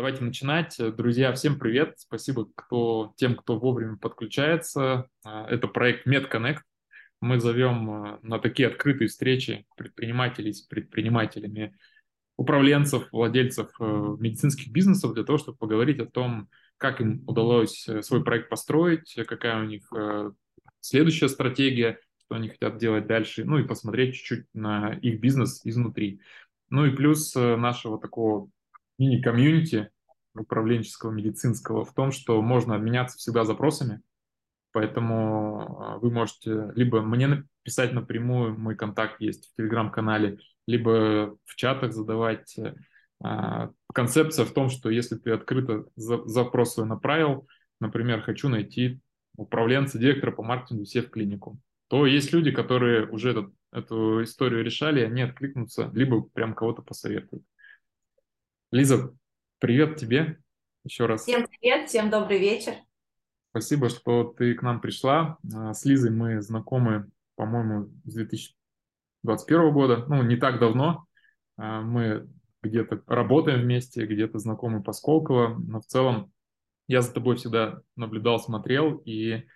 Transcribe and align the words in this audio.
Давайте 0.00 0.24
начинать. 0.24 0.78
Друзья, 0.96 1.30
всем 1.34 1.58
привет. 1.58 1.92
Спасибо 1.98 2.48
кто, 2.54 3.12
тем, 3.16 3.36
кто 3.36 3.58
вовремя 3.58 3.98
подключается. 3.98 5.10
А, 5.22 5.46
это 5.46 5.68
проект 5.68 6.06
MedConnect. 6.06 6.60
Мы 7.20 7.38
зовем 7.38 7.90
а, 7.90 8.18
на 8.22 8.38
такие 8.38 8.68
открытые 8.68 9.08
встречи 9.08 9.66
предпринимателей 9.76 10.54
с 10.54 10.62
предпринимателями, 10.62 11.76
управленцев, 12.38 13.12
владельцев 13.12 13.72
э, 13.78 13.84
медицинских 14.18 14.72
бизнесов 14.72 15.12
для 15.12 15.22
того, 15.22 15.36
чтобы 15.36 15.58
поговорить 15.58 16.00
о 16.00 16.06
том, 16.06 16.48
как 16.78 17.02
им 17.02 17.22
удалось 17.26 17.86
э, 17.86 18.00
свой 18.00 18.24
проект 18.24 18.48
построить, 18.48 19.14
какая 19.28 19.62
у 19.62 19.66
них 19.66 19.82
э, 19.94 20.30
следующая 20.80 21.28
стратегия, 21.28 22.00
что 22.24 22.36
они 22.36 22.48
хотят 22.48 22.78
делать 22.78 23.06
дальше, 23.06 23.44
ну 23.44 23.58
и 23.58 23.68
посмотреть 23.68 24.14
чуть-чуть 24.14 24.46
на 24.54 24.94
их 24.94 25.20
бизнес 25.20 25.60
изнутри. 25.64 26.22
Ну 26.70 26.86
и 26.86 26.96
плюс 26.96 27.34
нашего 27.34 28.00
такого 28.00 28.48
мини-комьюнити 29.00 29.88
управленческого, 30.34 31.10
медицинского 31.10 31.84
в 31.84 31.92
том, 31.94 32.12
что 32.12 32.40
можно 32.40 32.76
обменяться 32.76 33.18
всегда 33.18 33.44
запросами, 33.44 34.02
поэтому 34.72 35.78
а, 35.80 35.98
вы 35.98 36.10
можете 36.10 36.70
либо 36.76 37.02
мне 37.02 37.26
написать 37.26 37.92
напрямую, 37.92 38.58
мой 38.58 38.76
контакт 38.76 39.20
есть 39.20 39.50
в 39.50 39.56
телеграм-канале, 39.56 40.38
либо 40.66 41.36
в 41.44 41.56
чатах 41.56 41.92
задавать. 41.92 42.54
А, 43.22 43.70
концепция 43.92 44.44
в 44.44 44.52
том, 44.52 44.68
что 44.68 44.90
если 44.90 45.16
ты 45.16 45.32
открыто 45.32 45.86
запрос 45.96 46.74
свой 46.74 46.86
направил, 46.86 47.48
например, 47.80 48.22
хочу 48.22 48.48
найти 48.48 49.00
управленца, 49.36 49.98
директора 49.98 50.30
по 50.30 50.42
маркетингу 50.42 50.84
все 50.84 51.02
в 51.02 51.10
клинику, 51.10 51.58
то 51.88 52.06
есть 52.06 52.32
люди, 52.32 52.52
которые 52.52 53.08
уже 53.08 53.30
этот, 53.30 53.52
эту 53.72 54.22
историю 54.22 54.62
решали, 54.62 55.00
они 55.00 55.22
откликнутся, 55.22 55.90
либо 55.92 56.22
прям 56.22 56.54
кого-то 56.54 56.82
посоветуют. 56.82 57.42
Лиза, 58.72 59.12
привет 59.58 59.96
тебе 59.96 60.38
еще 60.84 61.06
раз. 61.06 61.22
Всем 61.22 61.44
привет, 61.48 61.88
всем 61.88 62.08
добрый 62.08 62.38
вечер. 62.38 62.74
Спасибо, 63.50 63.88
что 63.88 64.22
ты 64.22 64.54
к 64.54 64.62
нам 64.62 64.80
пришла. 64.80 65.38
А, 65.52 65.74
с 65.74 65.84
Лизой 65.84 66.12
мы 66.12 66.40
знакомы, 66.40 67.10
по-моему, 67.34 67.90
с 68.04 68.14
2021 68.14 69.72
года, 69.72 70.04
ну, 70.06 70.22
не 70.22 70.36
так 70.36 70.60
давно. 70.60 71.04
А, 71.56 71.80
мы 71.80 72.28
где-то 72.62 73.02
работаем 73.08 73.62
вместе, 73.62 74.06
где-то 74.06 74.38
знакомы 74.38 74.84
по 74.84 74.92
Сколково, 74.92 75.58
но 75.58 75.80
в 75.80 75.86
целом 75.86 76.32
я 76.86 77.02
за 77.02 77.12
тобой 77.12 77.34
всегда 77.34 77.80
наблюдал, 77.96 78.38
смотрел, 78.38 79.02
и 79.04 79.48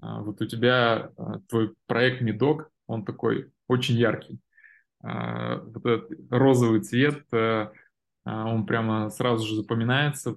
а, 0.00 0.22
вот 0.22 0.40
у 0.40 0.46
тебя 0.46 1.10
твой 1.50 1.74
проект 1.86 2.22
Медок, 2.22 2.70
он 2.86 3.04
такой 3.04 3.52
очень 3.68 3.96
яркий. 3.96 4.40
Вот 5.02 5.84
этот 5.84 6.12
розовый 6.30 6.80
цвет, 6.80 7.26
он 8.24 8.66
прямо 8.66 9.10
сразу 9.10 9.46
же 9.46 9.56
запоминается, 9.56 10.36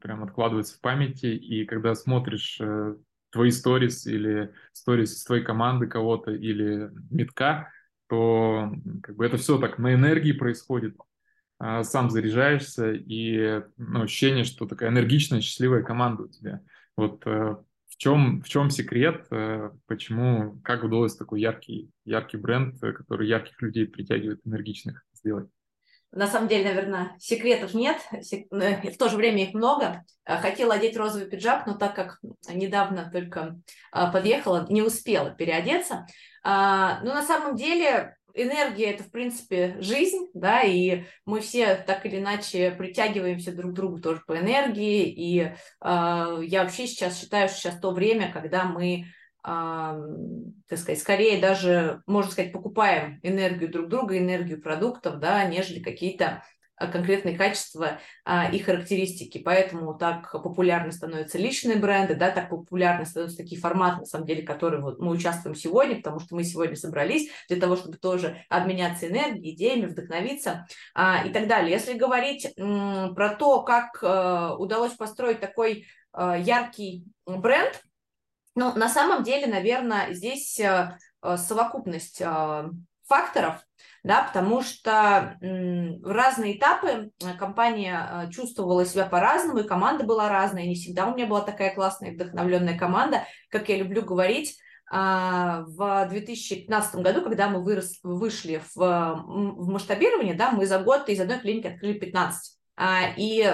прям 0.00 0.24
откладывается 0.24 0.76
в 0.76 0.80
памяти, 0.80 1.26
и 1.26 1.64
когда 1.64 1.94
смотришь 1.94 2.58
э, 2.60 2.96
твои 3.30 3.50
сторис 3.50 4.06
или 4.06 4.52
сторис 4.72 5.14
из 5.14 5.24
твоей 5.24 5.44
команды 5.44 5.86
кого-то 5.86 6.32
или 6.32 6.90
метка, 7.10 7.70
то 8.08 8.72
как 9.02 9.16
бы 9.16 9.26
это 9.26 9.36
все 9.36 9.58
так 9.58 9.78
на 9.78 9.94
энергии 9.94 10.32
происходит, 10.32 10.96
а, 11.58 11.82
сам 11.84 12.10
заряжаешься, 12.10 12.92
и 12.92 13.62
ну, 13.76 14.02
ощущение, 14.02 14.44
что 14.44 14.66
такая 14.66 14.90
энергичная, 14.90 15.40
счастливая 15.40 15.82
команда 15.82 16.24
у 16.24 16.28
тебя. 16.28 16.62
Вот 16.96 17.26
э, 17.26 17.56
в 17.88 17.96
чем, 17.96 18.42
в 18.42 18.48
чем 18.48 18.70
секрет, 18.70 19.26
э, 19.30 19.70
почему, 19.86 20.60
как 20.62 20.84
удалось 20.84 21.16
такой 21.16 21.40
яркий, 21.40 21.90
яркий 22.04 22.36
бренд, 22.36 22.80
который 22.80 23.28
ярких 23.28 23.60
людей 23.60 23.86
притягивает, 23.86 24.40
энергичных, 24.44 25.04
сделать? 25.12 25.50
На 26.10 26.26
самом 26.26 26.48
деле, 26.48 26.64
наверное, 26.64 27.16
секретов 27.18 27.74
нет, 27.74 27.98
в 28.50 28.96
то 28.96 29.08
же 29.08 29.16
время 29.16 29.44
их 29.44 29.54
много. 29.54 30.04
Э, 30.24 30.38
хотела 30.38 30.74
одеть 30.74 30.96
розовый 30.96 31.28
пиджак, 31.28 31.66
но 31.66 31.74
так 31.74 31.94
как 31.94 32.18
недавно 32.48 33.10
только 33.12 33.56
а, 33.92 34.10
подъехала, 34.10 34.66
не 34.70 34.82
успела 34.82 35.30
переодеться. 35.30 36.06
А, 36.42 37.00
но 37.02 37.12
на 37.14 37.22
самом 37.22 37.56
деле 37.56 38.16
энергия– 38.34 38.90
это, 38.92 39.04
в 39.04 39.10
принципе, 39.10 39.76
жизнь, 39.80 40.28
да, 40.32 40.62
и 40.62 41.04
мы 41.26 41.40
все 41.40 41.74
так 41.74 42.06
или 42.06 42.18
иначе 42.18 42.70
притягиваемся 42.70 43.52
друг 43.52 43.72
к 43.72 43.74
другу 43.74 44.00
тоже 44.00 44.22
по 44.26 44.38
энергии, 44.38 45.04
и 45.08 45.52
а, 45.80 46.38
я 46.40 46.62
вообще 46.62 46.86
сейчас 46.86 47.20
считаю, 47.20 47.48
что 47.48 47.58
сейчас 47.58 47.80
то 47.80 47.90
время, 47.90 48.32
когда 48.32 48.64
мы 48.64 49.06
так 49.42 50.78
сказать, 50.78 51.00
скорее 51.00 51.40
даже, 51.40 52.02
можно 52.06 52.30
сказать, 52.30 52.52
покупаем 52.52 53.20
энергию 53.22 53.70
друг 53.70 53.88
друга, 53.88 54.18
энергию 54.18 54.60
продуктов, 54.60 55.18
да, 55.18 55.44
нежели 55.44 55.80
какие-то 55.80 56.42
а, 56.78 56.86
конкретные 56.86 57.36
качества 57.36 57.98
а, 58.24 58.48
и 58.50 58.58
характеристики. 58.60 59.38
Поэтому 59.38 59.94
так 59.94 60.30
популярны 60.30 60.92
становятся 60.92 61.36
личные 61.38 61.76
бренды, 61.76 62.14
да, 62.14 62.30
так 62.30 62.50
популярны 62.50 63.04
становятся 63.04 63.38
такие 63.38 63.60
форматы, 63.60 64.00
на 64.00 64.06
самом 64.06 64.26
деле, 64.26 64.42
которые 64.42 64.80
вот 64.80 65.00
мы 65.00 65.10
участвуем 65.10 65.56
сегодня, 65.56 65.96
потому 65.96 66.20
что 66.20 66.36
мы 66.36 66.44
сегодня 66.44 66.76
собрались 66.76 67.30
для 67.48 67.60
того, 67.60 67.76
чтобы 67.76 67.96
тоже 67.96 68.44
обменяться 68.48 69.08
энергией, 69.08 69.54
идеями, 69.54 69.86
вдохновиться 69.86 70.66
а, 70.94 71.24
и 71.26 71.30
так 71.30 71.48
далее. 71.48 71.72
Если 71.72 71.94
говорить 71.94 72.46
м, 72.56 73.14
про 73.14 73.30
то, 73.34 73.62
как 73.62 73.98
а, 74.02 74.54
удалось 74.56 74.92
построить 74.92 75.40
такой 75.40 75.86
а, 76.12 76.38
яркий 76.38 77.04
бренд, 77.26 77.82
ну, 78.58 78.74
на 78.74 78.88
самом 78.88 79.22
деле, 79.22 79.46
наверное, 79.46 80.12
здесь 80.12 80.58
э, 80.58 80.98
э, 81.22 81.36
совокупность 81.36 82.20
э, 82.20 82.64
факторов, 83.06 83.54
да, 84.02 84.22
потому 84.24 84.62
что 84.62 85.36
в 85.40 86.12
разные 86.12 86.58
этапы 86.58 87.10
компания 87.38 88.28
чувствовала 88.30 88.84
себя 88.84 89.06
по-разному, 89.06 89.60
и 89.60 89.66
команда 89.66 90.04
была 90.04 90.28
разная, 90.28 90.64
не 90.64 90.74
всегда 90.74 91.06
у 91.06 91.14
меня 91.14 91.26
была 91.26 91.40
такая 91.40 91.74
классная, 91.74 92.12
вдохновленная 92.12 92.78
команда, 92.78 93.24
как 93.50 93.68
я 93.68 93.76
люблю 93.76 94.02
говорить, 94.02 94.58
а, 94.90 95.64
в 95.66 96.08
2015 96.08 96.96
году, 96.96 97.22
когда 97.22 97.48
мы 97.48 97.62
вырос, 97.62 97.98
вышли 98.02 98.62
в, 98.74 98.76
в 98.76 99.68
масштабирование, 99.68 100.34
да, 100.34 100.50
мы 100.50 100.66
за 100.66 100.78
год 100.78 101.08
из 101.08 101.20
одной 101.20 101.38
клиники 101.38 101.66
открыли 101.68 101.98
15. 101.98 102.57
А, 102.80 103.08
и 103.16 103.44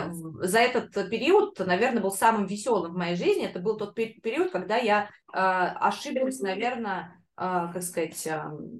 за 0.42 0.58
этот 0.58 0.92
период, 1.08 1.58
наверное, 1.58 2.02
был 2.02 2.12
самым 2.12 2.44
веселым 2.44 2.92
в 2.92 2.96
моей 2.96 3.16
жизни. 3.16 3.46
Это 3.46 3.58
был 3.58 3.78
тот 3.78 3.94
период, 3.94 4.50
когда 4.50 4.76
я 4.76 5.08
а, 5.32 5.70
ошиблась, 5.88 6.40
наверное, 6.40 7.18
а, 7.34 7.72
как 7.72 7.82
сказать... 7.82 8.28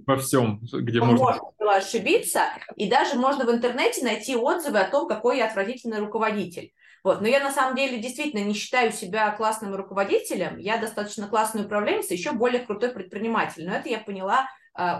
Во 0.06 0.16
всем, 0.18 0.60
где 0.70 1.00
можно... 1.00 1.24
Можно 1.24 1.50
было 1.58 1.76
ошибиться, 1.76 2.42
и 2.76 2.90
даже 2.90 3.16
можно 3.16 3.46
в 3.46 3.50
интернете 3.50 4.04
найти 4.04 4.36
отзывы 4.36 4.80
о 4.80 4.90
том, 4.90 5.08
какой 5.08 5.38
я 5.38 5.46
отвратительный 5.46 6.00
руководитель. 6.00 6.74
Вот. 7.02 7.22
Но 7.22 7.26
я 7.26 7.40
на 7.40 7.50
самом 7.50 7.74
деле 7.74 7.98
действительно 7.98 8.44
не 8.44 8.52
считаю 8.52 8.92
себя 8.92 9.30
классным 9.30 9.74
руководителем, 9.74 10.58
я 10.58 10.76
достаточно 10.76 11.26
классный 11.26 11.64
управленец, 11.64 12.10
еще 12.10 12.32
более 12.32 12.60
крутой 12.60 12.90
предприниматель. 12.90 13.66
Но 13.66 13.74
это 13.74 13.88
я 13.88 13.98
поняла 13.98 14.46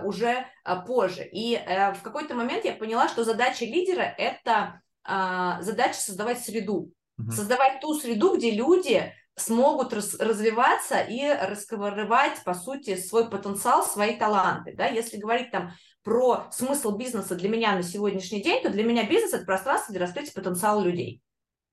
уже 0.05 0.47
позже. 0.87 1.27
И 1.33 1.53
э, 1.53 1.93
в 1.95 2.01
какой-то 2.01 2.33
момент 2.33 2.63
я 2.63 2.71
поняла, 2.71 3.09
что 3.09 3.25
задача 3.25 3.65
лидера– 3.65 4.03
это 4.17 4.79
а, 5.05 5.61
задача 5.61 5.99
создавать 5.99 6.39
среду. 6.39 6.91
Угу. 7.17 7.31
Создавать 7.31 7.79
ту 7.79 7.93
среду, 7.93 8.35
где 8.35 8.51
люди 8.51 9.13
смогут 9.37 9.93
раз, 9.93 10.15
развиваться 10.15 10.99
и 10.99 11.27
раскрывать, 11.27 12.43
по 12.43 12.53
сути, 12.53 12.95
свой 12.95 13.29
потенциал, 13.29 13.85
свои 13.85 14.15
таланты. 14.17 14.73
Да? 14.75 14.87
Если 14.87 15.17
говорить 15.17 15.51
там 15.51 15.71
про 16.03 16.47
смысл 16.51 16.95
бизнеса 16.95 17.35
для 17.35 17.49
меня 17.49 17.73
на 17.73 17.83
сегодняшний 17.83 18.41
день, 18.41 18.61
то 18.61 18.69
для 18.69 18.83
меня 18.83 19.07
бизнес– 19.07 19.33
это 19.33 19.45
пространство 19.45 19.93
для 19.93 20.05
раскрытия 20.05 20.33
потенциала 20.33 20.81
людей. 20.81 21.21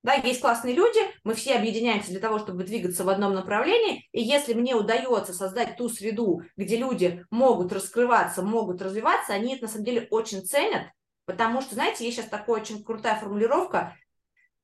Да, 0.03 0.15
есть 0.15 0.41
классные 0.41 0.75
люди, 0.75 0.99
мы 1.23 1.33
все 1.33 1.55
объединяемся 1.55 2.09
для 2.09 2.19
того, 2.19 2.37
чтобы 2.37 2.65
двигаться 2.65 3.05
в 3.05 3.09
одном 3.09 3.33
направлении, 3.33 4.05
и 4.11 4.21
если 4.21 4.53
мне 4.53 4.75
удается 4.75 5.33
создать 5.33 5.77
ту 5.77 5.87
среду, 5.87 6.41
где 6.57 6.75
люди 6.75 7.23
могут 7.31 7.71
раскрываться, 7.71 8.41
могут 8.41 8.81
развиваться, 8.81 9.31
они 9.33 9.53
это 9.53 9.63
на 9.63 9.69
самом 9.69 9.85
деле 9.85 10.07
очень 10.11 10.45
ценят, 10.45 10.87
Потому 11.25 11.61
что, 11.61 11.75
знаете, 11.75 12.05
есть 12.05 12.17
сейчас 12.17 12.29
такая 12.29 12.55
очень 12.55 12.83
крутая 12.83 13.19
формулировка 13.19 13.95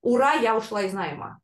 «Ура, 0.01 0.33
я 0.33 0.55
ушла 0.55 0.83
из 0.83 0.94
найма». 0.94 1.39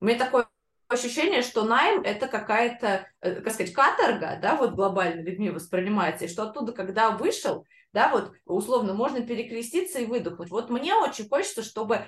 У 0.00 0.04
меня 0.04 0.18
такое 0.18 0.48
ощущение, 0.88 1.42
что 1.42 1.64
найм– 1.64 2.02
это 2.04 2.28
какая-то, 2.28 3.08
э, 3.20 3.40
как 3.40 3.52
сказать, 3.52 3.72
каторга, 3.72 4.38
да, 4.40 4.56
вот 4.56 4.74
глобально 4.74 5.22
людьми 5.22 5.50
воспринимается, 5.50 6.24
и 6.24 6.28
что 6.28 6.44
оттуда, 6.44 6.72
когда 6.72 7.10
вышел, 7.10 7.66
да, 7.96 8.10
вот 8.10 8.32
условно 8.44 8.92
можно 8.92 9.22
перекреститься 9.22 10.00
и 10.00 10.04
выдохнуть. 10.04 10.50
Вот 10.50 10.68
мне 10.68 10.94
очень 10.94 11.26
хочется, 11.26 11.62
чтобы 11.62 12.04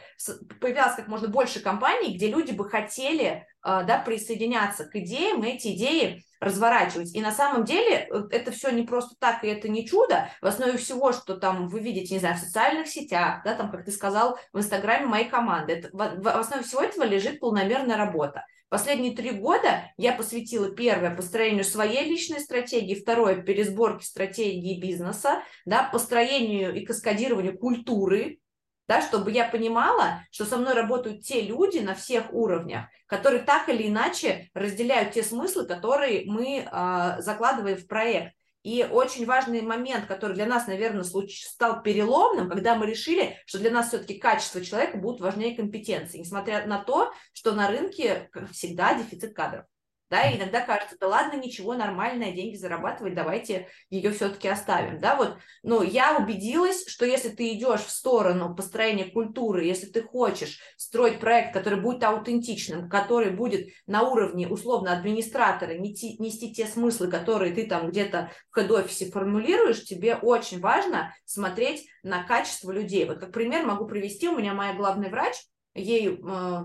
появлялось 0.60 0.96
как 0.96 1.08
можно 1.08 1.28
больше 1.28 1.60
компаний, 1.60 2.14
где 2.14 2.28
люди 2.28 2.52
бы 2.52 2.68
хотели, 2.68 3.46
а, 3.62 3.84
да, 3.84 3.98
присоединяться 3.98 4.84
к 4.84 4.94
идеям, 4.96 5.42
эти 5.42 5.68
идеи 5.68 6.22
разворачивать. 6.40 7.14
И 7.14 7.22
на 7.22 7.32
самом 7.32 7.64
деле 7.64 8.06
э, 8.06 8.22
это 8.32 8.52
все 8.52 8.68
не 8.68 8.82
просто 8.82 9.16
так, 9.18 9.42
и 9.42 9.48
это 9.48 9.70
не 9.70 9.86
чудо. 9.86 10.28
В 10.42 10.46
основе 10.46 10.76
всего, 10.76 11.12
что 11.12 11.38
там 11.38 11.68
вы 11.68 11.80
видите, 11.80 12.12
не 12.12 12.20
знаю, 12.20 12.36
в 12.36 12.40
социальных 12.40 12.86
сетях, 12.88 13.40
да, 13.46 13.54
там, 13.54 13.70
как 13.70 13.86
ты 13.86 13.90
сказал, 13.90 14.38
в 14.52 14.58
Инстаграме 14.58 15.06
моей 15.06 15.30
команды, 15.30 15.72
это, 15.72 15.88
в, 15.90 16.22
в 16.22 16.28
основе 16.28 16.64
всего 16.64 16.82
этого 16.82 17.04
лежит 17.04 17.40
полномерная 17.40 17.96
работа. 17.96 18.44
Последние 18.68 19.16
три 19.16 19.30
года 19.30 19.90
я 19.96 20.12
посвятила 20.12 20.70
первое 20.70 21.14
построению 21.14 21.64
своей 21.64 22.04
личной 22.04 22.40
стратегии, 22.40 23.00
второе 23.00 23.42
пересборке 23.42 24.04
стратегии 24.04 24.78
бизнеса, 24.78 25.42
да, 25.64 25.88
построению 25.90 26.74
и 26.74 26.84
каскадированию 26.84 27.56
культуры, 27.56 28.40
да, 28.86 29.00
чтобы 29.00 29.30
я 29.32 29.48
понимала, 29.48 30.22
что 30.30 30.44
со 30.44 30.58
мной 30.58 30.74
работают 30.74 31.22
те 31.22 31.40
люди 31.40 31.78
на 31.78 31.94
всех 31.94 32.32
уровнях, 32.32 32.86
которые 33.06 33.42
так 33.42 33.70
или 33.70 33.88
иначе 33.88 34.50
разделяют 34.52 35.12
те 35.12 35.22
смыслы, 35.22 35.66
которые 35.66 36.24
мы 36.26 36.58
э, 36.58 37.22
закладываем 37.22 37.78
в 37.78 37.86
проект. 37.86 38.34
И 38.62 38.84
очень 38.84 39.24
важный 39.24 39.62
момент, 39.62 40.06
который 40.06 40.34
для 40.34 40.46
нас, 40.46 40.66
наверное, 40.66 41.04
стал 41.04 41.82
переломным, 41.82 42.50
когда 42.50 42.74
мы 42.74 42.86
решили, 42.86 43.36
что 43.46 43.58
для 43.58 43.70
нас 43.70 43.88
все-таки 43.88 44.18
качество 44.18 44.60
человека 44.64 44.98
будут 44.98 45.20
важнее 45.20 45.56
компетенции, 45.56 46.18
несмотря 46.18 46.66
на 46.66 46.82
то, 46.82 47.12
что 47.32 47.52
на 47.52 47.68
рынке, 47.68 48.30
всегда, 48.52 48.94
дефицит 48.94 49.34
кадров. 49.34 49.64
Да, 50.10 50.30
и 50.30 50.38
иногда 50.38 50.62
кажется, 50.62 50.96
да 50.98 51.06
ладно, 51.06 51.36
ничего, 51.36 51.74
нормальная, 51.74 52.32
деньги 52.32 52.56
зарабатывать, 52.56 53.14
давайте 53.14 53.68
ее 53.90 54.10
все-таки 54.10 54.48
оставим, 54.48 54.98
да, 54.98 55.16
вот, 55.16 55.36
но 55.62 55.82
я 55.82 56.16
убедилась, 56.16 56.88
что 56.88 57.04
если 57.04 57.28
ты 57.28 57.52
идешь 57.52 57.82
в 57.82 57.90
сторону 57.90 58.54
построения 58.54 59.04
культуры, 59.04 59.66
если 59.66 59.86
ты 59.86 60.02
хочешь 60.02 60.60
строить 60.78 61.20
проект, 61.20 61.52
который 61.52 61.80
будет 61.80 62.02
аутентичным, 62.04 62.88
который 62.88 63.32
будет 63.32 63.68
на 63.86 64.02
уровне, 64.02 64.48
условно, 64.48 64.96
администратора 64.96 65.74
нести, 65.74 66.16
нести 66.18 66.54
те 66.54 66.66
смыслы, 66.66 67.08
которые 67.08 67.52
ты 67.52 67.66
там 67.66 67.90
где-то 67.90 68.32
в 68.50 68.58
хед-офисе 68.58 69.10
формулируешь, 69.10 69.84
тебе 69.84 70.14
очень 70.14 70.60
важно 70.60 71.14
смотреть 71.26 71.86
на 72.02 72.22
качество 72.22 72.72
людей. 72.72 73.04
Вот 73.04 73.18
как 73.18 73.32
пример 73.32 73.66
могу 73.66 73.86
привести, 73.86 74.26
у 74.28 74.38
меня 74.38 74.54
моя 74.54 74.72
главный 74.72 75.10
врач, 75.10 75.34
ей 75.74 76.18
э, 76.18 76.62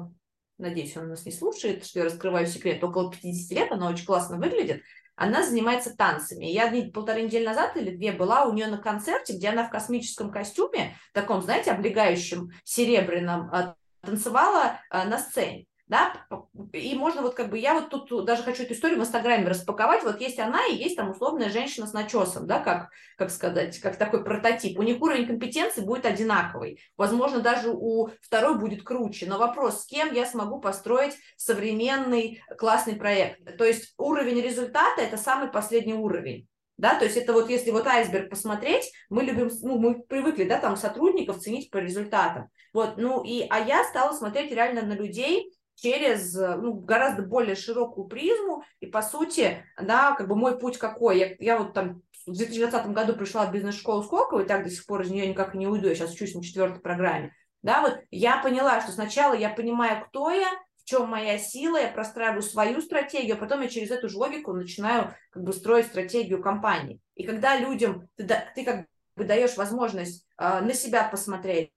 надеюсь, 0.63 0.97
он 0.97 1.09
нас 1.09 1.25
не 1.25 1.31
слушает, 1.31 1.85
что 1.85 1.99
я 1.99 2.05
раскрываю 2.05 2.47
секрет, 2.47 2.83
около 2.83 3.11
50 3.11 3.51
лет, 3.57 3.71
она 3.71 3.89
очень 3.89 4.05
классно 4.05 4.37
выглядит, 4.37 4.81
она 5.15 5.45
занимается 5.45 5.95
танцами. 5.95 6.45
Я 6.45 6.71
полторы 6.91 7.21
недели 7.21 7.45
назад 7.45 7.77
или 7.77 7.95
две 7.95 8.11
была 8.11 8.45
у 8.45 8.53
нее 8.53 8.67
на 8.67 8.79
концерте, 8.79 9.33
где 9.33 9.49
она 9.49 9.67
в 9.67 9.69
космическом 9.69 10.31
костюме, 10.31 10.95
таком, 11.13 11.41
знаете, 11.41 11.71
облегающем 11.71 12.49
серебряном, 12.63 13.49
а, 13.51 13.75
танцевала 14.01 14.79
а, 14.89 15.05
на 15.05 15.19
сцене 15.19 15.67
да, 15.93 16.25
и 16.71 16.95
можно 16.95 17.21
вот 17.21 17.35
как 17.35 17.51
бы, 17.51 17.59
я 17.59 17.75
вот 17.75 17.91
тут 17.91 18.25
даже 18.25 18.41
хочу 18.41 18.63
эту 18.63 18.73
историю 18.73 18.97
в 18.97 19.03
Инстаграме 19.03 19.47
распаковать, 19.47 20.03
вот 20.03 20.19
есть 20.21 20.39
она 20.39 20.65
и 20.65 20.75
есть 20.75 20.95
там 20.95 21.11
условная 21.11 21.51
женщина 21.51 21.85
с 21.85 21.93
начесом, 21.93 22.47
да, 22.47 22.59
как, 22.59 22.89
как 23.15 23.29
сказать, 23.29 23.77
как 23.79 23.97
такой 23.97 24.23
прототип. 24.23 24.79
У 24.79 24.81
них 24.81 24.99
уровень 24.99 25.27
компетенции 25.27 25.81
будет 25.81 26.07
одинаковый, 26.07 26.81
возможно, 26.97 27.41
даже 27.41 27.69
у 27.71 28.09
второй 28.23 28.57
будет 28.57 28.83
круче, 28.83 29.27
но 29.27 29.37
вопрос, 29.37 29.83
с 29.83 29.85
кем 29.85 30.11
я 30.15 30.25
смогу 30.25 30.59
построить 30.59 31.13
современный 31.37 32.41
классный 32.57 32.95
проект. 32.95 33.55
То 33.55 33.63
есть 33.63 33.93
уровень 33.99 34.41
результата– 34.41 34.95
это 34.99 35.17
самый 35.17 35.51
последний 35.51 35.93
уровень. 35.93 36.47
Да, 36.75 36.95
то 36.95 37.05
есть 37.05 37.17
это 37.17 37.33
вот 37.33 37.51
если 37.51 37.69
вот 37.69 37.85
айсберг 37.85 38.31
посмотреть, 38.31 38.91
мы 39.09 39.21
любим, 39.21 39.51
ну, 39.61 39.77
мы 39.77 40.01
привыкли, 40.01 40.45
да, 40.45 40.57
там 40.57 40.75
сотрудников 40.75 41.37
ценить 41.37 41.69
по 41.69 41.77
результатам. 41.77 42.49
Вот, 42.73 42.97
ну 42.97 43.23
и, 43.23 43.45
а 43.47 43.59
я 43.59 43.83
стала 43.83 44.11
смотреть 44.13 44.51
реально 44.51 44.81
на 44.81 44.93
людей, 44.93 45.53
через 45.75 46.33
ну, 46.35 46.73
гораздо 46.73 47.23
более 47.23 47.55
широкую 47.55 48.07
призму. 48.07 48.63
И, 48.79 48.85
по 48.85 49.01
сути, 49.01 49.65
да, 49.81 50.13
как 50.13 50.27
бы 50.27 50.35
мой 50.35 50.59
путь 50.59 50.77
какой? 50.77 51.19
Я, 51.19 51.35
я 51.39 51.57
вот 51.57 51.73
там 51.73 52.01
в 52.25 52.31
2020 52.31 52.87
году 52.87 53.13
пришла 53.13 53.45
в 53.45 53.51
бизнес-школу 53.51 54.03
Сколково, 54.03 54.41
и 54.41 54.47
так 54.47 54.63
до 54.63 54.69
сих 54.69 54.85
пор 54.85 55.01
из 55.01 55.11
нее 55.11 55.27
никак 55.27 55.53
не 55.53 55.67
уйду, 55.67 55.87
я 55.87 55.95
сейчас 55.95 56.13
учусь 56.13 56.35
на 56.35 56.43
четвертой 56.43 56.81
программе. 56.81 57.33
Да, 57.61 57.81
вот 57.81 57.99
я 58.11 58.41
поняла, 58.41 58.81
что 58.81 58.91
сначала 58.91 59.33
я 59.33 59.49
понимаю, 59.49 60.05
кто 60.05 60.29
я, 60.31 60.49
в 60.83 60.85
чем 60.85 61.09
моя 61.09 61.37
сила, 61.37 61.77
я 61.77 61.87
простраиваю 61.87 62.41
свою 62.41 62.81
стратегию, 62.81 63.35
а 63.35 63.39
потом 63.39 63.61
я 63.61 63.69
через 63.69 63.89
эту 63.89 64.09
же 64.09 64.17
логику 64.17 64.53
начинаю 64.53 65.15
как 65.31 65.43
бы 65.43 65.53
строить 65.53 65.87
стратегию 65.87 66.41
компании. 66.41 66.99
И 67.15 67.23
когда 67.23 67.57
людям 67.57 68.09
ты, 68.15 68.27
ты 68.53 68.65
как 68.65 68.85
бы 69.15 69.23
даешь 69.23 69.55
возможность 69.55 70.25
э, 70.37 70.59
на 70.59 70.73
себя 70.73 71.07
посмотреть, 71.07 71.71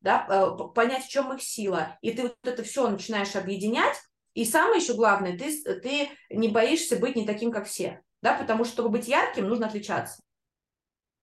да, 0.00 0.26
э, 0.28 0.74
понять, 0.74 1.04
в 1.04 1.10
чем 1.10 1.32
их 1.32 1.42
сила, 1.42 1.98
и 2.02 2.12
ты 2.12 2.22
вот 2.22 2.36
это 2.42 2.62
все 2.62 2.88
начинаешь 2.88 3.36
объединять, 3.36 3.96
и 4.34 4.44
самое 4.44 4.80
еще 4.80 4.94
главное, 4.94 5.36
ты, 5.36 5.62
ты 5.80 6.08
не 6.30 6.48
боишься 6.48 6.96
быть 6.96 7.16
не 7.16 7.26
таким, 7.26 7.52
как 7.52 7.66
все, 7.66 8.02
да, 8.22 8.34
потому 8.34 8.64
что, 8.64 8.74
чтобы 8.74 8.90
быть 8.90 9.08
ярким, 9.08 9.48
нужно 9.48 9.66
отличаться. 9.66 10.22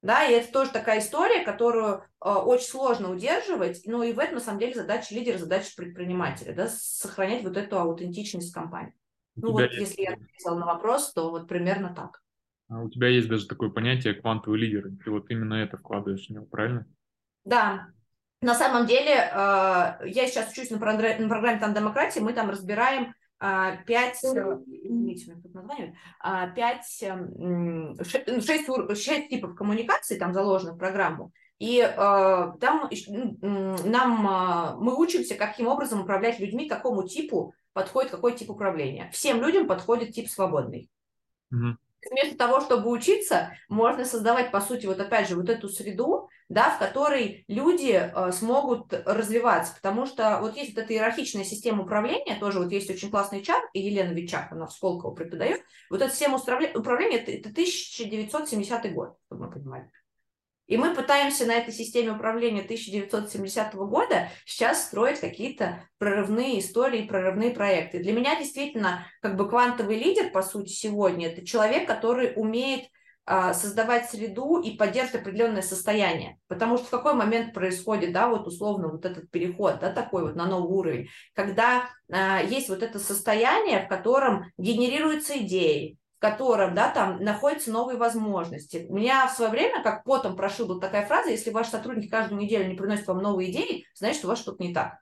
Да, 0.02 0.26
и 0.26 0.34
это 0.34 0.52
тоже 0.54 0.72
такая 0.72 1.00
история, 1.00 1.44
которую 1.44 2.04
э, 2.24 2.30
очень 2.30 2.68
сложно 2.68 3.12
удерживать, 3.12 3.82
но 3.86 4.02
и 4.02 4.14
в 4.14 4.20
этом, 4.20 4.36
на 4.36 4.42
самом 4.42 4.60
деле, 4.60 4.74
задача 4.74 5.14
лидера, 5.14 5.38
задача 5.38 5.72
предпринимателя, 5.76 6.54
да, 6.54 6.68
сохранять 6.70 7.44
вот 7.44 7.58
эту 7.58 7.78
аутентичность 7.78 8.54
компании. 8.54 8.94
Ну 9.36 9.52
вот, 9.52 9.64
есть... 9.64 9.78
если 9.78 10.04
я 10.04 10.14
ответила 10.14 10.56
на 10.56 10.66
вопрос, 10.66 11.12
то 11.12 11.30
вот 11.30 11.50
примерно 11.50 11.94
так. 11.94 12.22
А 12.70 12.82
у 12.82 12.90
тебя 12.90 13.08
есть 13.10 13.28
даже 13.28 13.48
такое 13.48 13.70
понятие 13.72 14.14
квантовый 14.14 14.60
лидер, 14.60 14.90
ты 15.04 15.12
вот 15.12 15.30
именно 15.32 15.56
это 15.56 15.78
вкладываешь 15.78 16.28
в 16.28 16.30
него, 16.30 16.46
правильно? 16.46 16.86
Да, 17.44 17.90
на 18.42 18.56
самом 18.56 18.86
деле, 18.86 19.12
э, 19.12 19.28
я 20.06 20.28
сейчас 20.28 20.52
учусь 20.52 20.70
на 20.70 20.80
программе 20.80 21.60
там 21.60 21.74
демократии, 21.74 22.20
мы 22.20 22.34
там 22.34 22.50
разбираем 22.50 23.14
э, 23.42 23.78
пять, 23.86 24.24
э, 24.24 24.28
извините, 24.66 25.36
тут 25.42 25.54
название, 25.54 25.96
пять, 26.56 26.86
шесть, 28.46 29.04
шесть 29.04 29.30
типов 29.30 29.56
коммуникации 29.56 30.18
там 30.18 30.34
заложено 30.34 30.74
в 30.74 30.78
программу. 30.78 31.32
И 31.60 31.80
э, 31.80 31.94
там 32.62 32.90
нам 33.42 34.78
мы 34.82 34.96
учимся, 34.98 35.36
каким 35.36 35.68
образом 35.68 36.02
управлять 36.02 36.40
людьми, 36.40 36.70
какому 36.70 37.06
типу 37.06 37.54
подходит 37.74 38.12
какой 38.12 38.34
тип 38.34 38.50
управления. 38.50 39.10
Всем 39.12 39.42
людям 39.42 39.68
подходит 39.68 40.14
тип 40.14 40.30
свободный. 40.30 40.90
Mm-hmm. 41.54 41.76
Вместо 42.10 42.38
того, 42.38 42.62
чтобы 42.62 42.90
учиться, 42.90 43.52
можно 43.68 44.06
создавать, 44.06 44.52
по 44.52 44.62
сути, 44.62 44.86
вот 44.86 45.00
опять 45.00 45.28
же, 45.28 45.36
вот 45.36 45.50
эту 45.50 45.68
среду, 45.68 46.30
да, 46.48 46.72
в 46.72 46.80
которой 46.80 47.44
люди 47.48 47.92
э, 47.92 48.32
смогут 48.32 48.94
развиваться, 49.06 49.76
потому 49.76 50.06
что 50.06 50.40
вот 50.42 50.56
есть 50.56 50.76
вот 50.76 50.84
эта 50.84 50.94
иерархичная 50.94 51.44
система 51.44 51.84
управления, 51.84 52.40
тоже 52.40 52.60
вот 52.60 52.72
есть 52.72 52.90
очень 52.90 53.12
классный 53.12 53.42
чат, 53.42 53.62
и 53.74 53.82
Елена 53.82 54.12
Вичак, 54.14 54.52
она 54.52 54.66
в 54.66 54.72
Сколково 54.72 55.14
преподает, 55.14 55.62
вот 55.90 56.02
эта 56.02 56.12
система 56.12 56.38
управления, 56.38 57.18
это, 57.18 57.32
это 57.32 57.50
1970 57.50 58.94
год, 58.94 59.18
чтобы 59.28 59.46
мы 59.46 59.52
понимали. 59.52 59.92
И 60.70 60.78
мы 60.78 60.94
пытаемся 60.94 61.48
на 61.48 61.54
этой 61.54 61.74
системе 61.74 62.12
управления 62.12 62.62
1970 62.62 63.74
года 63.74 64.30
сейчас 64.46 64.86
строить 64.86 65.20
какие-то 65.20 65.84
прорывные 65.98 66.60
истории, 66.60 67.08
прорывные 67.08 67.50
проекты. 67.50 67.98
Для 67.98 68.14
меня 68.14 68.38
действительно 68.38 69.08
как 69.20 69.36
бы 69.36 69.50
квантовый 69.50 69.98
лидер, 69.98 70.30
по 70.30 70.44
сути, 70.44 70.70
сегодня, 70.70 71.30
это 71.30 71.44
человек, 71.44 71.88
который 71.88 72.34
умеет 72.36 72.86
а, 73.32 73.54
создавать 73.54 74.10
среду 74.10 74.60
и 74.60 74.76
поддерживать 74.78 75.22
определенное 75.22 75.62
состояние. 75.62 76.40
Потому 76.48 76.78
что 76.78 76.88
в 76.88 76.90
какой 76.90 77.14
момент 77.14 77.54
происходит, 77.54 78.12
да, 78.12 78.28
вот 78.28 78.48
условно 78.48 78.90
вот 78.90 79.06
этот 79.06 79.30
переход, 79.30 79.80
да, 79.80 79.92
такой 79.92 80.24
вот 80.24 80.36
на 80.36 80.48
новый 80.48 80.72
уровень, 80.72 81.10
когда 81.34 81.90
а, 82.12 82.42
есть 82.42 82.70
вот 82.70 82.82
это 82.82 82.98
состояние, 82.98 83.86
в 83.86 83.88
котором 83.88 84.46
генерируются 84.58 85.38
идеи, 85.38 85.99
котором, 86.20 86.76
да, 86.76 86.90
там 86.90 87.24
находятся 87.24 87.72
новые 87.72 87.98
возможности. 87.98 88.86
У 88.90 88.96
меня 88.96 89.28
в 89.28 89.32
свое 89.32 89.50
время, 89.52 89.82
как 89.82 90.04
потом 90.04 90.36
прошибла 90.36 90.80
такая 90.80 91.06
фраза, 91.06 91.30
если 91.30 91.52
ваш 91.52 91.70
сотрудник 91.70 92.12
каждую 92.12 92.42
неделю 92.42 92.70
не 92.70 92.76
приносит 92.76 93.08
вам 93.08 93.20
новые 93.20 93.52
идеи, 93.52 93.86
значит, 93.96 94.26
у 94.26 94.28
вас 94.28 94.40
что-то 94.40 94.62
не 94.64 94.74
так. 94.74 95.00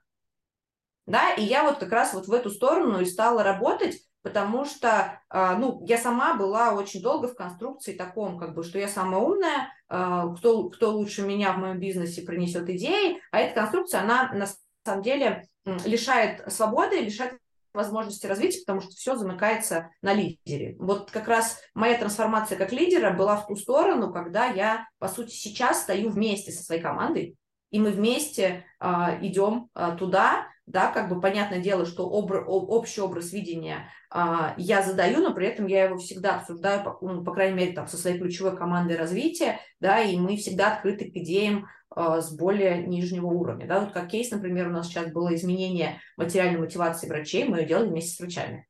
Да, 1.06 1.32
и 1.32 1.42
я 1.42 1.64
вот 1.64 1.78
как 1.78 1.90
раз 1.90 2.12
вот 2.14 2.28
в 2.28 2.32
эту 2.32 2.50
сторону 2.50 3.00
и 3.00 3.06
стала 3.06 3.42
работать, 3.42 3.98
потому 4.22 4.64
что, 4.64 5.20
а, 5.30 5.56
ну, 5.56 5.82
я 5.86 5.96
сама 5.96 6.34
была 6.34 6.74
очень 6.74 7.00
долго 7.00 7.28
в 7.28 7.34
конструкции 7.34 7.94
таком, 7.94 8.38
как 8.38 8.54
бы, 8.54 8.62
что 8.62 8.78
я 8.78 8.88
самая 8.88 9.20
умная, 9.20 9.72
а, 9.88 10.28
кто, 10.34 10.68
кто 10.68 10.90
лучше 10.92 11.22
меня 11.22 11.52
в 11.52 11.58
моем 11.58 11.80
бизнесе 11.80 12.22
принесет 12.22 12.68
идеи, 12.68 13.20
а 13.32 13.40
эта 13.40 13.54
конструкция, 13.54 14.02
она 14.02 14.30
на 14.32 14.46
самом 14.84 15.02
деле 15.02 15.48
лишает 15.84 16.44
свободы, 16.52 17.00
лишает 17.00 17.38
возможности 17.72 18.26
развития, 18.26 18.60
потому 18.66 18.80
что 18.80 18.90
все 18.92 19.16
замыкается 19.16 19.90
на 20.02 20.12
лидере. 20.12 20.76
Вот 20.78 21.10
как 21.10 21.28
раз 21.28 21.60
моя 21.74 21.98
трансформация 21.98 22.58
как 22.58 22.72
лидера 22.72 23.12
была 23.12 23.36
в 23.36 23.46
ту 23.46 23.56
сторону, 23.56 24.12
когда 24.12 24.46
я, 24.46 24.86
по 24.98 25.08
сути, 25.08 25.30
сейчас 25.30 25.82
стою 25.82 26.10
вместе 26.10 26.52
со 26.52 26.62
своей 26.62 26.80
командой, 26.80 27.36
и 27.70 27.78
мы 27.78 27.90
вместе 27.90 28.64
э, 28.80 28.86
идем 29.22 29.68
э, 29.74 29.96
туда, 29.98 30.48
да, 30.68 30.92
как 30.92 31.08
бы 31.08 31.20
понятное 31.20 31.60
дело, 31.60 31.86
что 31.86 32.04
обр- 32.08 32.44
общий 32.44 33.00
образ 33.00 33.32
видения 33.32 33.90
э, 34.14 34.54
я 34.56 34.82
задаю, 34.82 35.20
но 35.20 35.34
при 35.34 35.46
этом 35.46 35.66
я 35.66 35.84
его 35.84 35.96
всегда 35.96 36.36
обсуждаю, 36.36 36.84
по, 36.84 36.98
ну, 37.00 37.24
по 37.24 37.32
крайней 37.32 37.56
мере, 37.56 37.72
там, 37.72 37.86
со 37.86 37.96
своей 37.96 38.18
ключевой 38.18 38.56
командой 38.56 38.96
развития, 38.96 39.60
да, 39.80 40.00
и 40.00 40.16
мы 40.16 40.36
всегда 40.36 40.74
открыты 40.74 41.10
к 41.10 41.16
идеям 41.16 41.66
а, 41.90 42.20
с 42.20 42.36
более 42.36 42.86
нижнего 42.86 43.26
уровня. 43.26 43.66
Да? 43.66 43.80
Вот 43.80 43.92
как 43.92 44.08
кейс, 44.08 44.30
например, 44.30 44.68
у 44.68 44.70
нас 44.70 44.86
сейчас 44.86 45.10
было 45.10 45.34
изменение 45.34 46.00
материальной 46.16 46.60
мотивации 46.60 47.08
врачей, 47.08 47.44
мы 47.44 47.58
ее 47.58 47.66
делали 47.66 47.88
вместе 47.88 48.14
с 48.14 48.20
врачами. 48.20 48.68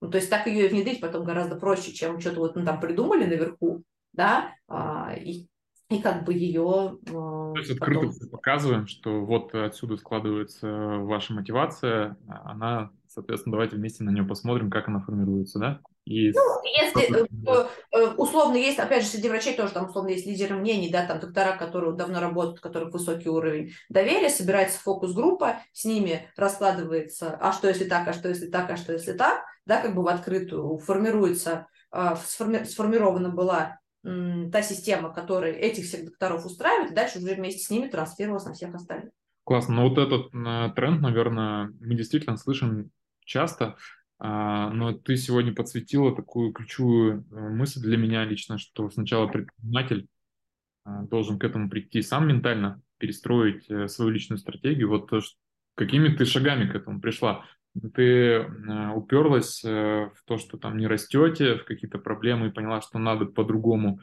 Ну, 0.00 0.10
то 0.10 0.18
есть 0.18 0.28
так 0.28 0.46
ее 0.46 0.68
внедрить 0.68 1.00
потом 1.00 1.24
гораздо 1.24 1.56
проще, 1.56 1.92
чем 1.92 2.20
что-то 2.20 2.40
вот 2.40 2.56
ну, 2.56 2.64
там 2.64 2.78
придумали 2.78 3.24
наверху, 3.24 3.82
да, 4.12 4.52
а, 4.68 5.14
и 5.16 5.46
и 5.90 6.00
как 6.00 6.24
бы 6.24 6.32
ее... 6.32 6.98
Э, 7.06 7.10
То 7.10 7.54
есть 7.56 7.70
открыто 7.70 8.06
потом... 8.06 8.28
показываем, 8.30 8.86
что 8.86 9.24
вот 9.24 9.54
отсюда 9.54 9.96
складывается 9.96 10.68
ваша 10.68 11.34
мотивация, 11.34 12.16
она, 12.26 12.90
соответственно, 13.06 13.52
давайте 13.52 13.76
вместе 13.76 14.04
на 14.04 14.10
нее 14.10 14.24
посмотрим, 14.24 14.70
как 14.70 14.88
она 14.88 15.00
формируется, 15.00 15.58
да? 15.58 15.80
И 16.04 16.32
ну, 16.32 16.62
если 16.64 17.26
э, 17.26 17.68
э, 17.92 18.06
условно 18.16 18.56
есть, 18.56 18.78
опять 18.78 19.04
же, 19.04 19.08
среди 19.08 19.28
врачей 19.28 19.56
тоже 19.56 19.72
там 19.72 19.88
условно 19.88 20.10
есть 20.10 20.26
лидеры 20.26 20.54
мнений, 20.54 20.90
да, 20.90 21.06
там 21.06 21.18
доктора, 21.18 21.56
которые 21.56 21.94
давно 21.94 22.20
работают, 22.20 22.58
у 22.58 22.62
которых 22.62 22.92
высокий 22.92 23.30
уровень 23.30 23.72
доверия, 23.88 24.28
собирается 24.28 24.80
фокус-группа, 24.80 25.60
с 25.72 25.84
ними 25.84 26.28
раскладывается, 26.36 27.38
а 27.40 27.52
что 27.52 27.68
если 27.68 27.84
так, 27.84 28.06
а 28.06 28.12
что 28.12 28.28
если 28.28 28.48
так, 28.48 28.70
а 28.70 28.76
что 28.76 28.92
если 28.92 29.12
так, 29.12 29.44
да, 29.64 29.80
как 29.80 29.94
бы 29.94 30.02
в 30.02 30.08
открытую 30.08 30.76
формируется, 30.76 31.68
а, 31.90 32.16
сформи, 32.16 32.64
сформирована 32.64 33.30
была 33.30 33.78
та 34.04 34.62
система, 34.62 35.12
которая 35.12 35.52
этих 35.52 35.84
всех 35.84 36.04
докторов 36.04 36.44
устраивает, 36.44 36.92
и 36.92 36.94
дальше 36.94 37.18
уже 37.18 37.34
вместе 37.34 37.60
с 37.60 37.70
ними 37.70 37.88
транслировалась 37.88 38.44
на 38.44 38.52
всех 38.52 38.74
остальных. 38.74 39.10
Классно. 39.44 39.76
Но 39.76 39.88
вот 39.88 39.98
этот 39.98 40.34
э, 40.34 40.72
тренд, 40.74 41.00
наверное, 41.00 41.72
мы 41.80 41.94
действительно 41.94 42.36
слышим 42.36 42.90
часто, 43.24 43.76
а, 44.18 44.70
но 44.70 44.92
ты 44.92 45.16
сегодня 45.16 45.54
подсветила 45.54 46.14
такую 46.14 46.52
ключевую 46.52 47.26
э, 47.30 47.48
мысль 47.50 47.80
для 47.80 47.96
меня 47.96 48.24
лично, 48.24 48.58
что 48.58 48.88
сначала 48.90 49.26
предприниматель 49.26 50.06
а, 50.84 51.02
должен 51.02 51.38
к 51.38 51.44
этому 51.44 51.68
прийти 51.68 52.00
сам 52.00 52.28
ментально, 52.28 52.80
перестроить 52.98 53.68
э, 53.68 53.88
свою 53.88 54.10
личную 54.10 54.38
стратегию. 54.38 54.88
Вот 54.88 55.10
какими 55.74 56.08
ты 56.08 56.24
шагами 56.24 56.70
к 56.70 56.74
этому 56.74 57.00
пришла? 57.00 57.44
Ты 57.94 58.46
уперлась 58.94 59.64
э, 59.64 60.10
в 60.14 60.24
то, 60.26 60.38
что 60.38 60.58
там 60.58 60.76
не 60.76 60.86
растете, 60.86 61.56
в 61.56 61.64
какие-то 61.64 61.98
проблемы 61.98 62.48
и 62.48 62.52
поняла, 62.52 62.80
что 62.80 62.98
надо 62.98 63.26
по-другому, 63.26 64.00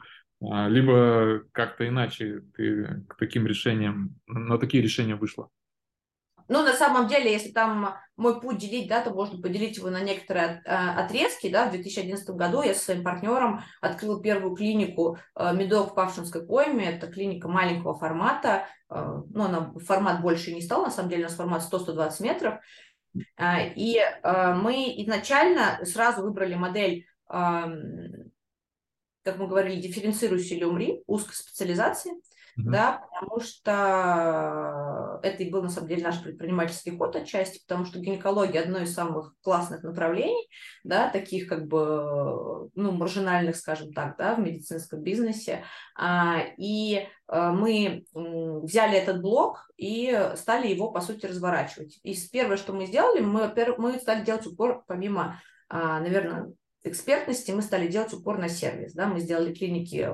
а, 0.50 0.68
либо 0.68 1.42
как-то 1.52 1.86
иначе 1.86 2.42
ты 2.56 3.04
к 3.08 3.16
таким 3.16 3.46
решениям, 3.46 4.16
на 4.26 4.58
такие 4.58 4.82
решения 4.82 5.14
вышла? 5.14 5.48
Ну, 6.48 6.62
на 6.62 6.72
самом 6.74 7.06
деле, 7.06 7.32
если 7.32 7.50
там 7.50 7.94
мой 8.16 8.40
путь 8.40 8.58
делить, 8.58 8.88
да, 8.88 9.00
то 9.00 9.10
можно 9.10 9.40
поделить 9.40 9.76
его 9.76 9.88
на 9.90 10.00
некоторые 10.00 10.62
а, 10.66 11.04
отрезки. 11.04 11.48
Да. 11.48 11.68
В 11.68 11.70
2011 11.70 12.28
году 12.30 12.62
я 12.62 12.74
со 12.74 12.84
своим 12.84 13.04
партнером 13.04 13.62
открыл 13.80 14.20
первую 14.20 14.54
клинику 14.54 15.18
а, 15.34 15.52
медов 15.52 15.92
в 15.92 15.94
Павшинской 15.94 16.44
пойме. 16.44 16.90
Это 16.90 17.06
клиника 17.06 17.48
маленького 17.48 17.94
формата. 17.94 18.66
А, 18.88 19.22
ну, 19.30 19.44
она 19.44 19.72
формат 19.86 20.20
больше 20.20 20.52
не 20.52 20.60
стал, 20.60 20.82
на 20.82 20.90
самом 20.90 21.08
деле 21.08 21.22
у 21.22 21.28
нас 21.28 21.36
формат 21.36 21.62
100-120 21.72 22.22
метров. 22.22 22.54
И 23.14 24.00
мы 24.24 24.94
изначально 24.98 25.80
сразу 25.84 26.22
выбрали 26.22 26.54
модель 26.54 27.06
как 29.24 29.38
мы 29.38 29.46
говорили, 29.46 29.80
дифференцируйся 29.80 30.54
или 30.54 30.64
умри, 30.64 31.02
узкой 31.06 31.34
специализации 31.34 32.12
mm-hmm. 32.58 32.70
да, 32.70 33.06
потому 33.12 33.40
что 33.40 35.20
это 35.22 35.42
и 35.42 35.50
был 35.50 35.62
на 35.62 35.68
самом 35.68 35.88
деле 35.88 36.02
наш 36.02 36.22
предпринимательский 36.22 36.96
ход 36.96 37.16
отчасти, 37.16 37.60
потому 37.66 37.84
что 37.84 37.98
гинекология 37.98 38.62
одно 38.62 38.78
из 38.78 38.94
самых 38.94 39.34
классных 39.42 39.82
направлений, 39.82 40.48
да, 40.84 41.08
таких 41.10 41.48
как 41.48 41.66
бы, 41.66 42.70
ну, 42.74 42.92
маржинальных, 42.92 43.56
скажем 43.56 43.92
так, 43.92 44.16
да, 44.16 44.34
в 44.34 44.40
медицинском 44.40 45.02
бизнесе, 45.02 45.64
а, 45.96 46.42
и 46.58 47.06
а, 47.28 47.52
мы 47.52 48.04
взяли 48.14 48.98
этот 48.98 49.22
блок 49.22 49.70
и 49.76 50.30
стали 50.36 50.68
его, 50.68 50.90
по 50.90 51.00
сути, 51.00 51.26
разворачивать. 51.26 51.98
И 52.02 52.14
первое, 52.30 52.56
что 52.56 52.72
мы 52.72 52.86
сделали, 52.86 53.20
мы, 53.20 53.52
мы 53.78 53.98
стали 53.98 54.24
делать 54.24 54.46
упор, 54.46 54.84
помимо, 54.86 55.40
а, 55.68 56.00
наверное, 56.00 56.52
экспертности, 56.84 57.52
мы 57.52 57.62
стали 57.62 57.86
делать 57.88 58.12
упор 58.12 58.38
на 58.38 58.48
сервис. 58.48 58.92
Да? 58.92 59.06
Мы 59.06 59.20
сделали 59.20 59.54
клиники 59.54 60.12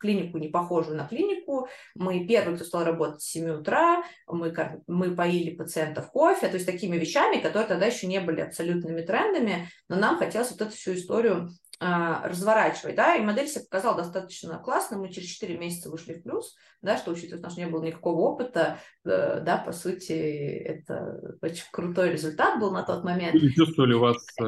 клинику, 0.00 0.38
не 0.38 0.48
похожую 0.48 0.96
на 0.96 1.06
клинику. 1.06 1.68
Мы 1.94 2.26
первый, 2.26 2.56
кто 2.56 2.64
стал 2.64 2.84
работать 2.84 3.22
с 3.22 3.30
7 3.30 3.60
утра, 3.60 4.02
мы, 4.26 4.52
мы 4.86 5.14
поили 5.14 5.54
пациентов 5.54 6.10
кофе, 6.10 6.48
то 6.48 6.54
есть 6.54 6.66
такими 6.66 6.96
вещами, 6.96 7.40
которые 7.40 7.68
тогда 7.68 7.86
еще 7.86 8.06
не 8.06 8.20
были 8.20 8.40
абсолютными 8.40 9.02
трендами, 9.02 9.68
но 9.88 9.96
нам 9.96 10.18
хотелось 10.18 10.50
вот 10.50 10.62
эту 10.62 10.72
всю 10.72 10.94
историю 10.94 11.50
разворачивать, 11.80 12.94
да, 12.94 13.16
и 13.16 13.22
модель 13.22 13.48
себя 13.48 13.64
показала 13.64 13.96
достаточно 13.96 14.58
классно, 14.58 14.98
мы 14.98 15.10
через 15.10 15.28
4 15.28 15.56
месяца 15.56 15.90
вышли 15.90 16.12
в 16.12 16.22
плюс, 16.22 16.54
да, 16.82 16.98
что 16.98 17.10
учитывая, 17.10 17.38
что 17.38 17.46
у 17.46 17.48
нас 17.48 17.56
не 17.56 17.66
было 17.66 17.82
никакого 17.82 18.20
опыта, 18.20 18.78
э, 19.04 19.40
да, 19.40 19.56
по 19.56 19.72
сути, 19.72 20.12
это 20.12 21.38
очень 21.40 21.64
крутой 21.72 22.10
результат 22.10 22.60
был 22.60 22.70
на 22.70 22.82
тот 22.82 23.02
момент. 23.02 23.32
Вы 23.32 23.50
чувствовали 23.52 23.94
вас 23.94 24.16
э, 24.40 24.44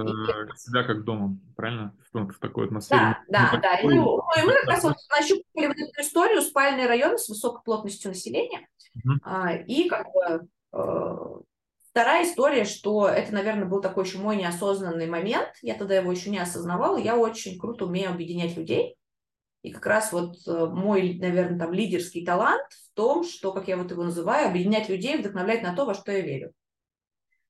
себя 0.56 0.84
как 0.84 1.04
дома, 1.04 1.38
правильно, 1.56 1.96
в, 2.12 2.32
в 2.32 2.38
такой 2.38 2.66
атмосфере? 2.66 3.16
Да, 3.28 3.50
да, 3.52 3.60
да, 3.62 3.80
и, 3.80 3.88
ну, 3.88 3.94
ну, 4.04 4.42
и 4.42 4.46
мы 4.46 4.52
как 4.52 4.66
раз 4.66 4.82
вот 4.82 4.96
нащупали 5.10 5.68
вот 5.68 5.76
эту 5.76 6.02
историю, 6.02 6.42
спальные 6.42 6.86
районы 6.86 7.16
с 7.16 7.30
высокой 7.30 7.62
плотностью 7.64 8.10
населения, 8.10 8.68
uh 9.06 9.64
и 9.66 9.88
как 9.88 10.06
бы 10.12 10.48
э, 10.74 11.16
Вторая 11.92 12.25
история, 12.25 12.64
что 12.64 13.06
это, 13.06 13.34
наверное, 13.34 13.66
был 13.66 13.82
такой 13.82 14.06
еще 14.06 14.16
мой 14.16 14.37
неосознанный 14.37 15.06
момент. 15.06 15.50
Я 15.61 15.75
тогда 15.75 15.94
его 15.94 16.11
еще 16.11 16.30
не 16.30 16.38
осознавала. 16.38 16.96
Я 16.96 17.18
очень 17.18 17.58
круто 17.58 17.84
умею 17.84 18.11
объединять 18.11 18.56
людей. 18.56 18.96
И 19.61 19.70
как 19.70 19.84
раз 19.84 20.11
вот 20.11 20.37
э, 20.46 20.66
мой, 20.66 21.18
наверное, 21.18 21.58
там 21.58 21.75
лидерский 21.75 22.25
талант 22.25 22.66
в 22.72 22.94
том, 22.94 23.25
что, 23.25 23.52
как 23.52 23.68
я 23.68 23.76
вот 23.76 23.90
его 23.90 24.04
называю, 24.04 24.49
объединять 24.49 24.88
людей, 24.88 25.18
вдохновлять 25.18 25.62
на 25.62 25.76
то, 25.76 25.84
во 25.84 25.92
что 25.92 26.12
я 26.12 26.20
верю. 26.20 26.52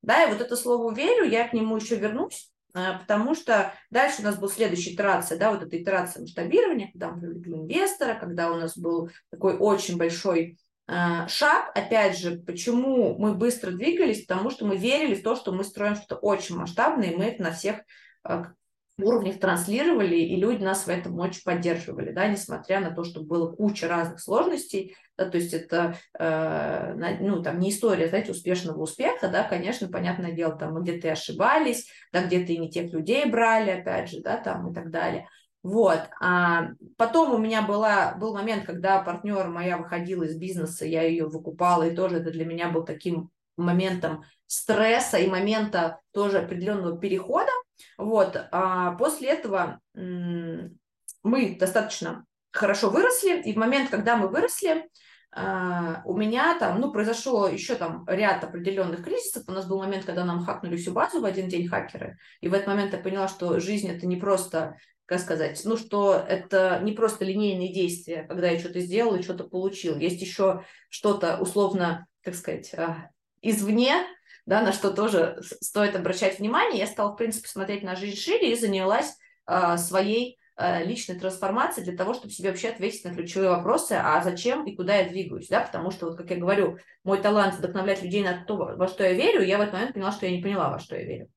Да, 0.01 0.25
и 0.25 0.31
вот 0.33 0.41
это 0.41 0.57
слово 0.57 0.93
«верю», 0.93 1.23
я 1.23 1.47
к 1.47 1.53
нему 1.53 1.77
еще 1.77 1.95
вернусь, 1.95 2.51
э, 2.75 2.99
потому 2.99 3.35
что 3.35 3.73
дальше 3.91 4.21
у 4.21 4.25
нас 4.25 4.37
был 4.37 4.49
следующая 4.49 4.93
итерация, 4.93 5.39
да, 5.39 5.51
вот 5.51 5.63
эта 5.63 5.81
итерация 5.81 6.21
масштабирования, 6.21 6.91
когда 6.91 7.11
мы 7.11 7.21
привлекли 7.21 7.53
инвестора, 7.53 8.15
когда 8.15 8.51
у 8.51 8.55
нас 8.55 8.77
был 8.77 9.09
такой 9.31 9.55
очень 9.55 9.95
большой 9.97 10.57
шаг, 10.87 11.71
опять 11.75 12.17
же, 12.17 12.37
почему 12.39 13.17
мы 13.17 13.33
быстро 13.33 13.71
двигались, 13.71 14.25
потому 14.25 14.49
что 14.49 14.65
мы 14.65 14.75
верили 14.77 15.15
в 15.15 15.23
то, 15.23 15.35
что 15.35 15.51
мы 15.51 15.63
строим 15.63 15.95
что-то 15.95 16.15
очень 16.15 16.55
масштабное, 16.55 17.11
и 17.11 17.15
мы 17.15 17.25
это 17.25 17.41
на 17.41 17.51
всех 17.51 17.77
а, 18.23 18.51
уровнях 18.97 19.39
транслировали, 19.39 20.15
и 20.15 20.35
люди 20.35 20.63
нас 20.63 20.85
в 20.85 20.89
этом 20.89 21.17
очень 21.19 21.41
поддерживали, 21.43 22.11
да, 22.11 22.27
несмотря 22.27 22.79
на 22.79 22.91
то, 22.91 23.03
что 23.03 23.21
было 23.21 23.51
куча 23.51 23.87
разных 23.87 24.19
сложностей, 24.19 24.95
да, 25.17 25.29
то 25.29 25.37
есть 25.37 25.53
это, 25.53 25.97
э, 26.17 27.17
ну, 27.19 27.41
там, 27.41 27.59
не 27.59 27.71
история, 27.71 28.07
знаете, 28.07 28.31
успешного 28.31 28.81
успеха, 28.81 29.29
да, 29.29 29.43
конечно, 29.43 29.87
понятное 29.87 30.31
дело, 30.31 30.55
там, 30.55 30.75
где-то 30.81 31.07
и 31.07 31.11
ошибались, 31.11 31.89
да, 32.11 32.23
где-то 32.23 32.53
и 32.53 32.57
не 32.57 32.69
тех 32.69 32.91
людей 32.93 33.25
брали, 33.25 33.71
опять 33.71 34.09
же, 34.09 34.21
да, 34.21 34.37
там, 34.37 34.71
и 34.71 34.75
так 34.75 34.91
далее, 34.91 35.27
вот. 35.63 36.01
А 36.19 36.71
потом 36.97 37.33
у 37.33 37.37
меня 37.37 37.61
была, 37.61 38.15
был 38.15 38.33
момент, 38.33 38.65
когда 38.65 39.01
партнер 39.01 39.47
моя 39.47 39.77
выходила 39.77 40.23
из 40.23 40.35
бизнеса, 40.35 40.85
я 40.85 41.03
ее 41.03 41.27
выкупала, 41.27 41.83
и 41.83 41.95
тоже 41.95 42.17
это 42.17 42.31
для 42.31 42.45
меня 42.45 42.69
был 42.69 42.83
таким 42.83 43.29
моментом 43.55 44.23
стресса 44.45 45.17
и 45.17 45.29
момента 45.29 46.01
тоже 46.11 46.39
определенного 46.39 46.99
перехода. 46.99 47.51
Вот. 47.97 48.37
А 48.51 48.91
после 48.95 49.29
этого 49.29 49.79
мы 49.95 51.57
достаточно 51.57 52.25
хорошо 52.51 52.89
выросли, 52.89 53.41
и 53.41 53.53
в 53.53 53.55
момент, 53.55 53.89
когда 53.89 54.17
мы 54.17 54.27
выросли, 54.27 54.89
а, 55.35 56.03
у 56.05 56.15
меня 56.15 56.57
там, 56.59 56.79
ну, 56.79 56.91
произошло 56.91 57.47
еще 57.47 57.73
там 57.75 58.05
ряд 58.07 58.43
определенных 58.43 59.03
кризисов. 59.03 59.43
У 59.47 59.51
нас 59.51 59.65
был 59.65 59.79
момент, 59.79 60.05
когда 60.05 60.25
нам 60.25 60.45
хакнули 60.45 60.77
всю 60.77 60.91
базу 60.91 61.21
в 61.21 61.25
один 61.25 61.47
день 61.47 61.67
хакеры. 61.67 62.17
И 62.41 62.47
в 62.47 62.53
этот 62.53 62.67
момент 62.67 62.93
я 62.93 62.99
поняла, 62.99 63.27
что 63.27 63.59
жизнь 63.59 63.89
это 63.89 64.05
не 64.05 64.17
просто 64.17 64.75
как 65.05 65.19
сказать, 65.19 65.61
ну, 65.65 65.77
что 65.77 66.13
это 66.15 66.79
не 66.81 66.93
просто 66.93 67.25
линейные 67.25 67.73
действия, 67.73 68.23
когда 68.23 68.49
я 68.49 68.59
что-то 68.59 68.79
сделал 68.79 69.15
и 69.15 69.21
что-то 69.21 69.43
получил. 69.43 69.97
Есть 69.97 70.21
еще 70.21 70.63
что-то 70.89 71.37
условно, 71.37 72.07
как 72.23 72.35
сказать, 72.35 72.73
а, 72.73 73.09
извне, 73.41 74.05
да, 74.45 74.61
на 74.61 74.71
что 74.71 74.91
тоже 74.91 75.41
стоит 75.61 75.95
обращать 75.95 76.39
внимание. 76.39 76.79
Я 76.79 76.87
стала, 76.87 77.13
в 77.13 77.17
принципе, 77.17 77.47
смотреть 77.47 77.83
на 77.83 77.95
жизнь 77.95 78.17
шире 78.17 78.53
и 78.53 78.59
занялась 78.59 79.15
а, 79.45 79.77
своей 79.77 80.39
а, 80.55 80.83
личной 80.83 81.19
трансформацией 81.19 81.85
для 81.85 81.97
того, 81.97 82.13
чтобы 82.13 82.31
себе 82.31 82.49
вообще 82.49 82.69
ответить 82.69 83.03
на 83.03 83.13
ключевые 83.13 83.49
вопросы, 83.49 83.93
а 83.93 84.21
зачем 84.21 84.65
и 84.65 84.75
куда 84.75 84.97
я 84.97 85.09
двигаюсь, 85.09 85.47
да, 85.47 85.61
потому 85.61 85.91
что, 85.91 86.07
вот, 86.07 86.17
как 86.17 86.29
я 86.29 86.37
говорю, 86.37 86.77
мой 87.03 87.21
талант 87.21 87.55
вдохновлять 87.55 88.03
людей 88.03 88.23
на 88.23 88.43
то, 88.45 88.55
во 88.55 88.87
что 88.87 89.03
я 89.03 89.13
верю, 89.13 89.43
я 89.43 89.57
в 89.57 89.61
этот 89.61 89.73
момент 89.73 89.93
поняла, 89.93 90.11
что 90.11 90.25
я 90.25 90.31
не 90.35 90.41
поняла, 90.41 90.69
во 90.69 90.79
что 90.79 90.95
я 90.95 91.03
верю. 91.03 91.29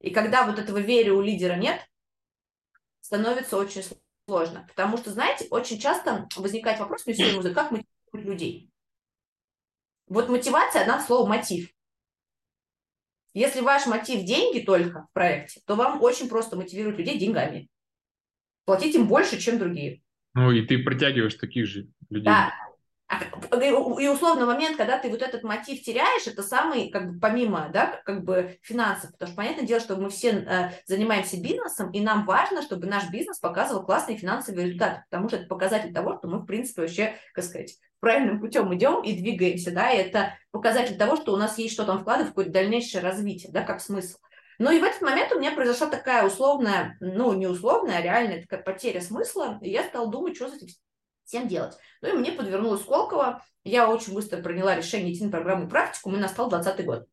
И 0.00 0.10
когда 0.10 0.44
вот 0.44 0.58
этого 0.58 0.78
верю 0.78 1.18
у 1.18 1.20
лидера 1.20 1.54
нет, 1.54 1.80
становится 3.10 3.56
очень 3.56 3.82
сложно. 4.28 4.64
Потому 4.68 4.96
что, 4.96 5.10
знаете, 5.10 5.48
очень 5.50 5.80
часто 5.80 6.28
возникает 6.36 6.78
вопрос 6.78 7.04
мне 7.04 7.14
все 7.14 7.52
как 7.52 7.72
мотивировать 7.72 8.24
людей. 8.24 8.70
Вот 10.06 10.28
мотивация, 10.28 10.82
одна 10.82 11.04
слово 11.04 11.28
мотив. 11.28 11.70
Если 13.34 13.60
ваш 13.62 13.86
мотив 13.86 14.24
деньги 14.24 14.60
только 14.60 15.02
в 15.02 15.12
проекте, 15.12 15.60
то 15.66 15.74
вам 15.74 16.00
очень 16.02 16.28
просто 16.28 16.56
мотивировать 16.56 16.98
людей 16.98 17.18
деньгами. 17.18 17.68
Платить 18.64 18.94
им 18.94 19.08
больше, 19.08 19.40
чем 19.40 19.58
другие. 19.58 20.02
Ну 20.34 20.52
и 20.52 20.64
ты 20.64 20.78
притягиваешь 20.78 21.34
таких 21.34 21.66
же 21.66 21.88
людей. 22.10 22.26
Да, 22.26 22.52
и 23.10 24.08
условно 24.08 24.46
момент, 24.46 24.76
когда 24.76 24.98
ты 24.98 25.10
вот 25.10 25.22
этот 25.22 25.42
мотив 25.42 25.82
теряешь, 25.82 26.26
это 26.26 26.42
самый, 26.42 26.90
как 26.90 27.12
бы, 27.12 27.20
помимо, 27.20 27.68
да, 27.72 28.00
как 28.04 28.24
бы 28.24 28.58
финансов, 28.62 29.10
потому 29.12 29.28
что 29.28 29.36
понятное 29.36 29.66
дело, 29.66 29.80
что 29.80 29.96
мы 29.96 30.10
все 30.10 30.30
э, 30.30 30.70
занимаемся 30.86 31.40
бизнесом, 31.40 31.90
и 31.90 32.00
нам 32.00 32.24
важно, 32.24 32.62
чтобы 32.62 32.86
наш 32.86 33.10
бизнес 33.10 33.38
показывал 33.38 33.84
классные 33.84 34.16
финансовые 34.16 34.66
результаты, 34.66 35.04
потому 35.10 35.28
что 35.28 35.38
это 35.38 35.46
показатель 35.48 35.92
того, 35.92 36.18
что 36.18 36.28
мы, 36.28 36.38
в 36.38 36.46
принципе, 36.46 36.82
вообще, 36.82 37.16
как 37.34 37.44
сказать, 37.44 37.76
правильным 37.98 38.40
путем 38.40 38.72
идем 38.74 39.02
и 39.02 39.12
двигаемся, 39.12 39.72
да, 39.72 39.90
и 39.90 39.98
это 39.98 40.34
показатель 40.52 40.96
того, 40.96 41.16
что 41.16 41.32
у 41.32 41.36
нас 41.36 41.58
есть 41.58 41.74
что 41.74 41.84
там 41.84 42.00
вкладывать 42.00 42.28
в 42.28 42.30
какое-то 42.30 42.52
дальнейшее 42.52 43.02
развитие, 43.02 43.52
да, 43.52 43.62
как 43.62 43.80
смысл. 43.80 44.18
Ну 44.58 44.70
и 44.70 44.78
в 44.78 44.84
этот 44.84 45.00
момент 45.00 45.32
у 45.32 45.38
меня 45.38 45.52
произошла 45.52 45.86
такая 45.86 46.24
условная, 46.26 46.96
ну 47.00 47.32
не 47.32 47.46
условная, 47.46 47.96
а 47.96 48.02
реальная 48.02 48.42
такая 48.42 48.62
потеря 48.62 49.00
смысла, 49.00 49.58
и 49.62 49.70
я 49.70 49.84
стала 49.84 50.10
думать, 50.10 50.36
что 50.36 50.48
с 50.48 50.54
этим 50.54 50.68
всем 51.30 51.46
делать. 51.46 51.76
Ну 52.02 52.08
и 52.08 52.18
мне 52.18 52.32
подвернулась 52.32 52.82
Сколково, 52.82 53.42
я 53.62 53.88
очень 53.88 54.14
быстро 54.14 54.42
приняла 54.42 54.74
решение 54.74 55.14
идти 55.14 55.24
на 55.24 55.30
программу 55.30 55.68
практику, 55.68 56.10
и 56.10 56.18
настал 56.18 56.50
20 56.50 56.84
год. 56.84 57.06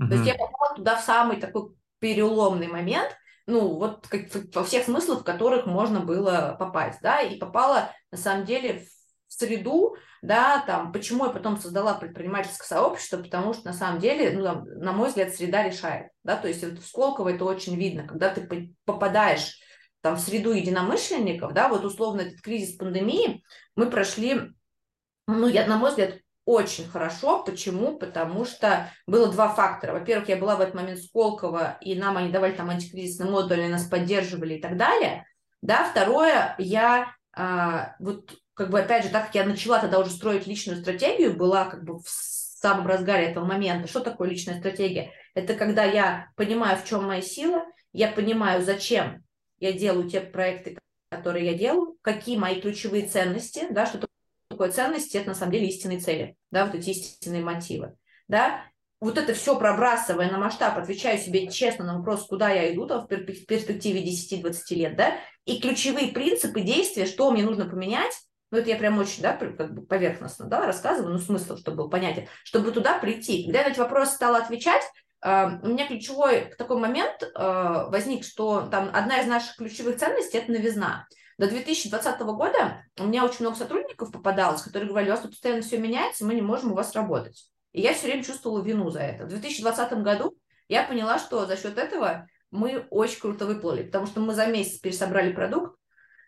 Mm-hmm. 0.00 0.08
То 0.08 0.14
есть 0.14 0.26
я 0.26 0.34
попала 0.34 0.76
туда 0.76 0.96
в 0.96 1.04
самый 1.04 1.40
такой 1.40 1.74
переломный 1.98 2.68
момент, 2.68 3.16
ну, 3.46 3.76
вот 3.76 4.06
как, 4.06 4.22
во 4.54 4.64
всех 4.64 4.84
смыслах, 4.84 5.20
в 5.20 5.24
которых 5.24 5.66
можно 5.66 6.00
было 6.00 6.56
попасть, 6.58 7.00
да, 7.02 7.20
и 7.20 7.38
попала, 7.38 7.90
на 8.10 8.16
самом 8.16 8.46
деле, 8.46 8.86
в 9.28 9.32
среду, 9.32 9.96
да, 10.22 10.62
там, 10.66 10.92
почему 10.92 11.26
я 11.26 11.30
потом 11.30 11.58
создала 11.58 11.94
предпринимательское 11.94 12.66
сообщество, 12.66 13.18
потому 13.18 13.52
что, 13.52 13.66
на 13.66 13.72
самом 13.72 14.00
деле, 14.00 14.30
ну, 14.30 14.44
там, 14.44 14.64
на 14.64 14.92
мой 14.92 15.08
взгляд, 15.08 15.34
среда 15.34 15.62
решает, 15.64 16.10
да, 16.22 16.36
то 16.36 16.48
есть 16.48 16.64
вот 16.64 16.78
в 16.78 16.86
Сколково 16.86 17.30
это 17.30 17.44
очень 17.44 17.76
видно, 17.76 18.06
когда 18.06 18.30
ты 18.30 18.74
попадаешь 18.84 19.58
там, 20.04 20.16
в 20.16 20.20
среду 20.20 20.52
единомышленников, 20.52 21.54
да, 21.54 21.70
вот 21.70 21.82
условно 21.82 22.20
этот 22.20 22.42
кризис 22.42 22.76
пандемии 22.76 23.42
мы 23.74 23.88
прошли, 23.88 24.52
ну, 25.26 25.48
я, 25.48 25.66
на 25.66 25.78
мой 25.78 25.88
взгляд, 25.88 26.18
очень 26.44 26.86
хорошо. 26.86 27.42
Почему? 27.42 27.96
Потому 27.96 28.44
что 28.44 28.90
было 29.06 29.32
два 29.32 29.48
фактора. 29.48 29.94
Во-первых, 29.94 30.28
я 30.28 30.36
была 30.36 30.56
в 30.56 30.60
этот 30.60 30.74
момент 30.74 31.00
Сколково, 31.00 31.78
и 31.80 31.94
нам 31.94 32.18
они 32.18 32.30
давали 32.30 32.52
там 32.52 32.68
антикризисный 32.68 33.30
модуль, 33.30 33.66
нас 33.66 33.84
поддерживали 33.84 34.56
и 34.56 34.60
так 34.60 34.76
далее. 34.76 35.26
Да, 35.62 35.88
второе, 35.90 36.54
я 36.58 37.14
а, 37.34 37.96
вот 37.98 38.34
как 38.52 38.68
бы 38.68 38.80
опять 38.80 39.04
же, 39.04 39.10
так 39.10 39.28
как 39.28 39.34
я 39.34 39.46
начала 39.46 39.78
тогда 39.78 39.98
уже 40.00 40.10
строить 40.10 40.46
личную 40.46 40.82
стратегию, 40.82 41.34
была 41.34 41.64
как 41.64 41.82
бы 41.82 42.00
в 42.00 42.08
самом 42.10 42.86
разгаре 42.86 43.24
этого 43.24 43.46
момента. 43.46 43.88
Что 43.88 44.00
такое 44.00 44.28
личная 44.28 44.58
стратегия? 44.58 45.12
Это 45.32 45.54
когда 45.54 45.84
я 45.84 46.28
понимаю, 46.36 46.76
в 46.76 46.84
чем 46.84 47.06
моя 47.06 47.22
сила, 47.22 47.64
я 47.94 48.08
понимаю, 48.08 48.62
зачем 48.62 49.23
я 49.64 49.72
делаю 49.72 50.08
те 50.08 50.20
проекты, 50.20 50.78
которые 51.10 51.46
я 51.46 51.54
делаю, 51.54 51.96
какие 52.02 52.36
мои 52.36 52.60
ключевые 52.60 53.06
ценности, 53.06 53.66
да, 53.70 53.86
что 53.86 54.06
такое 54.48 54.70
ценности, 54.70 55.16
это 55.16 55.28
на 55.28 55.34
самом 55.34 55.52
деле 55.52 55.68
истинные 55.68 56.00
цели, 56.00 56.36
да, 56.50 56.66
вот 56.66 56.74
эти 56.74 56.90
истинные 56.90 57.42
мотивы, 57.42 57.94
да, 58.28 58.62
вот 59.00 59.16
это 59.16 59.32
все 59.32 59.58
пробрасывая 59.58 60.30
на 60.30 60.38
масштаб, 60.38 60.76
отвечаю 60.76 61.18
себе 61.18 61.50
честно 61.50 61.84
на 61.86 61.98
вопрос, 61.98 62.26
куда 62.26 62.50
я 62.50 62.72
иду 62.72 62.86
там, 62.86 63.06
в 63.06 63.06
перспективе 63.06 64.04
10-20 64.04 64.74
лет, 64.74 64.96
да, 64.96 65.14
и 65.46 65.60
ключевые 65.60 66.08
принципы 66.08 66.60
действия, 66.60 67.06
что 67.06 67.30
мне 67.30 67.42
нужно 67.42 67.64
поменять, 67.64 68.12
ну, 68.50 68.58
это 68.58 68.68
я 68.68 68.76
прям 68.76 68.98
очень, 68.98 69.22
да, 69.22 69.32
как 69.32 69.74
бы 69.74 69.82
поверхностно, 69.82 70.46
да, 70.46 70.66
рассказываю, 70.66 71.14
ну, 71.14 71.18
смысл, 71.18 71.56
чтобы 71.56 71.78
был 71.78 71.90
понятен, 71.90 72.28
чтобы 72.44 72.70
туда 72.70 72.98
прийти. 72.98 73.44
Когда 73.44 73.60
я 73.60 73.68
на 73.68 73.72
эти 73.72 73.78
вопросы 73.78 74.12
стала 74.12 74.38
отвечать, 74.38 74.82
у 75.24 75.68
меня 75.68 75.86
ключевой 75.86 76.52
такой 76.58 76.78
момент 76.78 77.22
э, 77.22 77.86
возник, 77.88 78.24
что 78.24 78.66
там 78.70 78.90
одна 78.92 79.22
из 79.22 79.26
наших 79.26 79.56
ключевых 79.56 79.96
ценностей– 79.96 80.36
это 80.38 80.52
новизна. 80.52 81.06
До 81.38 81.48
2020 81.48 82.20
года 82.20 82.84
у 82.98 83.04
меня 83.04 83.24
очень 83.24 83.40
много 83.40 83.56
сотрудников 83.56 84.12
попадалось, 84.12 84.60
которые 84.60 84.88
говорили, 84.88 85.10
у 85.10 85.14
вас 85.14 85.22
тут 85.22 85.30
постоянно 85.30 85.62
все 85.62 85.78
меняется, 85.78 86.26
мы 86.26 86.34
не 86.34 86.42
можем 86.42 86.72
у 86.72 86.74
вас 86.74 86.94
работать. 86.94 87.50
И 87.72 87.80
я 87.80 87.94
все 87.94 88.06
время 88.06 88.22
чувствовала 88.22 88.62
вину 88.62 88.90
за 88.90 89.00
это. 89.00 89.24
В 89.24 89.28
2020 89.28 89.92
году 90.02 90.36
я 90.68 90.84
поняла, 90.84 91.18
что 91.18 91.46
за 91.46 91.56
счет 91.56 91.78
этого 91.78 92.28
мы 92.50 92.86
очень 92.90 93.20
круто 93.20 93.46
выплыли, 93.46 93.82
потому 93.82 94.06
что 94.06 94.20
мы 94.20 94.34
за 94.34 94.46
месяц 94.46 94.78
пересобрали 94.78 95.32
продукт, 95.32 95.76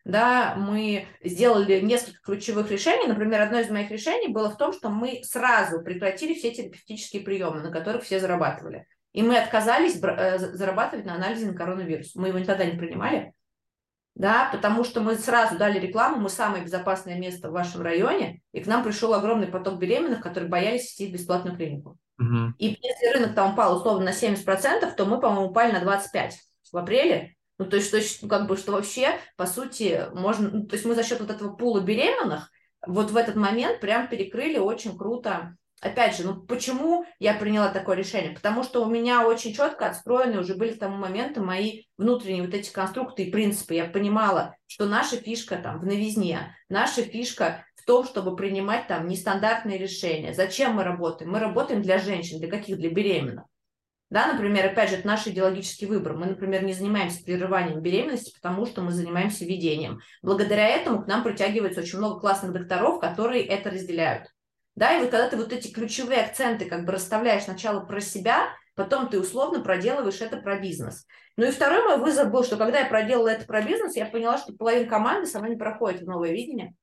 да, 0.07 0.55
мы 0.55 1.09
сделали 1.25 1.81
несколько 1.81 2.21
ключевых 2.23 2.71
решений. 2.71 3.09
Например, 3.09 3.41
одно 3.41 3.59
из 3.59 3.69
моих 3.71 3.91
решений 3.91 4.29
было 4.29 4.49
в 4.49 4.57
том, 4.57 4.73
что 4.73 4.89
мы 4.89 5.21
сразу 5.25 5.83
прекратили 5.83 6.33
все 6.33 6.53
терапевтические 6.53 7.23
приемы, 7.23 7.61
на 7.61 7.73
которых 7.73 8.05
все 8.05 8.21
зарабатывали. 8.21 8.87
И 9.13 9.23
мы 9.23 9.37
отказались 9.37 10.01
э, 10.01 10.39
зарабатывать 10.39 11.07
на 11.07 11.17
анализе 11.17 11.47
на 11.47 11.55
коронавирус. 11.55 12.15
Мы 12.15 12.29
его 12.29 12.39
никогда 12.39 12.65
не 12.65 12.79
принимали, 12.79 13.33
да, 14.15 14.49
потому 14.53 14.85
что 14.85 15.01
мы 15.01 15.17
сразу 15.17 15.59
дали 15.59 15.81
рекламу, 15.81 16.19
мы 16.21 16.29
самое 16.29 16.63
безопасное 16.63 17.19
место 17.19 17.49
в 17.49 17.53
вашем 17.53 17.83
районе, 17.83 18.43
и 18.53 18.61
к 18.61 18.67
нам 18.69 18.85
пришел 18.85 19.13
огромный 19.13 19.49
поток 19.49 19.81
беременных, 19.81 20.21
которые 20.21 20.49
боялись 20.49 20.95
идти 20.95 21.09
в 21.09 21.15
бесплатную 21.15 21.57
клинику. 21.57 21.99
Угу. 22.21 22.55
И 22.59 22.79
если 22.81 23.13
рынок 23.13 23.35
там 23.35 23.55
упал 23.55 23.77
условно 23.77 24.05
на 24.05 24.11
70%, 24.11 24.95
то 24.95 25.05
мы, 25.05 25.21
по-моему, 25.21 25.51
упали 25.51 25.73
на 25.73 25.83
25% 25.83 26.31
в 26.73 26.77
апреле, 26.77 27.36
ну, 27.59 27.65
то 27.67 27.77
есть, 27.77 27.91
то 27.91 27.97
есть, 27.97 28.23
ну, 28.23 28.29
как 28.29 28.47
бы, 28.47 28.57
что 28.57 28.73
вообще, 28.73 29.19
по 29.37 29.47
сути, 29.47 30.07
можно... 30.13 30.51
Ну, 30.51 30.67
то 30.67 30.75
есть 30.75 30.85
мы 30.85 30.95
за 30.95 31.03
счет 31.03 31.21
вот 31.21 31.31
этого 31.31 31.55
пула 31.55 31.81
беременных 31.81 32.51
вот 32.87 33.11
в 33.11 33.17
этот 33.17 33.37
момент 33.37 33.81
прям 33.81 34.09
перекрыли 34.09 34.59
очень 34.59 34.97
круто. 34.97 35.57
Опять 35.83 36.17
же, 36.17 36.25
ну 36.25 36.41
почему 36.41 37.05
я 37.19 37.35
приняла 37.35 37.69
такое 37.69 37.97
решение? 37.97 38.33
Потому 38.33 38.63
что 38.63 38.83
у 38.83 38.89
меня 38.89 39.27
очень 39.27 39.53
четко 39.53 39.87
отстроены 39.87 40.41
уже 40.41 40.55
были 40.55 40.73
к 40.73 40.79
тому 40.79 40.97
моменту 40.97 41.45
мои 41.45 41.83
внутренние 41.99 42.45
вот 42.45 42.55
эти 42.55 42.73
конструкты 42.73 43.25
и 43.25 43.31
принципы. 43.31 43.75
Я 43.75 43.85
понимала, 43.85 44.57
что 44.67 44.87
наша 44.87 45.17
фишка 45.17 45.57
там 45.57 45.79
в 45.81 45.85
новизне, 45.85 46.57
наша 46.71 47.03
фишка 47.03 47.67
в 47.75 47.85
том, 47.85 48.05
чтобы 48.05 48.37
принимать 48.37 48.87
там 48.87 49.07
нестандартные 49.07 49.77
решения. 49.77 50.33
Зачем 50.33 50.75
мы 50.75 50.83
работаем? 50.83 51.31
Мы 51.31 51.41
работаем 51.41 51.83
для 51.83 51.99
женщин, 51.99 52.39
для 52.39 52.49
каких? 52.49 52.79
Для 52.79 52.91
беременных. 52.91 53.45
Да, 54.09 54.33
например, 54.33 54.67
опять 54.67 54.91
же, 54.91 54.97
это 54.97 55.07
наш 55.07 55.27
идеологический 55.27 55.87
выбор. 55.87 56.15
Мы, 56.15 56.27
например, 56.27 56.63
не 56.65 56.73
занимаемся 56.73 57.25
прерыванием 57.25 57.81
беременности, 57.81 58.33
потому 58.41 58.65
что 58.65 58.83
мы 58.83 58.93
занимаемся 58.93 59.45
ведением. 59.45 60.01
Благодаря 60.23 60.69
этому 60.69 61.03
к 61.03 61.09
нам 61.09 61.25
притягивается 61.25 61.81
очень 61.81 61.99
много 61.99 62.21
классных 62.21 62.53
докторов, 62.53 63.01
которые 63.01 63.45
это 63.45 63.71
разделяют. 63.71 64.29
Да, 64.77 64.97
и 64.97 65.01
вот 65.01 65.11
когда 65.11 65.29
ты 65.29 65.37
вот 65.37 65.53
эти 65.53 65.73
ключевые 65.73 66.21
акценты 66.21 66.67
как 66.67 66.85
бы 66.85 66.93
расставляешь 66.93 67.45
сначала 67.45 67.81
про 67.81 68.01
себя, 68.01 68.51
потом 68.77 69.09
ты 69.09 69.19
условно 69.19 69.61
проделываешь 69.61 70.21
это 70.21 70.37
про 70.37 70.61
бизнес. 70.61 71.07
Ну 71.37 71.47
и 71.47 71.51
второй 71.51 71.83
мой 71.83 71.99
вызов 71.99 72.31
был, 72.31 72.45
что 72.45 72.57
когда 72.57 72.81
я 72.81 72.87
проделала 72.87 73.29
это 73.29 73.45
про 73.45 73.63
бизнес, 73.63 73.97
я 73.97 74.07
поняла, 74.07 74.39
что 74.39 74.53
половина 74.53 74.89
команды 74.89 75.27
сама 75.27 75.49
не 75.49 75.57
проходит 75.57 76.03
в 76.03 76.07
новое 76.07 76.31
видение. 76.31 76.75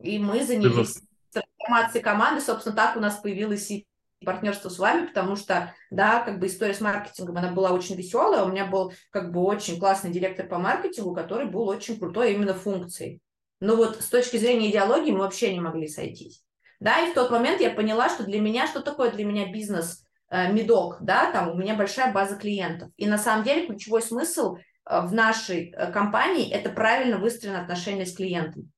И 0.00 0.18
мы 0.18 0.42
занялись 0.44 1.00
трансформацией 1.32 2.02
команды. 2.02 2.40
Собственно, 2.40 2.76
так 2.76 2.96
у 2.96 3.00
нас 3.00 3.16
появилась 3.16 3.70
и 3.70 3.86
партнерство 4.24 4.68
с 4.68 4.78
вами, 4.78 5.06
потому 5.06 5.36
что, 5.36 5.74
да, 5.90 6.20
как 6.20 6.38
бы 6.38 6.46
история 6.46 6.74
с 6.74 6.80
маркетингом, 6.80 7.36
она 7.36 7.50
была 7.52 7.72
очень 7.72 7.96
веселая, 7.96 8.44
у 8.44 8.48
меня 8.48 8.66
был 8.66 8.92
как 9.10 9.32
бы 9.32 9.40
очень 9.40 9.78
классный 9.78 10.10
директор 10.10 10.46
по 10.46 10.58
маркетингу, 10.58 11.14
который 11.14 11.46
был 11.46 11.66
очень 11.68 11.98
крутой 11.98 12.34
именно 12.34 12.54
функцией. 12.54 13.20
Но 13.60 13.76
вот 13.76 14.00
с 14.00 14.08
точки 14.08 14.36
зрения 14.36 14.70
идеологии 14.70 15.12
мы 15.12 15.20
вообще 15.20 15.52
не 15.52 15.60
могли 15.60 15.86
сойтись. 15.86 16.42
Да, 16.80 17.00
и 17.00 17.10
в 17.10 17.14
тот 17.14 17.30
момент 17.30 17.60
я 17.60 17.70
поняла, 17.70 18.08
что 18.08 18.24
для 18.24 18.40
меня, 18.40 18.66
что 18.66 18.80
такое 18.80 19.10
для 19.10 19.24
меня 19.24 19.52
бизнес 19.52 20.02
э, 20.30 20.50
медок, 20.50 20.96
да, 21.02 21.30
там 21.30 21.50
у 21.50 21.54
меня 21.54 21.74
большая 21.74 22.12
база 22.12 22.36
клиентов. 22.36 22.90
И 22.96 23.06
на 23.06 23.18
самом 23.18 23.44
деле 23.44 23.66
ключевой 23.66 24.00
смысл 24.00 24.56
э, 24.56 25.00
в 25.02 25.12
нашей 25.12 25.70
э, 25.70 25.92
компании– 25.92 26.50
это 26.52 26.70
правильно 26.70 27.18
выстроенные 27.18 27.60
отношения 27.60 28.06
с 28.06 28.14
клиентом. 28.14 28.72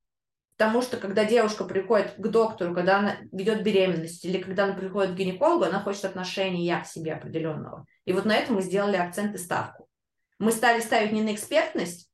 Потому 0.63 0.81
что 0.81 0.97
когда 0.97 1.25
девушка 1.25 1.65
приходит 1.65 2.15
к 2.17 2.29
доктору, 2.29 2.73
когда 2.73 3.01
она 3.01 3.17
ведет 3.33 3.65
беременность, 3.65 4.25
или 4.25 4.41
когда 4.41 4.63
она 4.63 4.75
приходит 4.75 5.11
к 5.11 5.17
гинекологу, 5.17 5.65
она 5.65 5.81
хочет 5.81 6.05
отношения 6.05 6.79
к 6.79 6.87
себе 6.87 7.15
определенного. 7.15 7.85
И 8.05 8.13
вот 8.13 8.27
на 8.27 8.37
этом 8.37 8.55
мы 8.55 8.63
сделали 8.63 8.95
акцент 8.97 9.35
и 9.35 9.39
ставку. 9.39 9.89
Мы 10.39 10.53
стали 10.53 10.81
ставить 10.81 11.11
не 11.11 11.21
на 11.21 11.35
экспертность, 11.35 12.09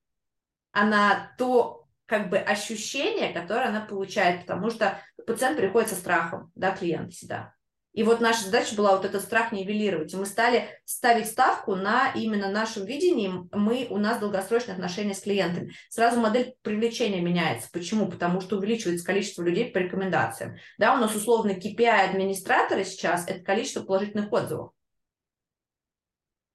а 0.72 0.86
на 0.86 1.30
то 1.36 1.84
как 2.06 2.30
бы 2.30 2.38
ощущение, 2.38 3.34
которое 3.34 3.66
она 3.68 3.82
получает, 3.82 4.46
потому 4.46 4.70
что 4.70 4.98
пациент 5.26 5.58
приходит 5.58 5.90
со 5.90 5.96
страхом, 5.96 6.50
да, 6.54 6.70
клиент 6.74 7.12
всегда. 7.12 7.52
И 7.98 8.04
вот 8.04 8.20
наша 8.20 8.44
задача 8.44 8.76
была 8.76 8.94
вот 8.94 9.04
этот 9.04 9.22
страх 9.22 9.50
нивелировать. 9.50 10.12
И 10.12 10.16
мы 10.16 10.24
стали 10.24 10.68
ставить 10.84 11.26
ставку 11.26 11.74
на 11.74 12.12
именно 12.14 12.48
нашем 12.48 12.84
видении. 12.84 13.28
Мы, 13.50 13.88
у 13.90 13.98
нас 13.98 14.20
долгосрочные 14.20 14.74
отношения 14.74 15.14
с 15.14 15.22
клиентами. 15.22 15.72
Сразу 15.88 16.20
модель 16.20 16.54
привлечения 16.62 17.20
меняется. 17.20 17.68
Почему? 17.72 18.08
Потому 18.08 18.40
что 18.40 18.56
увеличивается 18.56 19.04
количество 19.04 19.42
людей 19.42 19.72
по 19.72 19.78
рекомендациям. 19.78 20.58
Да, 20.78 20.94
у 20.94 20.98
нас 20.98 21.16
условно 21.16 21.50
KPI 21.50 22.10
администратора 22.10 22.84
сейчас– 22.84 23.24
это 23.26 23.40
количество 23.40 23.82
положительных 23.82 24.32
отзывов. 24.32 24.70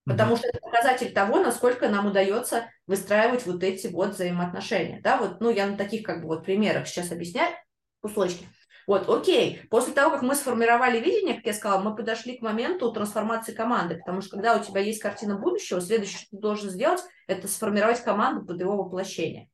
Потому 0.06 0.38
что 0.38 0.48
это 0.48 0.62
показатель 0.62 1.12
того, 1.12 1.42
насколько 1.42 1.90
нам 1.90 2.06
удается 2.06 2.70
выстраивать 2.88 3.46
вот 3.46 3.62
эти 3.64 3.88
вот 3.88 4.12
взаимоотношения. 4.12 5.02
Да, 5.02 5.18
вот, 5.18 5.42
ну, 5.42 5.50
я 5.50 5.68
на 5.68 5.76
таких 5.76 6.04
как 6.04 6.22
бы 6.22 6.30
вот 6.30 6.46
примерах 6.46 6.88
сейчас 6.88 7.12
объясняю 7.12 7.54
кусочки. 8.00 8.46
Вот, 8.88 9.10
окей. 9.10 9.62
После 9.69 9.93
того, 9.93 10.12
как 10.12 10.22
мы 10.22 10.36
сформировали 10.36 11.00
видение, 11.00 11.36
как 11.36 11.46
я 11.46 11.54
сказала, 11.54 11.82
мы 11.82 11.96
подошли 11.96 12.38
к 12.38 12.41
моменту 12.41 12.91
трансформации 12.91 13.54
команды, 13.54 13.98
потому 13.98 14.22
что 14.22 14.32
когда 14.32 14.58
у 14.58 14.63
тебя 14.63 14.82
есть 14.82 15.02
картина 15.02 15.38
будущего, 15.38 15.80
следующее, 15.80 16.19
что 16.19 16.32
ты 16.32 16.38
должен 16.38 16.69
сделать, 16.69 17.02
это 17.28 17.48
сформировать 17.48 18.04
команду 18.04 18.46
под 18.46 18.60
его 18.60 18.76
воплощение. 18.76 19.50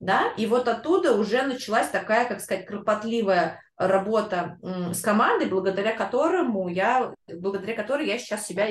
да, 0.00 0.32
и 0.36 0.46
вот 0.46 0.68
оттуда 0.68 1.16
уже 1.16 1.42
началась 1.42 1.88
такая, 1.88 2.26
как 2.28 2.40
сказать, 2.40 2.66
кропотливая 2.66 3.62
работа 3.76 4.58
с 4.62 5.00
командой, 5.00 5.48
благодаря 5.48 5.94
которому 5.94 6.68
я, 6.68 7.14
благодаря 7.28 7.74
которой 7.74 8.06
я 8.06 8.18
сейчас 8.18 8.46
себя 8.46 8.66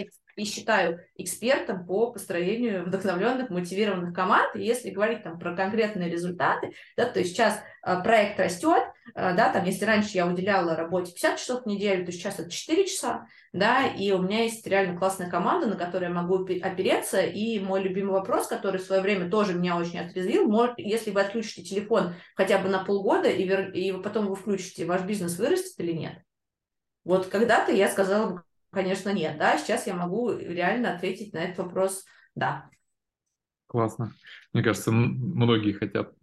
считаю 0.46 1.00
экспертом 1.16 1.86
по 1.86 2.12
построению 2.12 2.86
вдохновленных, 2.86 3.50
мотивированных 3.50 4.14
команд. 4.14 4.56
И 4.56 4.64
если 4.64 4.90
говорить 4.90 5.24
там 5.24 5.40
про 5.40 5.56
конкретные 5.56 6.10
результаты, 6.10 6.74
да, 6.98 7.06
то 7.06 7.24
сейчас 7.24 7.62
э, 7.86 8.02
проект 8.04 8.40
растет, 8.40 8.84
э, 9.16 9.36
да, 9.36 9.52
там, 9.52 9.66
если 9.66 9.86
раньше 9.86 10.12
я 10.14 10.28
уделяла 10.28 10.76
работе 10.76 11.12
50 11.12 11.38
часов 11.38 11.64
в 11.64 11.66
неделю, 11.68 12.06
то 12.06 12.12
сейчас 12.12 12.40
это 12.40 12.50
4 12.50 12.88
часа, 12.88 13.28
да, 13.54 13.86
и 13.86 14.12
у 14.12 14.22
меня 14.22 14.44
есть 14.44 14.66
реально 14.66 14.98
классная 14.98 15.30
команда, 15.30 15.68
на 15.68 15.76
которую 15.76 16.10
я 16.10 16.16
могу 16.16 16.36
опереться, 16.44 17.22
и 17.22 17.60
мой 17.60 17.82
любимый 17.82 18.14
вопрос, 18.14 18.48
который 18.48 18.80
в 18.80 18.86
свое 18.86 19.02
время 19.02 19.30
тоже 19.30 19.54
меня 19.54 19.78
очень 19.78 20.00
отрезвил, 20.00 20.48
может, 20.48 20.78
если 20.78 21.12
вы 21.12 21.22
отключите 21.22 21.64
телефон 21.64 22.14
хотя 22.36 22.58
бы 22.60 22.70
на 22.70 22.84
полгода, 22.84 23.30
и, 23.30 23.44
вер... 23.44 23.72
и 23.72 23.92
потом 23.92 24.28
вы 24.28 24.36
включите, 24.36 24.86
ваш 24.86 25.02
бизнес 25.02 25.38
вырастет 25.38 25.74
или 25.80 25.92
нет? 25.92 26.14
Вот 27.04 27.28
когда-то 27.28 27.72
я 27.72 27.90
сказала 27.90 28.44
конечно, 28.72 29.10
нет, 29.14 29.38
да, 29.38 29.58
сейчас 29.58 29.88
я 29.88 29.96
могу 29.96 30.32
реально 30.32 30.96
ответить 30.96 31.34
на 31.34 31.40
этот 31.40 31.60
вопрос 31.60 32.06
«да». 32.36 32.70
Классно. 33.68 34.12
Мне 34.52 34.64
кажется, 34.64 34.92
многие 34.92 35.72
хотят 35.72 36.14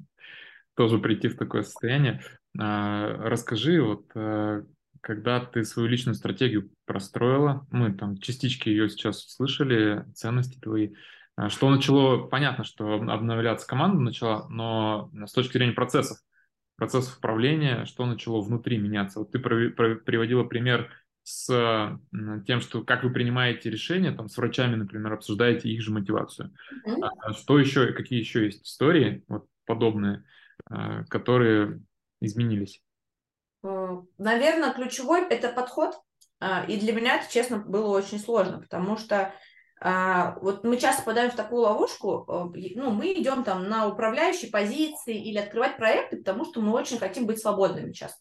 тоже 0.75 0.99
прийти 0.99 1.29
в 1.29 1.37
такое 1.37 1.63
состояние. 1.63 2.21
А, 2.59 3.09
расскажи, 3.29 3.83
вот 3.83 4.11
э, 4.15 4.65
когда 5.01 5.41
ты 5.41 5.65
свою 5.65 5.89
личную 5.89 6.15
стратегию 6.15 6.71
простроила, 6.85 7.67
мы 7.71 7.95
там 7.95 8.19
частички 8.19 8.69
ее 8.69 8.89
сейчас 8.91 9.25
услышали, 9.25 10.05
ценности 10.15 10.59
твои, 10.61 10.95
а, 11.37 11.49
что 11.51 11.71
начало, 11.71 12.27
понятно, 12.27 12.65
что 12.65 12.95
обновляться 12.95 13.67
команда 13.67 14.01
начала, 14.01 14.49
но 14.49 15.11
с 15.27 15.33
точки 15.33 15.53
зрения 15.53 15.73
процессов, 15.73 16.19
процессов 16.77 17.17
управления, 17.19 17.85
что 17.85 18.07
начало 18.07 18.41
внутри 18.41 18.77
меняться? 18.77 19.21
Вот 19.21 19.31
ты 19.31 19.39
приводила 19.39 20.45
пример 20.45 20.91
с 21.29 22.01
тем, 22.47 22.61
что 22.63 22.83
как 22.83 23.05
вы 23.05 23.11
принимаете 23.11 23.69
решения, 23.69 24.13
там, 24.13 24.31
с 24.31 24.39
врачами, 24.39 24.77
например, 24.77 25.13
обсуждаете 25.13 25.69
их 25.69 25.83
же 25.83 25.91
мотивацию. 25.93 26.55
Mm-hmm. 26.87 27.35
Что 27.35 27.59
еще, 27.59 27.93
какие 27.93 28.19
еще 28.19 28.47
есть 28.47 28.65
истории 28.65 29.25
вот, 29.29 29.47
подобные, 29.67 30.25
а, 30.71 31.05
которые 31.05 31.83
изменились? 32.21 32.81
Наверное, 33.63 34.73
ключевой– 34.73 35.29
это 35.31 35.51
подход. 35.51 35.97
А, 36.41 36.65
и 36.65 36.81
для 36.81 36.95
меня 36.95 37.17
это, 37.17 37.31
честно, 37.31 37.59
было 37.59 37.89
очень 37.89 38.19
сложно, 38.19 38.61
потому 38.61 38.97
что 38.97 39.35
вот 39.81 40.65
мы 40.65 40.77
часто 40.77 41.03
попадаем 41.03 41.31
в 41.31 41.37
такую 41.37 41.63
ловушку, 41.63 42.25
ну, 42.75 42.91
мы 42.91 43.13
идем 43.13 43.45
там 43.45 43.69
на 43.69 43.87
управляющей 43.87 44.51
позиции 44.51 45.17
или 45.17 45.39
открывать 45.39 45.77
проекты, 45.77 46.17
потому 46.17 46.45
что 46.47 46.61
мы 46.61 46.73
очень 46.73 46.99
хотим 46.99 47.27
быть 47.27 47.39
свободными 47.39 47.93
часто. 47.93 48.19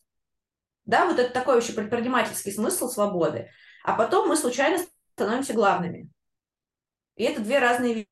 Да, 0.88 1.06
вот 1.06 1.19
это 1.19 1.32
такой 1.32 1.56
вообще 1.56 1.73
предпринимательский 1.73 2.52
смысл 2.52 2.89
свободы. 2.89 3.52
А 3.84 3.93
потом 3.93 4.30
мы 4.30 4.38
случайно 4.38 4.84
становимся 5.13 5.54
главными. 5.54 6.10
И 7.15 7.23
это 7.23 7.41
две 7.41 7.60
разные 7.60 7.93
вещи. 7.93 8.10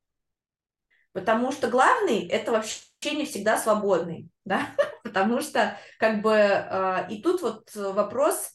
Потому 1.14 1.54
что 1.54 1.70
главный– 1.70 2.28
это 2.30 2.52
вообще 2.52 2.82
не 3.14 3.26
всегда 3.26 3.58
свободный, 3.58 4.30
да, 4.46 4.68
потому 5.04 5.40
что 5.40 5.78
как 5.98 6.22
бы 6.22 6.34
э, 6.34 7.08
и 7.10 7.22
тут 7.22 7.42
вот 7.42 7.74
вопрос 7.74 8.52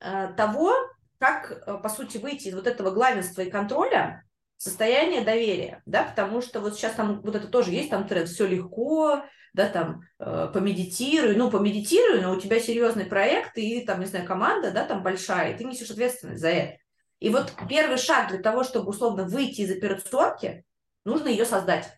э, 0.00 0.34
того, 0.36 0.74
как, 1.18 1.52
э, 1.66 1.78
по 1.78 1.88
сути, 1.88 2.18
выйти 2.18 2.48
из 2.48 2.54
вот 2.54 2.66
этого 2.66 2.90
главенства 2.90 3.40
и 3.40 3.50
контроля 3.50 4.24
состояние 4.62 5.22
доверия, 5.22 5.82
да, 5.86 6.04
потому 6.04 6.40
что 6.40 6.60
вот 6.60 6.76
сейчас 6.76 6.94
там 6.94 7.20
вот 7.22 7.34
это 7.34 7.48
тоже 7.48 7.72
есть, 7.72 7.90
там 7.90 8.06
тренд 8.06 8.28
«все 8.28 8.46
легко», 8.46 9.24
да, 9.54 9.68
там, 9.68 10.02
э, 10.20 10.50
помедитируй, 10.54 11.34
ну, 11.34 11.50
помедитируй, 11.50 12.20
но 12.20 12.32
у 12.32 12.40
тебя 12.40 12.60
серьезный 12.60 13.04
проект, 13.04 13.58
и 13.58 13.84
там, 13.84 13.98
не 13.98 14.06
знаю, 14.06 14.24
команда, 14.24 14.70
да, 14.70 14.84
там 14.84 15.02
большая, 15.02 15.52
и 15.52 15.58
ты 15.58 15.64
несешь 15.64 15.90
ответственность 15.90 16.40
за 16.40 16.50
это. 16.50 16.78
И 17.18 17.28
вот 17.28 17.52
первый 17.68 17.98
шаг 17.98 18.28
для 18.28 18.38
того, 18.38 18.62
чтобы 18.62 18.90
условно 18.90 19.24
выйти 19.24 19.62
из 19.62 19.76
операционки, 19.76 20.64
нужно 21.04 21.26
ее 21.26 21.44
создать. 21.44 21.92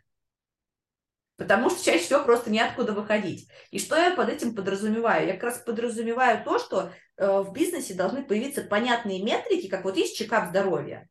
Потому 1.37 1.69
что 1.69 1.85
чаще 1.85 2.05
всего 2.05 2.25
просто 2.25 2.51
неоткуда 2.51 2.93
выходить. 2.93 3.47
И 3.73 3.79
что 3.79 3.97
я 3.97 4.17
под 4.17 4.31
этим 4.31 4.55
подразумеваю? 4.55 5.27
Я 5.27 5.35
как 5.35 5.43
раз 5.43 5.59
подразумеваю 5.59 6.43
то, 6.43 6.59
что 6.59 6.93
э, 7.19 7.41
в 7.43 7.53
бизнесе 7.53 7.93
должны 7.93 8.25
появиться 8.25 8.63
понятные 8.63 9.23
метрики, 9.23 9.69
как 9.69 9.85
вот 9.85 9.99
есть 9.99 10.17
чекап 10.17 10.49
здоровья. 10.49 11.09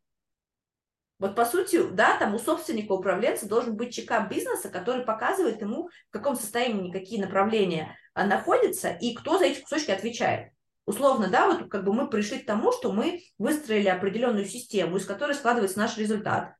Вот 1.24 1.36
по 1.36 1.46
сути, 1.46 1.82
да, 1.90 2.18
там 2.18 2.36
у 2.36 2.38
собственника, 2.38 2.92
управленца 2.92 3.48
должен 3.48 3.78
быть 3.78 3.94
чекап 3.94 4.30
бизнеса, 4.30 4.68
который 4.68 5.06
показывает 5.06 5.62
ему, 5.62 5.88
в 6.10 6.12
каком 6.12 6.36
состоянии 6.36 6.92
какие 6.92 7.22
направления 7.22 7.96
а, 8.14 8.26
находятся 8.26 8.90
и 8.90 9.14
кто 9.16 9.38
за 9.40 9.46
эти 9.46 9.62
кусочки 9.62 9.92
отвечает. 9.92 10.52
Условно, 10.86 11.30
да, 11.30 11.48
вот 11.48 11.70
как 11.70 11.86
бы 11.86 11.94
мы 11.94 12.10
пришли 12.10 12.40
к 12.40 12.46
тому, 12.46 12.74
что 12.74 12.92
мы 12.92 13.22
выстроили 13.38 13.88
определенную 13.88 14.44
систему, 14.44 14.98
из 14.98 15.06
которой 15.06 15.34
складывается 15.34 15.80
наш 15.80 15.98
результат. 15.98 16.56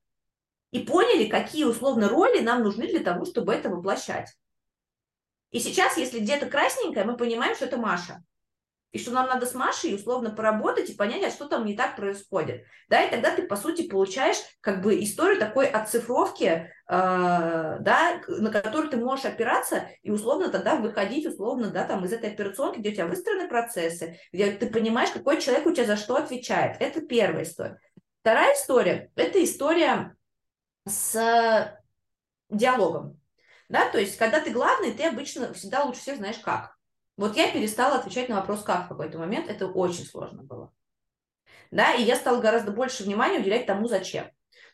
И 0.72 0.80
поняли, 0.80 1.28
какие 1.28 1.66
условно 1.66 2.08
роли 2.08 2.40
нам 2.40 2.64
нужны 2.64 2.88
для 2.88 3.02
того, 3.02 3.26
чтобы 3.26 3.54
это 3.54 3.68
воплощать. 3.68 4.34
И 5.52 5.60
сейчас, 5.60 5.98
если 5.98 6.20
где-то 6.20 6.46
красненькое, 6.46 7.04
мы 7.04 7.18
понимаем, 7.18 7.54
что 7.54 7.66
это 7.66 7.76
Маша 7.76 8.24
и 8.94 9.00
что 9.00 9.12
нам 9.12 9.28
надо 9.28 9.48
с 9.48 9.56
Машей 9.56 9.96
условно 9.96 10.30
поработать 10.30 10.90
и 10.90 10.94
понять, 10.94 11.24
а 11.24 11.32
что 11.32 11.48
там 11.48 11.66
не 11.66 11.76
так 11.76 11.96
происходит. 11.96 12.64
Да, 12.90 13.04
и 13.04 13.10
тогда 13.10 13.36
ты, 13.36 13.42
по 13.42 13.56
сути, 13.56 13.90
получаешь 13.90 14.38
как 14.62 14.84
бы 14.84 15.04
историю 15.04 15.40
такой 15.40 15.66
оцифровки, 15.66 16.46
э, 16.46 16.70
да, 16.88 18.22
на 18.28 18.52
которую 18.52 18.92
ты 18.92 18.98
можешь 18.98 19.26
опираться 19.26 19.90
и 20.04 20.12
условно 20.12 20.50
тогда 20.50 20.76
выходить 20.76 21.26
условно, 21.26 21.72
да, 21.72 21.86
там 21.86 22.06
из 22.06 22.14
этой 22.14 22.32
операционки, 22.32 22.78
где 22.78 22.92
у 22.92 22.94
тебя 22.94 23.08
выстроены 23.08 23.50
процессы, 23.50 24.20
где 24.32 24.52
ты 24.52 24.68
понимаешь, 24.68 25.10
какой 25.10 25.42
человек 25.42 25.66
у 25.66 25.74
тебя 25.74 25.88
за 25.88 25.98
что 25.98 26.16
отвечает. 26.16 26.78
Это 26.80 27.02
первая 27.02 27.44
история. 27.44 27.80
Вторая 28.22 28.54
история– 28.54 29.12
это 29.16 29.44
история 29.44 30.16
с 30.88 31.82
диалогом. 32.50 33.20
Да, 33.70 33.90
то 33.90 33.98
есть, 33.98 34.18
когда 34.18 34.40
ты 34.40 34.52
главный, 34.52 34.92
ты 34.92 35.04
обычно 35.04 35.52
всегда 35.54 35.84
лучше 35.84 36.02
всех 36.02 36.18
знаешь 36.18 36.38
как. 36.38 36.73
Вот 37.18 37.38
я 37.38 37.52
перестала 37.52 37.98
отвечать 37.98 38.30
на 38.30 38.38
вопрос 38.38 38.64
«как» 38.64 38.86
в 38.86 38.90
какой-то 38.90 39.20
момент, 39.20 39.50
это 39.50 39.68
очень 39.68 40.06
сложно 40.06 40.44
было. 40.44 40.72
Да, 41.70 41.94
и 41.94 42.04
я 42.04 42.16
стала 42.16 42.42
гораздо 42.42 42.72
больше 42.72 43.04
внимания 43.04 43.40
уделять 43.40 43.66
тому, 43.66 43.88
зачем. 43.88 44.26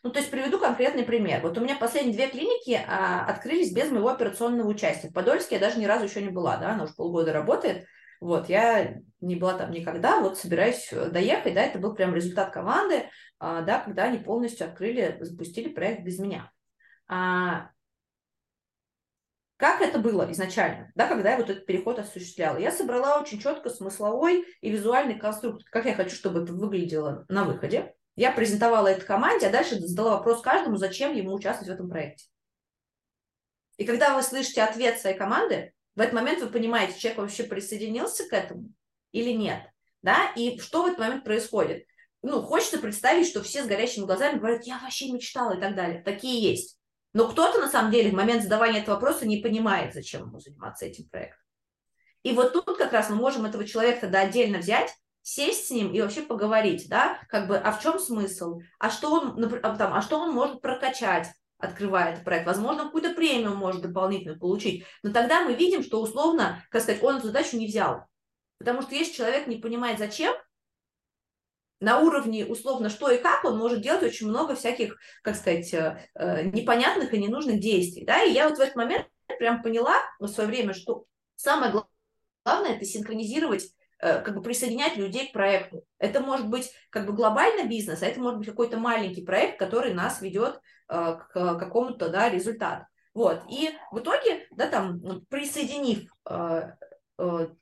Ну, 0.02 0.10
то 0.10 0.18
есть 0.18 0.30
приведу 0.30 0.58
конкретный 0.58 1.02
пример. 1.02 1.42
Вот 1.42 1.58
у 1.58 1.60
меня 1.60 1.76
последние 1.76 2.14
две 2.14 2.28
клиники 2.28 2.80
а, 2.86 3.26
открылись 3.26 3.72
без 3.72 3.90
моего 3.90 4.08
операционного 4.08 4.68
участия. 4.68 5.08
В 5.08 5.12
Подольске 5.12 5.56
я 5.56 5.60
даже 5.60 5.78
ни 5.78 5.84
разу 5.84 6.06
еще 6.06 6.22
не 6.22 6.30
была, 6.30 6.56
да, 6.56 6.72
она 6.72 6.84
уже 6.84 6.94
полгода 6.94 7.32
работает. 7.32 7.86
Вот, 8.20 8.48
я 8.48 9.00
не 9.20 9.36
была 9.36 9.54
там 9.54 9.70
никогда, 9.70 10.20
вот 10.20 10.38
собираюсь 10.38 10.88
э, 10.92 11.08
доехать, 11.08 11.54
да, 11.54 11.62
это 11.62 11.78
был 11.78 11.94
прям 11.94 12.14
результат 12.14 12.52
команды, 12.52 13.08
а, 13.38 13.62
да, 13.62 13.80
когда 13.80 14.04
они 14.04 14.18
полностью 14.18 14.66
открыли, 14.66 15.16
запустили 15.20 15.68
проект 15.68 16.02
без 16.02 16.18
меня. 16.18 16.50
А, 17.08 17.70
как 19.60 19.82
это 19.82 19.98
было 19.98 20.32
изначально, 20.32 20.90
да, 20.94 21.06
когда 21.06 21.32
я 21.32 21.36
вот 21.36 21.50
этот 21.50 21.66
переход 21.66 21.98
осуществляла? 21.98 22.56
Я 22.56 22.72
собрала 22.72 23.20
очень 23.20 23.38
четко 23.38 23.68
смысловой 23.68 24.46
и 24.62 24.70
визуальный 24.70 25.18
конструкт, 25.18 25.64
как 25.66 25.84
я 25.84 25.94
хочу, 25.94 26.16
чтобы 26.16 26.42
это 26.42 26.54
выглядело 26.54 27.26
на 27.28 27.44
выходе. 27.44 27.94
Я 28.16 28.32
презентовала 28.32 28.88
это 28.88 29.04
команде, 29.04 29.48
а 29.48 29.50
дальше 29.50 29.78
задала 29.78 30.16
вопрос 30.16 30.40
каждому, 30.40 30.76
зачем 30.78 31.14
ему 31.14 31.34
участвовать 31.34 31.68
в 31.68 31.74
этом 31.74 31.90
проекте. 31.90 32.24
И 33.76 33.84
когда 33.84 34.16
вы 34.16 34.22
слышите 34.22 34.62
ответ 34.62 34.98
своей 34.98 35.18
команды, 35.18 35.74
в 35.94 36.00
этот 36.00 36.14
момент 36.14 36.40
вы 36.40 36.48
понимаете, 36.48 36.98
человек 36.98 37.18
вообще 37.18 37.44
присоединился 37.44 38.26
к 38.26 38.32
этому 38.32 38.72
или 39.12 39.32
нет. 39.32 39.60
Да? 40.00 40.32
И 40.36 40.58
что 40.58 40.84
в 40.84 40.86
этот 40.86 41.00
момент 41.00 41.22
происходит? 41.22 41.84
Ну, 42.22 42.40
хочется 42.40 42.78
представить, 42.78 43.28
что 43.28 43.42
все 43.42 43.62
с 43.62 43.66
горящими 43.66 44.06
глазами 44.06 44.38
говорят, 44.38 44.64
я 44.64 44.78
вообще 44.78 45.12
мечтала 45.12 45.58
и 45.58 45.60
так 45.60 45.74
далее. 45.74 46.02
Такие 46.02 46.50
есть. 46.50 46.79
Но 47.12 47.28
кто-то 47.28 47.58
на 47.58 47.68
самом 47.68 47.90
деле 47.90 48.10
в 48.10 48.14
момент 48.14 48.42
задавания 48.42 48.80
этого 48.80 48.94
вопроса 48.94 49.26
не 49.26 49.38
понимает, 49.38 49.94
зачем 49.94 50.28
ему 50.28 50.38
заниматься 50.38 50.86
этим 50.86 51.08
проектом. 51.08 51.40
И 52.22 52.32
вот 52.32 52.52
тут 52.52 52.76
как 52.76 52.92
раз 52.92 53.10
мы 53.10 53.16
можем 53.16 53.46
этого 53.46 53.66
человека 53.66 54.02
тогда 54.02 54.20
отдельно 54.20 54.58
взять, 54.58 54.94
сесть 55.22 55.66
с 55.66 55.70
ним 55.70 55.92
и 55.92 56.00
вообще 56.00 56.22
поговорить, 56.22 56.88
да, 56.88 57.18
как 57.28 57.48
бы, 57.48 57.56
а 57.56 57.72
в 57.72 57.82
чем 57.82 57.98
смысл, 57.98 58.60
а 58.78 58.90
что 58.90 59.12
он, 59.12 59.44
а 59.62 59.76
там, 59.76 59.94
а 59.94 60.02
что 60.02 60.18
он 60.18 60.32
может 60.32 60.60
прокачать, 60.60 61.28
открывая 61.58 62.12
этот 62.12 62.24
проект, 62.24 62.46
возможно, 62.46 62.84
какую-то 62.84 63.10
премию 63.14 63.54
может 63.54 63.82
дополнительно 63.82 64.38
получить, 64.38 64.84
но 65.02 65.12
тогда 65.12 65.42
мы 65.42 65.54
видим, 65.54 65.82
что 65.82 66.00
условно, 66.00 66.62
как 66.70 66.82
сказать, 66.82 67.02
он 67.02 67.16
эту 67.16 67.26
задачу 67.28 67.56
не 67.56 67.66
взял, 67.66 68.06
потому 68.58 68.82
что 68.82 68.94
если 68.94 69.14
человек 69.14 69.46
не 69.46 69.56
понимает, 69.56 69.98
зачем, 69.98 70.34
на 71.80 72.00
уровне 72.00 72.46
условно 72.46 72.88
что 72.88 73.10
и 73.10 73.18
как 73.18 73.44
он 73.44 73.58
может 73.58 73.80
делать 73.80 74.02
очень 74.02 74.28
много 74.28 74.54
всяких, 74.54 74.96
как 75.22 75.36
сказать, 75.36 75.72
э, 75.74 75.98
э, 76.14 76.44
непонятных 76.44 77.12
и 77.14 77.18
ненужных 77.18 77.60
действий. 77.60 78.04
Да? 78.04 78.22
И 78.22 78.32
я 78.32 78.48
вот 78.48 78.58
в 78.58 78.60
этот 78.60 78.76
момент 78.76 79.06
прям 79.38 79.62
поняла 79.62 79.96
в 80.18 80.28
свое 80.28 80.48
время, 80.48 80.74
что 80.74 81.04
самое 81.36 81.72
главное 82.44 82.76
это 82.76 82.84
синхронизировать 82.84 83.64
э, 83.98 84.20
как 84.20 84.34
бы 84.34 84.42
присоединять 84.42 84.96
людей 84.96 85.28
к 85.28 85.32
проекту. 85.32 85.84
Это 85.98 86.20
может 86.20 86.48
быть 86.48 86.70
как 86.90 87.06
бы 87.06 87.12
глобальный 87.12 87.66
бизнес, 87.66 88.02
а 88.02 88.06
это 88.06 88.20
может 88.20 88.38
быть 88.38 88.48
какой-то 88.48 88.78
маленький 88.78 89.24
проект, 89.24 89.58
который 89.58 89.94
нас 89.94 90.20
ведет 90.20 90.60
к 90.86 91.30
какому-то 91.32 92.08
да, 92.08 92.28
результату. 92.28 92.84
Вот. 93.14 93.42
И 93.48 93.70
в 93.90 93.98
итоге, 93.98 94.46
да, 94.52 94.68
там, 94.68 95.00
присоединив 95.28 96.10
э, 96.28 96.34
э, 96.34 96.72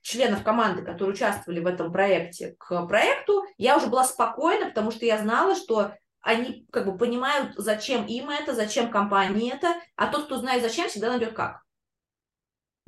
членов 0.00 0.42
команды, 0.42 0.82
которые 0.82 1.14
участвовали 1.14 1.60
в 1.60 1.66
этом 1.66 1.92
проекте, 1.92 2.56
к 2.58 2.86
проекту, 2.86 3.44
я 3.56 3.76
уже 3.76 3.86
была 3.86 4.04
спокойна, 4.04 4.66
потому 4.66 4.90
что 4.90 5.04
я 5.04 5.18
знала, 5.18 5.54
что 5.54 5.92
они 6.20 6.66
как 6.72 6.86
бы 6.86 6.96
понимают, 6.96 7.54
зачем 7.56 8.06
им 8.06 8.30
это, 8.30 8.54
зачем 8.54 8.90
компании 8.90 9.52
это, 9.52 9.74
а 9.96 10.08
тот, 10.08 10.26
кто 10.26 10.36
знает 10.36 10.62
зачем, 10.62 10.88
всегда 10.88 11.10
найдет 11.10 11.32
как. 11.32 11.62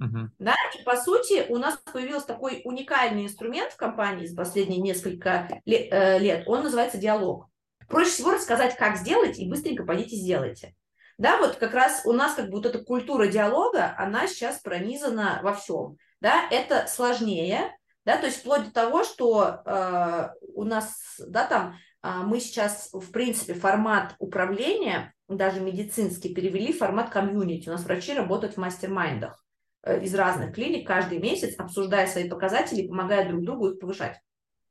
Uh-huh. 0.01 0.29
Да, 0.39 0.55
и 0.79 0.83
по 0.83 0.97
сути 0.97 1.45
у 1.49 1.59
нас 1.59 1.77
появился 1.93 2.27
такой 2.27 2.63
уникальный 2.65 3.25
инструмент 3.27 3.73
в 3.73 3.77
компании 3.77 4.27
за 4.27 4.35
последние 4.35 4.81
несколько 4.81 5.49
э, 5.67 6.19
лет, 6.19 6.49
он 6.49 6.63
называется 6.63 6.97
диалог. 6.97 7.49
Проще 7.89 8.11
всего 8.11 8.31
рассказать, 8.31 8.77
как 8.77 8.97
сделать, 8.97 9.39
и 9.39 9.49
быстренько 9.49 9.85
пойдите 9.85 10.17
сделайте. 10.17 10.75
Да, 11.19 11.37
вот 11.37 11.57
как 11.57 11.75
раз 11.75 12.03
у 12.07 12.13
нас 12.13 12.35
как 12.35 12.47
бы 12.47 12.53
вот 12.53 12.67
эта 12.67 12.79
культура 12.79 13.27
диалога, 13.27 13.95
она 13.99 14.27
сейчас 14.27 14.61
пронизана 14.61 15.41
во 15.43 15.53
всем. 15.53 15.99
Да, 16.21 16.47
это 16.51 16.87
сложнее, 16.87 17.77
да, 18.05 18.17
то 18.17 18.27
есть 18.27 18.41
вплоть 18.41 18.67
до 18.67 18.73
того, 18.73 19.05
что 19.05 19.63
э, 19.65 20.29
у 20.55 20.65
нас, 20.65 21.17
да, 21.19 21.47
там 21.47 21.77
э, 22.03 22.11
мы 22.25 22.41
сейчас, 22.41 22.91
в 22.93 23.11
принципе, 23.11 23.55
формат 23.55 24.15
управления, 24.19 25.15
даже 25.29 25.61
медицинский, 25.61 26.35
перевели 26.35 26.73
в 26.73 26.79
формат 26.79 27.11
комьюнити. 27.11 27.69
У 27.69 27.73
нас 27.73 27.85
врачи 27.85 28.13
работают 28.15 28.55
в 28.55 28.59
мастер-майндах 28.59 29.43
э, 29.83 30.03
из 30.03 30.15
разных 30.15 30.55
клиник 30.55 30.87
каждый 30.87 31.19
месяц, 31.19 31.59
обсуждая 31.59 32.07
свои 32.07 32.29
показатели, 32.29 32.87
помогая 32.87 33.29
друг 33.29 33.45
другу 33.45 33.71
их 33.71 33.79
повышать. 33.79 34.19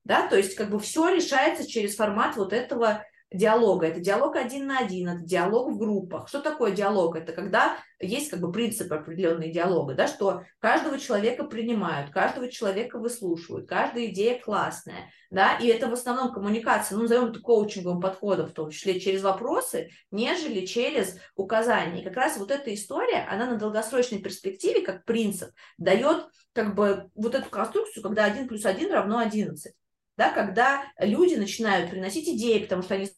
Да, 0.03 0.27
то 0.27 0.38
есть 0.38 0.55
как 0.55 0.69
бы 0.69 0.79
все 0.79 1.09
решается 1.09 1.67
через 1.67 1.95
формат 1.95 2.35
вот 2.35 2.51
этого 2.51 3.03
диалога. 3.32 3.88
Это 3.88 4.00
диалог 4.00 4.36
один 4.36 4.68
на 4.68 4.80
один, 4.80 5.10
это 5.10 5.24
диалог 5.24 5.72
в 5.72 5.78
группах. 5.78 6.28
Что 6.28 6.39
такое 6.39 6.72
диалог? 6.72 7.15
Это 7.15 7.32
когда 7.32 7.78
есть 8.00 8.30
как 8.30 8.39
бы 8.39 8.52
принципы 8.52 8.96
определенные 8.96 9.52
диалога, 9.52 9.94
да, 9.94 10.08
что 10.08 10.44
каждого 10.60 10.98
человека 10.98 11.44
принимают, 11.44 12.12
каждого 12.12 12.50
человека 12.50 12.98
выслушивают, 12.98 13.68
каждая 13.68 14.08
идея 14.08 14.39
классная, 14.39 15.12
да, 15.30 15.58
и 15.58 15.68
это 15.68 15.88
в 15.88 15.94
основном 15.94 16.34
коммуникация, 16.34 16.96
ну, 16.96 17.04
назовем 17.04 17.26
это 17.26 17.39
коучинговым 17.39 18.02
подходом, 18.02 18.48
в 18.48 18.54
том 18.54 18.72
числе 18.72 19.00
через 19.00 19.22
вопросы, 19.22 19.89
нежели 20.12 20.65
через 20.65 21.18
указания. 21.36 22.02
И 22.02 22.04
как 22.04 22.15
раз 22.15 22.38
вот 22.38 22.52
эта 22.52 22.74
история, 22.74 23.28
она 23.30 23.46
на 23.46 23.58
долгосрочной 23.58 24.20
перспективе, 24.20 24.82
как 24.82 25.06
принцип, 25.06 25.52
дает 25.78 26.26
как 26.54 26.74
бы 26.74 27.10
вот 27.13 27.36
эту 27.36 27.50
конструкцию, 27.50 28.02
когда 28.02 28.26
1 28.26 28.48
плюс 28.48 28.65
1 28.65 28.92
равно 28.92 29.20
11 29.20 29.74
да, 30.20 30.32
когда 30.32 30.84
люди 31.00 31.36
начинают 31.36 31.89
приносить 31.89 32.28
идеи, 32.28 32.60
потому 32.60 32.84
что 32.84 32.96
они 32.96 33.10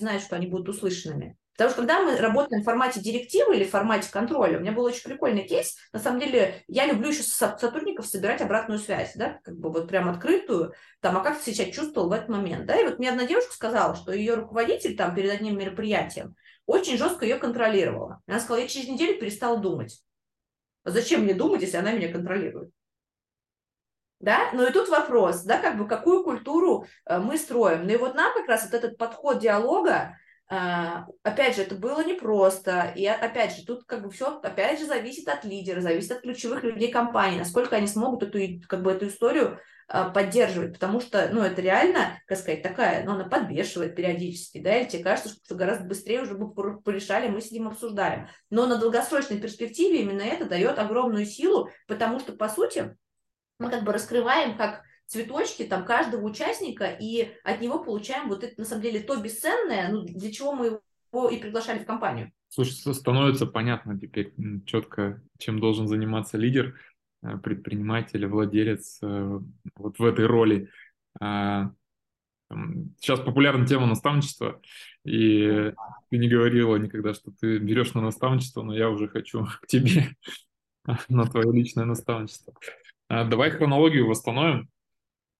знают, 0.00 0.22
что 0.22 0.36
они 0.36 0.46
будут 0.46 0.68
услышанными. 0.68 1.36
Потому 1.60 1.72
что 1.72 1.80
когда 1.82 2.00
мы 2.00 2.16
работаем 2.16 2.62
в 2.62 2.64
формате 2.64 3.00
директивы 3.00 3.54
или 3.54 3.64
в 3.64 3.70
формате 3.70 4.08
контроля, 4.10 4.56
у 4.56 4.60
меня 4.62 4.72
был 4.72 4.84
очень 4.84 5.02
прикольный 5.02 5.46
кейс. 5.46 5.76
На 5.92 5.98
самом 5.98 6.18
деле, 6.18 6.64
я 6.68 6.86
люблю 6.86 7.10
еще 7.10 7.22
сотрудников 7.22 8.06
собирать 8.06 8.40
обратную 8.40 8.78
связь, 8.78 9.12
да, 9.14 9.38
как 9.44 9.58
бы 9.58 9.70
вот 9.70 9.86
прям 9.86 10.08
открытую, 10.08 10.72
там, 11.00 11.18
а 11.18 11.20
как 11.20 11.38
ты 11.38 11.52
себя 11.52 11.70
чувствовал 11.70 12.08
в 12.08 12.12
этот 12.12 12.30
момент, 12.30 12.64
да, 12.64 12.80
и 12.80 12.84
вот 12.84 12.98
мне 12.98 13.10
одна 13.10 13.26
девушка 13.26 13.52
сказала, 13.52 13.94
что 13.94 14.10
ее 14.10 14.36
руководитель 14.36 14.96
там 14.96 15.14
перед 15.14 15.30
одним 15.30 15.58
мероприятием 15.58 16.34
очень 16.64 16.96
жестко 16.96 17.26
ее 17.26 17.36
контролировала. 17.36 18.22
Она 18.26 18.40
сказала, 18.40 18.62
я 18.62 18.66
через 18.66 18.88
неделю 18.88 19.20
перестала 19.20 19.58
думать. 19.58 20.02
Зачем 20.86 21.24
мне 21.24 21.34
думать, 21.34 21.60
если 21.60 21.76
она 21.76 21.92
меня 21.92 22.10
контролирует? 22.10 22.70
Да, 24.20 24.50
ну 24.52 24.66
и 24.68 24.72
тут 24.72 24.88
вопрос, 24.90 25.42
да, 25.44 25.58
как 25.58 25.78
бы 25.78 25.88
какую 25.88 26.22
культуру 26.22 26.86
э, 27.06 27.18
мы 27.18 27.38
строим. 27.38 27.86
Ну 27.86 27.90
и 27.90 27.96
вот 27.96 28.14
нам 28.14 28.32
как 28.34 28.46
раз 28.46 28.64
вот 28.64 28.74
этот 28.74 28.98
подход 28.98 29.38
диалога, 29.38 30.18
э, 30.50 30.56
опять 31.22 31.56
же, 31.56 31.62
это 31.62 31.74
было 31.74 32.04
непросто, 32.04 32.92
и 32.94 33.06
опять 33.06 33.56
же, 33.56 33.64
тут 33.64 33.84
как 33.84 34.02
бы 34.02 34.10
все, 34.10 34.38
опять 34.42 34.78
же, 34.78 34.84
зависит 34.84 35.26
от 35.26 35.44
лидера, 35.44 35.80
зависит 35.80 36.12
от 36.12 36.20
ключевых 36.20 36.62
людей 36.62 36.90
компании, 36.92 37.38
насколько 37.38 37.76
они 37.76 37.86
смогут 37.86 38.22
эту, 38.22 38.38
как 38.68 38.82
бы, 38.82 38.92
эту 38.92 39.08
историю 39.08 39.58
э, 39.88 40.10
поддерживать, 40.12 40.74
потому 40.74 41.00
что, 41.00 41.30
ну, 41.32 41.40
это 41.40 41.62
реально, 41.62 42.20
как 42.26 42.36
сказать, 42.36 42.62
такая, 42.62 43.04
ну, 43.04 43.12
она 43.12 43.24
подбешивает 43.24 43.96
периодически, 43.96 44.60
да, 44.60 44.76
или 44.76 44.86
тебе 44.86 45.02
кажется, 45.02 45.30
что 45.30 45.54
гораздо 45.54 45.84
быстрее 45.84 46.20
уже 46.20 46.34
бы 46.34 46.52
порешали, 46.82 47.28
мы 47.28 47.40
сидим 47.40 47.68
обсуждаем. 47.68 48.28
Но 48.50 48.66
на 48.66 48.76
долгосрочной 48.76 49.40
перспективе 49.40 50.02
именно 50.02 50.20
это 50.20 50.44
дает 50.44 50.78
огромную 50.78 51.24
силу, 51.24 51.70
потому 51.86 52.18
что, 52.20 52.34
по 52.34 52.50
сути, 52.50 52.94
мы 53.60 53.70
как 53.70 53.84
бы 53.84 53.92
раскрываем 53.92 54.56
как 54.56 54.82
цветочки 55.06 55.64
там 55.64 55.84
каждого 55.84 56.24
участника 56.24 56.86
и 56.86 57.32
от 57.44 57.60
него 57.60 57.82
получаем 57.82 58.28
вот 58.28 58.42
это 58.44 58.54
на 58.58 58.64
самом 58.64 58.82
деле 58.82 59.00
то 59.00 59.20
бесценное, 59.20 59.88
ну, 59.88 60.02
для 60.02 60.32
чего 60.32 60.52
мы 60.52 60.80
его 61.12 61.28
и 61.28 61.38
приглашали 61.38 61.80
в 61.80 61.86
компанию. 61.86 62.32
Слушай, 62.48 62.94
становится 62.94 63.46
понятно 63.46 63.98
теперь 63.98 64.32
четко, 64.66 65.22
чем 65.38 65.60
должен 65.60 65.88
заниматься 65.88 66.38
лидер, 66.38 66.78
э, 67.22 67.38
предприниматель, 67.38 68.26
владелец 68.26 68.98
э, 69.02 69.40
вот 69.76 69.98
в 69.98 70.04
этой 70.04 70.26
роли. 70.26 70.68
А, 71.20 71.72
сейчас 73.00 73.20
популярна 73.20 73.66
тема 73.66 73.86
наставничества, 73.86 74.60
и 75.04 75.72
ты 76.10 76.18
не 76.18 76.28
говорила 76.28 76.76
никогда, 76.76 77.14
что 77.14 77.32
ты 77.32 77.58
берешь 77.58 77.94
на 77.94 78.00
наставничество, 78.00 78.62
но 78.62 78.74
я 78.74 78.88
уже 78.88 79.08
хочу 79.08 79.46
к 79.62 79.66
тебе 79.66 80.16
на 81.08 81.26
твое 81.26 81.52
личное 81.52 81.84
наставничество. 81.84 82.54
А, 83.10 83.24
давай 83.24 83.50
хронологию 83.50 84.06
восстановим. 84.06 84.70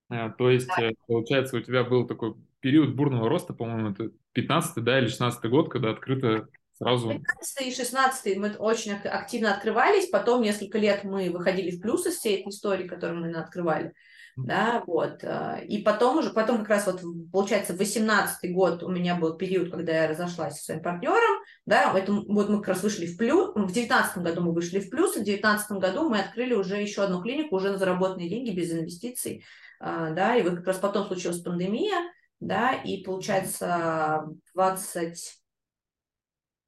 А, 0.08 0.30
то 0.30 0.50
есть, 0.50 0.66
да. 0.66 0.90
Э, 0.90 0.92
получается, 1.06 1.56
у 1.56 1.60
тебя 1.60 1.84
был 1.84 2.04
такой 2.04 2.34
период 2.58 2.96
бурного 2.96 3.28
роста, 3.28 3.54
по-моему, 3.54 3.90
это 3.90 4.10
15 4.32 4.82
да, 4.82 4.98
или 4.98 5.06
16 5.06 5.48
год, 5.48 5.70
когда 5.70 5.90
открыто 5.90 6.48
сразу... 6.72 7.10
15 7.10 7.66
и 7.68 7.72
16 7.72 8.36
мы 8.38 8.50
очень 8.56 8.92
активно 8.92 9.54
открывались, 9.54 10.08
потом 10.08 10.42
несколько 10.42 10.78
лет 10.78 11.04
мы 11.04 11.30
выходили 11.30 11.70
в 11.70 11.80
плюс 11.80 12.06
из 12.06 12.16
всей 12.16 12.40
этой 12.40 12.50
истории, 12.50 12.88
которую 12.88 13.20
мы 13.20 13.32
открывали 13.32 13.94
да, 14.36 14.82
вот, 14.86 15.22
э, 15.22 15.64
и 15.66 15.82
потом 15.82 16.18
уже, 16.18 16.30
потом 16.30 16.58
как 16.58 16.68
раз 16.68 16.86
вот, 16.86 17.02
получается, 17.32 17.74
18 17.74 18.52
год 18.52 18.82
у 18.82 18.88
меня 18.88 19.14
был 19.14 19.36
период, 19.36 19.70
когда 19.70 19.92
я 19.92 20.08
разошлась 20.08 20.56
со 20.56 20.64
своим 20.64 20.82
партнером, 20.82 21.39
да, 21.66 21.96
это, 21.96 22.12
вот 22.12 22.48
мы 22.48 22.58
как 22.58 22.68
раз 22.68 22.82
вышли 22.82 23.06
в 23.06 23.16
плюс, 23.16 23.52
в 23.54 23.72
19 23.72 24.18
году 24.18 24.42
мы 24.42 24.52
вышли 24.52 24.80
в 24.80 24.90
плюс, 24.90 25.16
и 25.16 25.20
в 25.20 25.24
19 25.24 25.72
году 25.72 26.08
мы 26.08 26.20
открыли 26.20 26.54
уже 26.54 26.80
еще 26.80 27.02
одну 27.02 27.22
клинику, 27.22 27.56
уже 27.56 27.70
на 27.70 27.78
заработанные 27.78 28.28
деньги, 28.28 28.50
без 28.50 28.72
инвестиций, 28.72 29.44
э, 29.80 30.14
да, 30.14 30.36
и 30.36 30.42
вот 30.42 30.56
как 30.56 30.66
раз 30.66 30.78
потом 30.78 31.06
случилась 31.06 31.40
пандемия, 31.40 32.12
да, 32.40 32.72
и 32.72 33.02
получается 33.02 34.24
20, 34.54 35.42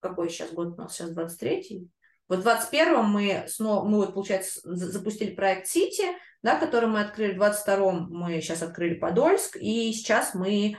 какой 0.00 0.28
сейчас 0.28 0.52
год 0.52 0.74
у 0.74 0.82
нас, 0.82 0.94
сейчас 0.94 1.10
23 1.10 1.88
вот 2.32 2.38
в 2.38 2.42
21 2.44 3.04
мы 3.04 3.44
снова, 3.46 3.86
мы 3.86 3.98
вот, 3.98 4.14
получается, 4.14 4.60
запустили 4.64 5.34
проект 5.34 5.66
Сити, 5.66 6.04
да, 6.42 6.56
который 6.58 6.88
мы 6.88 7.00
открыли 7.02 7.36
в 7.36 7.42
22-м, 7.42 8.08
мы 8.10 8.40
сейчас 8.40 8.62
открыли 8.62 8.94
Подольск, 8.94 9.56
и 9.56 9.92
сейчас 9.92 10.34
мы 10.34 10.78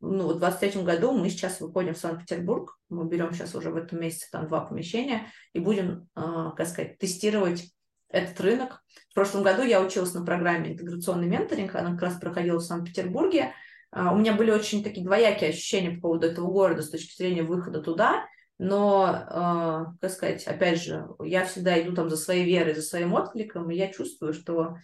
ну, 0.00 0.28
в 0.28 0.38
23 0.38 0.82
году 0.82 1.12
мы 1.12 1.28
сейчас 1.30 1.60
выходим 1.60 1.94
в 1.94 1.98
Санкт-Петербург, 1.98 2.78
мы 2.88 3.06
берем 3.06 3.32
сейчас 3.32 3.54
уже 3.54 3.70
в 3.70 3.76
этом 3.76 4.00
месяце 4.00 4.28
там 4.32 4.48
два 4.48 4.60
помещения 4.60 5.26
и 5.52 5.60
будем, 5.60 6.08
э, 6.16 6.50
как 6.56 6.66
сказать, 6.66 6.98
тестировать 6.98 7.70
этот 8.08 8.40
рынок. 8.40 8.82
В 9.10 9.14
прошлом 9.14 9.42
году 9.42 9.62
я 9.62 9.80
училась 9.82 10.14
на 10.14 10.24
программе 10.24 10.72
интеграционный 10.72 11.26
менторинг, 11.28 11.74
она 11.74 11.92
как 11.92 12.02
раз 12.02 12.14
проходила 12.18 12.58
в 12.58 12.64
Санкт-Петербурге. 12.64 13.52
Э, 13.92 14.08
у 14.12 14.16
меня 14.16 14.34
были 14.34 14.50
очень 14.50 14.82
такие 14.82 15.04
двоякие 15.04 15.50
ощущения 15.50 15.92
по 15.92 16.08
поводу 16.08 16.26
этого 16.26 16.50
города 16.50 16.82
с 16.82 16.90
точки 16.90 17.16
зрения 17.16 17.42
выхода 17.42 17.80
туда– 17.82 18.26
но, 18.60 19.94
как 20.00 20.10
сказать, 20.10 20.44
опять 20.44 20.82
же, 20.82 21.06
я 21.22 21.44
всегда 21.44 21.80
иду 21.80 21.94
там 21.94 22.10
за 22.10 22.16
своей 22.16 22.44
верой, 22.44 22.74
за 22.74 22.82
своим 22.82 23.14
откликом, 23.14 23.70
и 23.70 23.76
я 23.76 23.86
чувствую, 23.86 24.34
что 24.34 24.78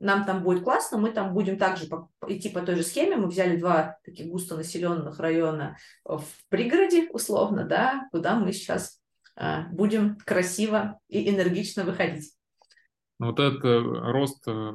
нам 0.00 0.24
там 0.24 0.42
будет 0.42 0.64
классно, 0.64 0.98
мы 0.98 1.10
там 1.10 1.34
будем 1.34 1.56
также 1.56 1.86
идти 2.28 2.48
по 2.48 2.60
той 2.60 2.76
же 2.76 2.82
схеме. 2.82 3.16
Мы 3.16 3.28
взяли 3.28 3.56
два 3.56 3.98
таких 4.04 4.26
густонаселенных 4.26 5.18
района 5.18 5.76
в 6.04 6.24
пригороде, 6.48 7.08
условно, 7.10 7.64
да, 7.64 8.08
куда 8.10 8.36
мы 8.36 8.52
сейчас 8.52 9.00
э, 9.36 9.62
будем 9.70 10.16
красиво 10.24 10.98
и 11.08 11.28
энергично 11.30 11.84
выходить. 11.84 12.34
Ну, 13.20 13.26
вот 13.26 13.38
этот 13.38 13.64
э, 13.64 13.78
рост, 13.80 14.46
э, 14.48 14.72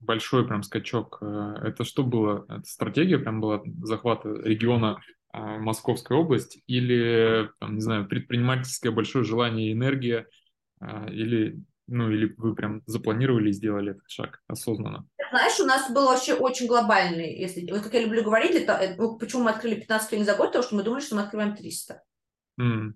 большой 0.00 0.46
прям 0.46 0.62
скачок, 0.62 1.18
э, 1.20 1.54
это 1.64 1.84
что 1.84 2.04
было? 2.04 2.44
Это 2.48 2.62
стратегия 2.64 3.18
прям 3.18 3.40
была 3.40 3.62
захвата 3.82 4.28
региона 4.28 5.00
Московская 5.34 6.18
область, 6.18 6.58
или, 6.66 7.48
там, 7.58 7.76
не 7.76 7.80
знаю, 7.80 8.06
предпринимательское 8.06 8.92
большое 8.92 9.24
желание 9.24 9.70
и 9.70 9.72
энергия, 9.72 10.26
или, 11.08 11.58
ну, 11.86 12.10
или 12.10 12.34
вы 12.36 12.54
прям 12.54 12.82
запланировали 12.86 13.50
и 13.50 13.52
сделали 13.52 13.92
этот 13.92 14.08
шаг 14.08 14.40
осознанно? 14.46 15.06
Знаешь, 15.30 15.60
у 15.60 15.64
нас 15.64 15.90
был 15.90 16.06
вообще 16.06 16.34
очень 16.34 16.66
глобальный, 16.66 17.36
если, 17.38 17.70
вот 17.70 17.82
как 17.82 17.94
я 17.94 18.02
люблю 18.02 18.22
говорить, 18.22 18.54
это, 18.54 18.72
э, 18.74 18.96
почему 19.18 19.44
мы 19.44 19.50
открыли 19.50 19.80
15 19.80 20.08
клиник 20.08 20.26
за 20.26 20.34
год, 20.34 20.48
потому 20.48 20.64
что 20.64 20.76
мы 20.76 20.82
думали, 20.82 21.00
что 21.00 21.16
мы 21.16 21.22
открываем 21.22 21.56
300. 21.56 22.02
Mm. 22.60 22.92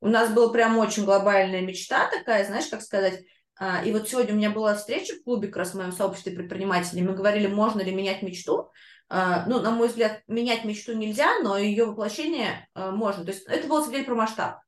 У 0.00 0.08
нас 0.08 0.32
была 0.32 0.52
прям 0.52 0.78
очень 0.78 1.04
глобальная 1.04 1.60
мечта 1.60 2.10
такая, 2.10 2.44
знаешь, 2.44 2.66
как 2.66 2.82
сказать, 2.82 3.24
а, 3.56 3.84
и 3.84 3.92
вот 3.92 4.08
сегодня 4.08 4.34
у 4.34 4.36
меня 4.36 4.50
была 4.50 4.74
встреча 4.74 5.14
в 5.14 5.22
клубе 5.22 5.48
как 5.48 5.58
раз 5.58 5.70
в 5.70 5.76
моем 5.76 5.92
сообществе 5.92 6.32
предпринимателей, 6.32 7.02
мы 7.02 7.14
говорили, 7.14 7.46
можно 7.46 7.80
ли 7.82 7.94
менять 7.94 8.22
мечту, 8.22 8.72
а, 9.08 9.44
ну, 9.46 9.60
на 9.60 9.70
мой 9.70 9.88
взгляд, 9.88 10.22
менять 10.26 10.64
мечту 10.64 10.94
нельзя, 10.94 11.38
но 11.42 11.58
ее 11.58 11.84
воплощение 11.84 12.66
а, 12.74 12.90
можно. 12.90 13.24
То 13.24 13.32
есть 13.32 13.46
это 13.46 13.68
было, 13.68 13.84
на 13.84 14.04
про 14.04 14.14
масштаб. 14.14 14.60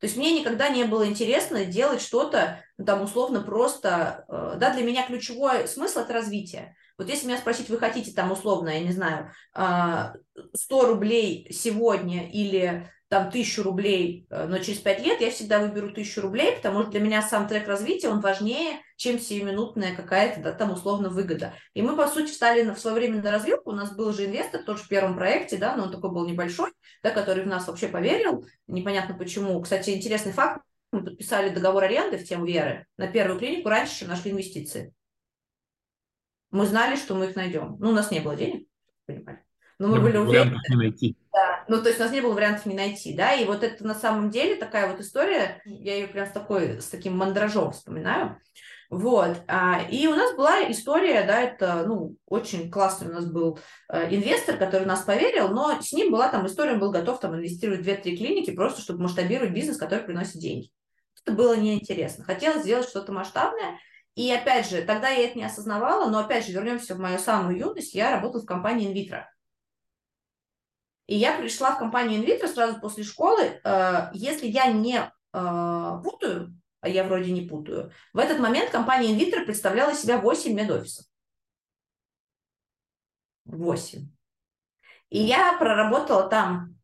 То 0.00 0.06
есть 0.06 0.16
мне 0.16 0.32
никогда 0.32 0.70
не 0.70 0.84
было 0.84 1.06
интересно 1.06 1.66
делать 1.66 2.00
что-то, 2.00 2.64
ну, 2.78 2.86
там, 2.86 3.02
условно, 3.02 3.42
просто, 3.42 4.24
э, 4.28 4.56
да, 4.58 4.72
для 4.72 4.82
меня 4.82 5.06
ключевой 5.06 5.68
смысл– 5.68 5.98
это 6.00 6.14
развитие. 6.14 6.74
Вот 6.96 7.08
если 7.08 7.26
меня 7.26 7.36
спросить, 7.36 7.68
вы 7.68 7.78
хотите 7.78 8.12
там, 8.12 8.32
условно, 8.32 8.70
я 8.70 8.80
не 8.80 8.92
знаю, 8.92 9.30
100 9.52 9.54
а, 9.54 10.16
рублей 10.86 11.48
сегодня 11.50 12.30
или 12.30 12.90
там 13.10 13.28
тысячу 13.28 13.64
рублей, 13.64 14.24
э, 14.30 14.46
но 14.46 14.58
через 14.58 14.78
пять 14.78 15.04
лет 15.04 15.20
я 15.20 15.32
всегда 15.32 15.58
выберу 15.58 15.92
тысячу 15.92 16.20
рублей, 16.20 16.52
потому 16.54 16.82
что 16.82 16.92
для 16.92 17.00
меня 17.00 17.22
сам 17.22 17.48
трек 17.48 17.66
развития, 17.66 18.08
он 18.08 18.20
важнее, 18.20 18.78
чем 18.94 19.18
сиюминутная 19.18 19.96
какая-то 19.96 20.40
да, 20.40 20.52
там 20.52 20.70
условно 20.70 21.08
выгода. 21.08 21.52
И 21.74 21.82
мы, 21.82 21.96
по 21.96 22.06
сути, 22.06 22.30
встали 22.30 22.70
в 22.70 22.78
свое 22.78 22.94
время 22.94 23.20
на 23.20 23.32
развилку, 23.32 23.70
у 23.70 23.74
нас 23.74 23.96
был 23.96 24.12
же 24.12 24.26
инвестор 24.26 24.62
тоже 24.62 24.84
в 24.84 24.88
первом 24.88 25.16
проекте, 25.16 25.56
да, 25.56 25.74
но 25.74 25.84
он 25.84 25.90
такой 25.90 26.12
был 26.12 26.24
небольшой, 26.24 26.70
да, 27.02 27.10
который 27.10 27.42
в 27.42 27.48
нас 27.48 27.66
вообще 27.66 27.88
поверил, 27.88 28.46
непонятно 28.68 29.16
почему. 29.16 29.60
Кстати, 29.60 29.90
интересный 29.90 30.32
факт, 30.32 30.62
мы 30.92 31.02
подписали 31.02 31.48
договор 31.48 31.82
аренды 31.82 32.16
в 32.16 32.24
тему 32.24 32.46
веры 32.46 32.86
на 32.96 33.08
первую 33.08 33.40
клинику 33.40 33.68
раньше, 33.68 33.98
чем 33.98 34.08
нашли 34.08 34.30
инвестиции. 34.30 34.94
Мы 36.52 36.64
знали, 36.64 36.94
что 36.94 37.16
мы 37.16 37.26
их 37.26 37.34
найдем. 37.34 37.76
Ну, 37.80 37.90
у 37.90 37.92
нас 37.92 38.12
не 38.12 38.20
было 38.20 38.36
денег, 38.36 38.68
понимали. 39.06 39.44
Но 39.80 39.88
мы 39.88 40.00
были 40.00 40.16
уверены. 40.16 40.58
Да, 41.32 41.49
ну 41.70 41.80
то 41.80 41.88
есть 41.88 42.00
у 42.00 42.02
нас 42.02 42.12
не 42.12 42.20
было 42.20 42.34
вариантов 42.34 42.66
не 42.66 42.74
найти, 42.74 43.14
да, 43.14 43.32
и 43.32 43.44
вот 43.44 43.62
это 43.62 43.86
на 43.86 43.94
самом 43.94 44.30
деле 44.30 44.56
такая 44.56 44.90
вот 44.90 45.00
история, 45.00 45.62
я 45.64 45.94
ее 45.94 46.08
прям 46.08 46.26
с 46.26 46.32
такой, 46.32 46.80
с 46.80 46.88
таким 46.88 47.16
мандражом 47.16 47.70
вспоминаю, 47.70 48.40
вот, 48.90 49.36
а, 49.46 49.82
и 49.88 50.08
у 50.08 50.16
нас 50.16 50.34
была 50.34 50.68
история, 50.68 51.22
да, 51.22 51.40
это, 51.40 51.84
ну, 51.86 52.16
очень 52.26 52.72
классный 52.72 53.08
у 53.08 53.12
нас 53.12 53.24
был 53.24 53.60
э, 53.88 54.12
инвестор, 54.12 54.56
который 54.56 54.82
в 54.82 54.88
нас 54.88 55.02
поверил, 55.02 55.50
но 55.50 55.80
с 55.80 55.92
ним 55.92 56.10
была 56.10 56.28
там 56.28 56.44
история, 56.46 56.72
он 56.72 56.80
был 56.80 56.90
готов 56.90 57.20
там 57.20 57.36
инвестировать 57.36 57.82
в 57.82 57.88
2-3 57.88 58.16
клиники 58.16 58.50
просто, 58.50 58.80
чтобы 58.80 59.02
масштабировать 59.02 59.52
бизнес, 59.52 59.76
который 59.76 60.04
приносит 60.04 60.40
деньги. 60.40 60.72
Это 61.24 61.36
было 61.36 61.56
неинтересно. 61.56 62.24
Хотелось 62.24 62.62
сделать 62.62 62.88
что-то 62.88 63.12
масштабное, 63.12 63.78
и 64.16 64.28
опять 64.32 64.68
же, 64.68 64.82
тогда 64.82 65.08
я 65.08 65.28
это 65.28 65.38
не 65.38 65.44
осознавала, 65.44 66.10
но 66.10 66.18
опять 66.18 66.44
же, 66.44 66.52
вернемся 66.52 66.96
в 66.96 66.98
мою 66.98 67.20
самую 67.20 67.56
юность, 67.58 67.94
я 67.94 68.10
работала 68.10 68.42
в 68.42 68.46
компании 68.46 68.92
Invitro. 68.92 69.22
И 71.10 71.16
я 71.16 71.36
пришла 71.36 71.74
в 71.74 71.78
компанию 71.80 72.22
Invitro 72.22 72.46
сразу 72.46 72.80
после 72.80 73.02
школы. 73.02 73.60
Э, 73.64 74.10
если 74.12 74.46
я 74.46 74.70
не 74.70 74.96
э, 74.98 76.02
путаю, 76.04 76.56
а 76.80 76.88
я 76.88 77.02
вроде 77.02 77.32
не 77.32 77.48
путаю, 77.48 77.90
в 78.12 78.18
этот 78.18 78.38
момент 78.38 78.70
компания 78.70 79.12
Invitro 79.12 79.44
представляла 79.44 79.92
себя 79.92 80.18
8 80.18 80.54
медофисов. 80.54 81.04
8. 83.46 84.08
И 85.08 85.18
я 85.18 85.58
проработала 85.58 86.28
там 86.28 86.78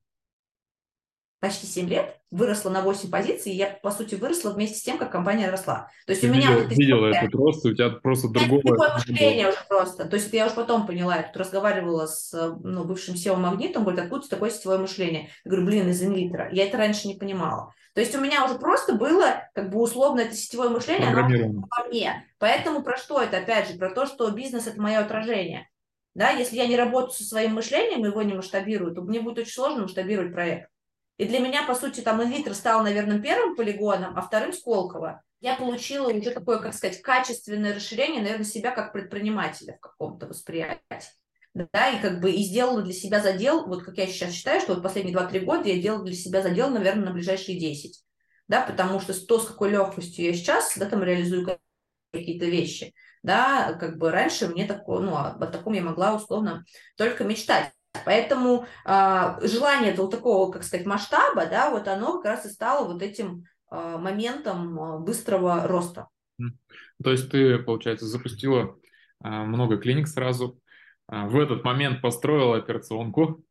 почти 1.38 1.66
7 1.66 1.88
лет, 1.88 2.20
выросла 2.30 2.70
на 2.70 2.82
8 2.82 3.10
позиций, 3.10 3.52
и 3.52 3.56
я, 3.56 3.78
по 3.82 3.90
сути, 3.90 4.14
выросла 4.14 4.50
вместе 4.50 4.78
с 4.78 4.82
тем, 4.82 4.98
как 4.98 5.12
компания 5.12 5.50
росла. 5.50 5.88
То 6.06 6.12
есть 6.12 6.22
Ты 6.22 6.28
у 6.28 6.32
меня 6.32 6.50
видела, 6.50 6.62
вот 6.62 6.72
видела 6.72 7.06
этот 7.06 7.34
рост, 7.34 7.64
у 7.64 7.72
тебя 7.72 7.90
просто 7.90 8.28
другое... 8.28 8.62
Другое 8.62 8.94
мышление 8.94 9.48
уже 9.48 9.58
просто. 9.68 10.04
То 10.06 10.16
есть 10.16 10.32
я 10.32 10.46
уже 10.46 10.54
потом 10.54 10.86
поняла, 10.86 11.16
я 11.16 11.22
тут 11.22 11.36
разговаривала 11.36 12.06
с 12.06 12.32
ну, 12.62 12.84
бывшим 12.84 13.14
SEO 13.14 13.36
Магнитом, 13.36 13.84
говорит, 13.84 14.02
откуда 14.02 14.28
такое 14.28 14.50
сетевое 14.50 14.78
мышление? 14.78 15.30
Я 15.44 15.50
говорю, 15.50 15.66
блин, 15.66 15.88
из 15.88 16.02
инвитера. 16.02 16.48
Я 16.52 16.66
это 16.66 16.76
раньше 16.78 17.08
не 17.08 17.14
понимала. 17.14 17.72
То 17.94 18.00
есть 18.00 18.14
у 18.14 18.20
меня 18.20 18.44
уже 18.44 18.56
просто 18.56 18.94
было, 18.94 19.48
как 19.54 19.70
бы 19.70 19.80
условно, 19.80 20.20
это 20.20 20.34
сетевое 20.34 20.68
мышление, 20.68 21.08
оно 21.08 21.22
во 21.22 21.88
мне. 21.88 22.26
Поэтому 22.38 22.82
про 22.82 22.98
что 22.98 23.22
это, 23.22 23.38
опять 23.38 23.70
же, 23.70 23.78
про 23.78 23.88
то, 23.88 24.04
что 24.04 24.30
бизнес– 24.30 24.66
это 24.68 24.80
мое 24.80 24.98
отражение. 24.98 25.70
Да, 26.14 26.30
если 26.30 26.56
я 26.56 26.66
не 26.66 26.76
работаю 26.76 27.12
со 27.12 27.24
своим 27.24 27.54
мышлением, 27.54 28.04
его 28.04 28.22
не 28.22 28.34
масштабирую, 28.34 28.94
то 28.94 29.02
мне 29.02 29.20
будет 29.20 29.38
очень 29.38 29.52
сложно 29.52 29.82
масштабировать 29.82 30.32
проект. 30.32 30.70
И 31.16 31.24
для 31.24 31.38
меня, 31.38 31.66
по 31.66 31.74
сути, 31.74 32.00
там 32.00 32.22
инвитер 32.22 32.54
стал, 32.54 32.82
наверное, 32.82 33.20
первым 33.20 33.56
полигоном, 33.56 34.16
а 34.16 34.20
вторым 34.20 34.52
Сколково. 34.52 35.22
Я 35.40 35.56
получила 35.56 36.08
уже 36.08 36.30
такое, 36.30 36.58
как 36.58 36.74
сказать, 36.74 37.00
качественное 37.00 37.74
расширение, 37.74 38.22
наверное, 38.22 38.44
себя 38.44 38.70
как 38.70 38.92
предпринимателя 38.92 39.74
в 39.74 39.80
каком-то 39.80 40.26
восприятии. 40.26 40.80
Да, 41.54 41.88
и 41.88 42.02
как 42.02 42.20
бы 42.20 42.30
и 42.30 42.42
сделала 42.42 42.82
для 42.82 42.92
себя 42.92 43.20
задел, 43.20 43.66
вот 43.66 43.82
как 43.82 43.96
я 43.96 44.06
сейчас 44.06 44.32
считаю, 44.32 44.60
что 44.60 44.74
вот 44.74 44.82
последние 44.82 45.16
2-3 45.16 45.40
года 45.40 45.68
я 45.68 45.80
делала 45.80 46.04
для 46.04 46.14
себя 46.14 46.42
задел, 46.42 46.68
наверное, 46.68 47.06
на 47.06 47.12
ближайшие 47.12 47.58
10. 47.58 48.04
Да, 48.46 48.60
потому 48.60 49.00
что 49.00 49.14
то, 49.26 49.40
с 49.40 49.46
какой 49.46 49.70
легкостью 49.70 50.26
я 50.26 50.34
сейчас, 50.34 50.76
да, 50.76 50.84
там 50.84 51.02
реализую 51.02 51.58
какие-то 52.12 52.44
вещи, 52.44 52.94
да, 53.22 53.72
как 53.72 53.96
бы 53.96 54.10
раньше 54.10 54.48
мне 54.48 54.66
такое, 54.66 55.00
ну, 55.00 55.16
о 55.16 55.46
таком 55.46 55.72
я 55.72 55.82
могла 55.82 56.14
условно 56.14 56.64
только 56.96 57.24
мечтать. 57.24 57.72
Поэтому 58.04 58.66
э, 58.84 59.46
желание 59.46 59.92
этого 59.92 60.10
такого, 60.10 60.50
как 60.50 60.64
сказать, 60.64 60.86
масштаба, 60.86 61.46
да, 61.46 61.70
вот 61.70 61.88
оно 61.88 62.20
как 62.20 62.32
раз 62.32 62.46
и 62.46 62.48
стало 62.48 62.86
вот 62.86 63.02
этим 63.02 63.44
э, 63.70 63.96
моментом 63.98 64.78
э, 64.78 64.98
быстрого 64.98 65.66
роста. 65.66 66.08
То 67.02 67.10
есть 67.10 67.30
ты, 67.30 67.58
получается, 67.58 68.06
запустила 68.06 68.76
э, 69.24 69.28
много 69.28 69.78
клиник 69.78 70.08
сразу, 70.08 70.58
э, 71.10 71.26
в 71.26 71.38
этот 71.38 71.64
момент 71.64 72.00
построила 72.02 72.56
операционку, 72.56 73.42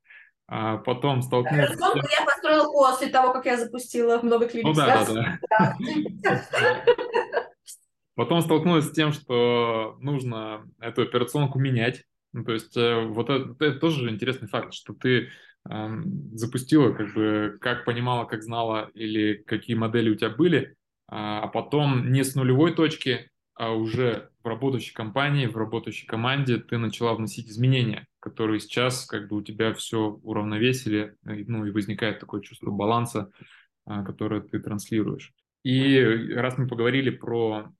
а 0.47 0.77
потом 0.77 1.21
столкнулась... 1.21 1.71
Операционку 1.71 2.07
я 2.19 2.25
построила 2.25 2.71
после 2.71 3.07
того, 3.07 3.33
как 3.33 3.45
я 3.45 3.57
запустила 3.57 4.19
много 4.21 4.47
клиник. 4.47 4.67
Ну 4.67 4.73
да, 4.73 5.05
да, 5.05 5.39
да. 6.21 6.85
Потом 8.15 8.41
столкнулась 8.41 8.85
с 8.85 8.91
тем, 8.91 9.11
что 9.11 9.97
нужно 9.99 10.65
эту 10.79 11.01
операционку 11.01 11.59
менять, 11.59 12.05
ну, 12.35 12.43
то 12.43 12.51
есть 12.51 12.75
э, 12.75 13.05
вот 13.05 13.29
это, 13.29 13.55
это 13.63 13.79
тоже 13.79 14.09
интересный 14.09 14.49
факт, 14.49 14.73
что 14.73 14.93
ты 14.93 15.29
э, 15.69 15.89
запустила, 16.33 16.91
как 16.91 17.13
бы, 17.13 17.57
как 17.61 17.85
понимала, 17.85 18.25
как 18.25 18.43
знала, 18.43 18.91
или 18.93 19.35
какие 19.35 19.77
модели 19.77 20.09
у 20.09 20.15
тебя 20.15 20.31
были, 20.31 20.75
а, 21.07 21.43
а 21.43 21.47
потом 21.47 22.11
не 22.11 22.25
с 22.25 22.35
нулевой 22.35 22.75
точки, 22.75 23.31
а 23.53 23.71
уже 23.71 24.31
в 24.43 24.47
работающей 24.47 24.93
компании, 24.93 25.47
в 25.47 25.55
работающей 25.55 26.05
команде 26.07 26.57
ты 26.57 26.77
начала 26.77 27.13
вносить 27.13 27.47
изменения, 27.47 28.05
которые 28.19 28.59
сейчас 28.59 29.05
как 29.05 29.29
бы 29.29 29.37
у 29.37 29.41
тебя 29.41 29.73
все 29.73 30.19
уравновесили, 30.21 31.15
ну 31.23 31.65
и 31.65 31.71
возникает 31.71 32.19
такое 32.19 32.41
чувство 32.41 32.69
баланса, 32.69 33.31
а, 33.85 34.03
которое 34.03 34.41
ты 34.41 34.59
транслируешь. 34.59 35.31
И 35.63 35.97
раз 36.35 36.57
мы 36.57 36.67
поговорили 36.67 37.11
про 37.11 37.71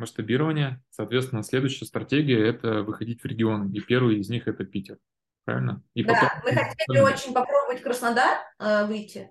масштабирования. 0.00 0.82
Соответственно, 0.90 1.42
следующая 1.42 1.86
стратегия– 1.86 2.44
это 2.48 2.82
выходить 2.82 3.22
в 3.22 3.26
регион. 3.26 3.70
И 3.72 3.80
первый 3.80 4.18
из 4.18 4.28
них– 4.28 4.46
это 4.48 4.64
Питер. 4.64 4.98
Правильно? 5.44 5.82
И 5.94 6.04
да, 6.04 6.14
потом... 6.14 6.28
мы 6.44 6.64
хотели 6.64 7.00
очень 7.00 7.32
попробовать 7.32 7.82
Краснодар 7.82 8.38
э, 8.58 8.86
выйти, 8.86 9.30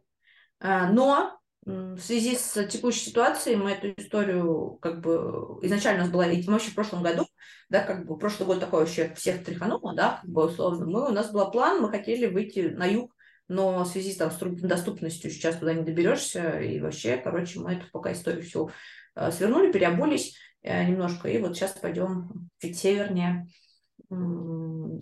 э, 0.60 0.88
но 0.91 1.39
в 1.65 1.99
связи 1.99 2.36
с 2.36 2.65
текущей 2.67 3.10
ситуацией 3.10 3.55
мы 3.55 3.71
эту 3.71 3.93
историю 4.01 4.77
как 4.82 5.01
бы 5.01 5.60
изначально 5.62 6.01
у 6.01 6.05
нас 6.05 6.13
была, 6.13 6.25
мы 6.25 6.53
вообще 6.53 6.71
в 6.71 6.75
прошлом 6.75 7.03
году, 7.03 7.27
да, 7.69 7.84
как 7.84 8.05
бы 8.05 8.17
прошлый 8.17 8.47
год 8.47 8.60
такой 8.60 8.79
вообще 8.79 9.13
всех 9.15 9.43
тряхануло, 9.43 9.93
да, 9.93 10.19
как 10.21 10.29
бы 10.29 10.45
условно, 10.45 10.86
мы, 10.86 11.10
у 11.10 11.12
нас 11.12 11.32
был 11.32 11.51
план, 11.51 11.82
мы 11.82 11.89
хотели 11.89 12.25
выйти 12.25 12.69
на 12.69 12.86
юг, 12.86 13.13
но 13.47 13.84
в 13.84 13.88
связи 13.88 14.15
там, 14.15 14.32
с 14.32 14.38
доступностью 14.38 15.32
сейчас 15.32 15.58
туда 15.58 15.73
не 15.73 15.84
доберешься, 15.84 16.60
и 16.60 16.79
вообще, 16.79 17.17
короче, 17.17 17.60
мы 17.60 17.73
эту 17.73 17.86
пока 17.91 18.13
историю 18.13 18.43
всю 18.43 18.71
э, 19.15 19.32
свернули, 19.32 19.71
переобулись, 19.71 20.36
немножко, 20.63 21.30
и 21.30 21.38
вот 21.39 21.56
сейчас 21.56 21.72
пойдем 21.72 22.50
чуть 22.60 22.78
севернее. 22.78 23.48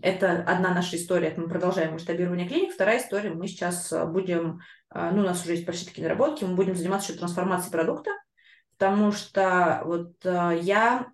Это 0.01 0.43
одна 0.43 0.73
наша 0.73 0.97
история, 0.97 1.33
мы 1.37 1.47
продолжаем 1.47 1.93
масштабирование 1.93 2.47
клиник. 2.47 2.73
Вторая 2.73 2.99
история, 2.99 3.29
мы 3.29 3.47
сейчас 3.47 3.91
э, 3.93 4.05
будем, 4.05 4.59
э, 4.93 5.11
ну, 5.11 5.21
у 5.21 5.25
нас 5.25 5.43
уже 5.43 5.53
есть 5.53 5.65
почти 5.65 5.85
такие 5.85 6.03
наработки, 6.03 6.43
мы 6.43 6.55
будем 6.55 6.75
заниматься 6.75 7.11
еще 7.11 7.19
трансформацией 7.19 7.71
продукта, 7.71 8.11
потому 8.77 9.11
что 9.11 9.81
вот 9.85 10.13
я 10.23 11.07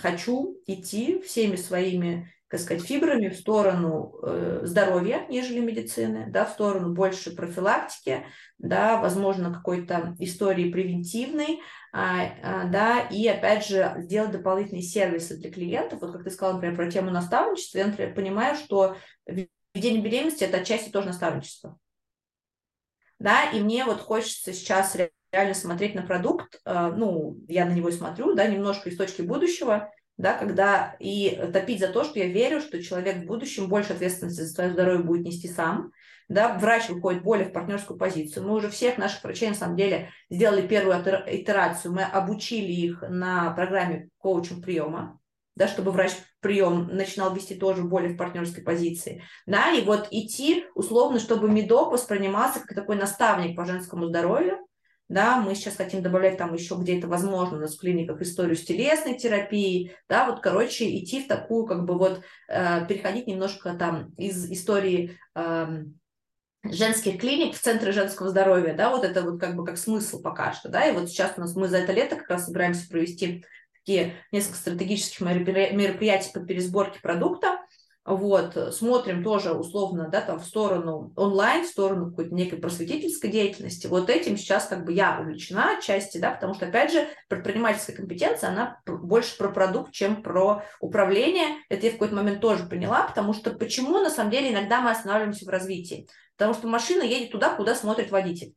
хочу 0.00 0.60
идти 0.66 1.20
всеми 1.20 1.56
своими 1.56 2.33
так 2.54 2.60
сказать, 2.60 2.86
фибрами 2.86 3.30
в 3.30 3.36
сторону 3.36 4.16
э, 4.22 4.60
здоровья, 4.62 5.26
нежели 5.28 5.58
медицины, 5.58 6.26
да, 6.28 6.44
в 6.44 6.50
сторону 6.50 6.94
больше 6.94 7.34
профилактики, 7.34 8.24
да, 8.58 9.00
возможно, 9.00 9.52
какой-то 9.52 10.14
истории 10.20 10.70
превентивной, 10.70 11.62
а, 11.92 12.26
а, 12.44 12.64
да, 12.68 13.00
и, 13.00 13.26
опять 13.26 13.66
же, 13.66 13.92
сделать 13.98 14.30
дополнительные 14.30 14.82
сервисы 14.82 15.36
для 15.36 15.50
клиентов. 15.50 16.00
Вот 16.00 16.12
как 16.12 16.22
ты 16.22 16.30
сказала, 16.30 16.54
например, 16.54 16.76
про 16.76 16.88
тему 16.88 17.10
наставничества, 17.10 17.78
я, 17.78 17.86
например, 17.88 18.14
понимаю, 18.14 18.54
что 18.54 18.96
введение 19.26 20.00
беременности– 20.00 20.44
это 20.44 20.58
отчасти 20.58 20.90
тоже 20.90 21.08
наставничество. 21.08 21.76
Да, 23.18 23.50
и 23.50 23.60
мне 23.60 23.84
вот 23.84 24.00
хочется 24.00 24.52
сейчас 24.52 24.96
реально 25.32 25.54
смотреть 25.54 25.96
на 25.96 26.02
продукт, 26.02 26.60
э, 26.64 26.92
ну, 26.94 27.36
я 27.48 27.64
на 27.64 27.72
него 27.72 27.90
смотрю, 27.90 28.36
да, 28.36 28.46
немножко 28.46 28.90
из 28.90 28.96
точки 28.96 29.22
будущего– 29.22 29.90
да, 30.16 30.34
когда 30.34 30.96
и 31.00 31.30
топить 31.52 31.80
за 31.80 31.88
то, 31.88 32.04
что 32.04 32.18
я 32.18 32.26
верю, 32.26 32.60
что 32.60 32.82
человек 32.82 33.16
в 33.16 33.26
будущем 33.26 33.68
больше 33.68 33.92
ответственности 33.92 34.42
за 34.42 34.52
свое 34.52 34.70
здоровье 34.70 35.02
будет 35.02 35.26
нести 35.26 35.48
сам, 35.48 35.90
да, 36.28 36.56
врач 36.56 36.88
выходит 36.88 37.22
более 37.22 37.48
в 37.48 37.52
партнерскую 37.52 37.98
позицию. 37.98 38.46
Мы 38.46 38.54
уже 38.54 38.70
всех 38.70 38.96
наших 38.96 39.22
врачей, 39.22 39.48
на 39.48 39.54
самом 39.54 39.76
деле, 39.76 40.10
сделали 40.30 40.66
первую 40.66 40.96
итерацию, 41.26 41.92
мы 41.92 42.02
обучили 42.02 42.72
их 42.72 43.02
на 43.08 43.50
программе 43.50 44.08
коучинг 44.18 44.64
приема, 44.64 45.20
да, 45.56 45.68
чтобы 45.68 45.90
врач 45.90 46.12
прием 46.40 46.88
начинал 46.88 47.34
вести 47.34 47.54
тоже 47.54 47.82
более 47.82 48.14
в 48.14 48.16
партнерской 48.16 48.62
позиции, 48.62 49.22
да, 49.46 49.72
и 49.72 49.82
вот 49.82 50.08
идти 50.10 50.64
условно, 50.74 51.18
чтобы 51.18 51.50
медок 51.50 51.92
воспринимался 51.92 52.60
как 52.60 52.74
такой 52.74 52.96
наставник 52.96 53.56
по 53.56 53.64
женскому 53.64 54.06
здоровью, 54.06 54.58
да, 55.08 55.40
мы 55.40 55.54
сейчас 55.54 55.76
хотим 55.76 56.02
добавлять 56.02 56.38
там 56.38 56.54
еще 56.54 56.76
где 56.76 56.98
это 56.98 57.08
возможно 57.08 57.58
у 57.58 57.60
нас 57.60 57.76
в 57.76 57.80
клиниках 57.80 58.20
историю 58.22 58.56
с 58.56 58.64
телесной 58.64 59.18
терапией, 59.18 59.92
да, 60.08 60.28
вот, 60.28 60.40
короче, 60.40 60.98
идти 60.98 61.22
в 61.22 61.28
такую, 61.28 61.66
как 61.66 61.84
бы 61.84 61.98
вот, 61.98 62.22
э, 62.48 62.86
переходить 62.86 63.26
немножко 63.26 63.74
там 63.74 64.14
из 64.16 64.50
истории 64.50 65.18
э, 65.34 65.84
женских 66.64 67.20
клиник 67.20 67.54
в 67.54 67.60
центры 67.60 67.92
женского 67.92 68.30
здоровья, 68.30 68.74
да, 68.74 68.90
вот 68.90 69.04
это 69.04 69.22
вот 69.22 69.40
как 69.40 69.56
бы 69.56 69.64
как 69.64 69.76
смысл 69.76 70.22
пока 70.22 70.52
что, 70.52 70.68
да, 70.68 70.86
и 70.86 70.92
вот 70.92 71.08
сейчас 71.08 71.34
у 71.36 71.40
нас 71.40 71.54
мы 71.54 71.68
за 71.68 71.78
это 71.78 71.92
лето 71.92 72.16
как 72.16 72.30
раз 72.30 72.46
собираемся 72.46 72.88
провести 72.88 73.44
такие 73.74 74.14
несколько 74.32 74.56
стратегических 74.56 75.20
мероприятий 75.20 76.30
по 76.32 76.40
пересборке 76.40 77.00
продукта, 77.00 77.58
вот, 78.04 78.74
смотрим 78.74 79.24
тоже 79.24 79.52
условно, 79.52 80.08
да, 80.10 80.20
там 80.20 80.38
в 80.38 80.44
сторону 80.44 81.12
онлайн, 81.16 81.64
в 81.64 81.68
сторону 81.68 82.10
какой-то 82.10 82.34
некой 82.34 82.58
просветительской 82.58 83.30
деятельности. 83.30 83.86
Вот 83.86 84.10
этим 84.10 84.36
сейчас 84.36 84.66
как 84.66 84.84
бы 84.84 84.92
я 84.92 85.18
увлечена 85.18 85.78
отчасти, 85.78 86.18
да, 86.18 86.32
потому 86.32 86.52
что, 86.52 86.66
опять 86.66 86.92
же, 86.92 87.08
предпринимательская 87.28 87.96
компетенция, 87.96 88.50
она 88.50 88.82
больше 88.84 89.38
про 89.38 89.48
продукт, 89.48 89.92
чем 89.92 90.22
про 90.22 90.64
управление. 90.80 91.56
Это 91.70 91.86
я 91.86 91.90
в 91.90 91.94
какой-то 91.94 92.14
момент 92.14 92.42
тоже 92.42 92.66
поняла, 92.66 93.04
потому 93.04 93.32
что 93.32 93.52
почему, 93.52 93.98
на 94.00 94.10
самом 94.10 94.30
деле, 94.30 94.52
иногда 94.52 94.82
мы 94.82 94.90
останавливаемся 94.90 95.46
в 95.46 95.48
развитии? 95.48 96.06
Потому 96.36 96.52
что 96.52 96.66
машина 96.68 97.02
едет 97.02 97.32
туда, 97.32 97.54
куда 97.54 97.74
смотрит 97.74 98.10
водитель. 98.10 98.54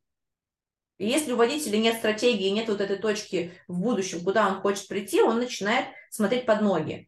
И 0.97 1.07
если 1.07 1.31
у 1.31 1.37
водителя 1.37 1.77
нет 1.77 1.95
стратегии, 1.95 2.49
нет 2.49 2.67
вот 2.67 2.81
этой 2.81 2.97
точки 2.97 3.53
в 3.69 3.79
будущем, 3.79 4.25
куда 4.25 4.47
он 4.47 4.59
хочет 4.61 4.89
прийти, 4.89 5.21
он 5.21 5.39
начинает 5.39 5.85
смотреть 6.09 6.45
под 6.45 6.61
ноги. 6.61 7.07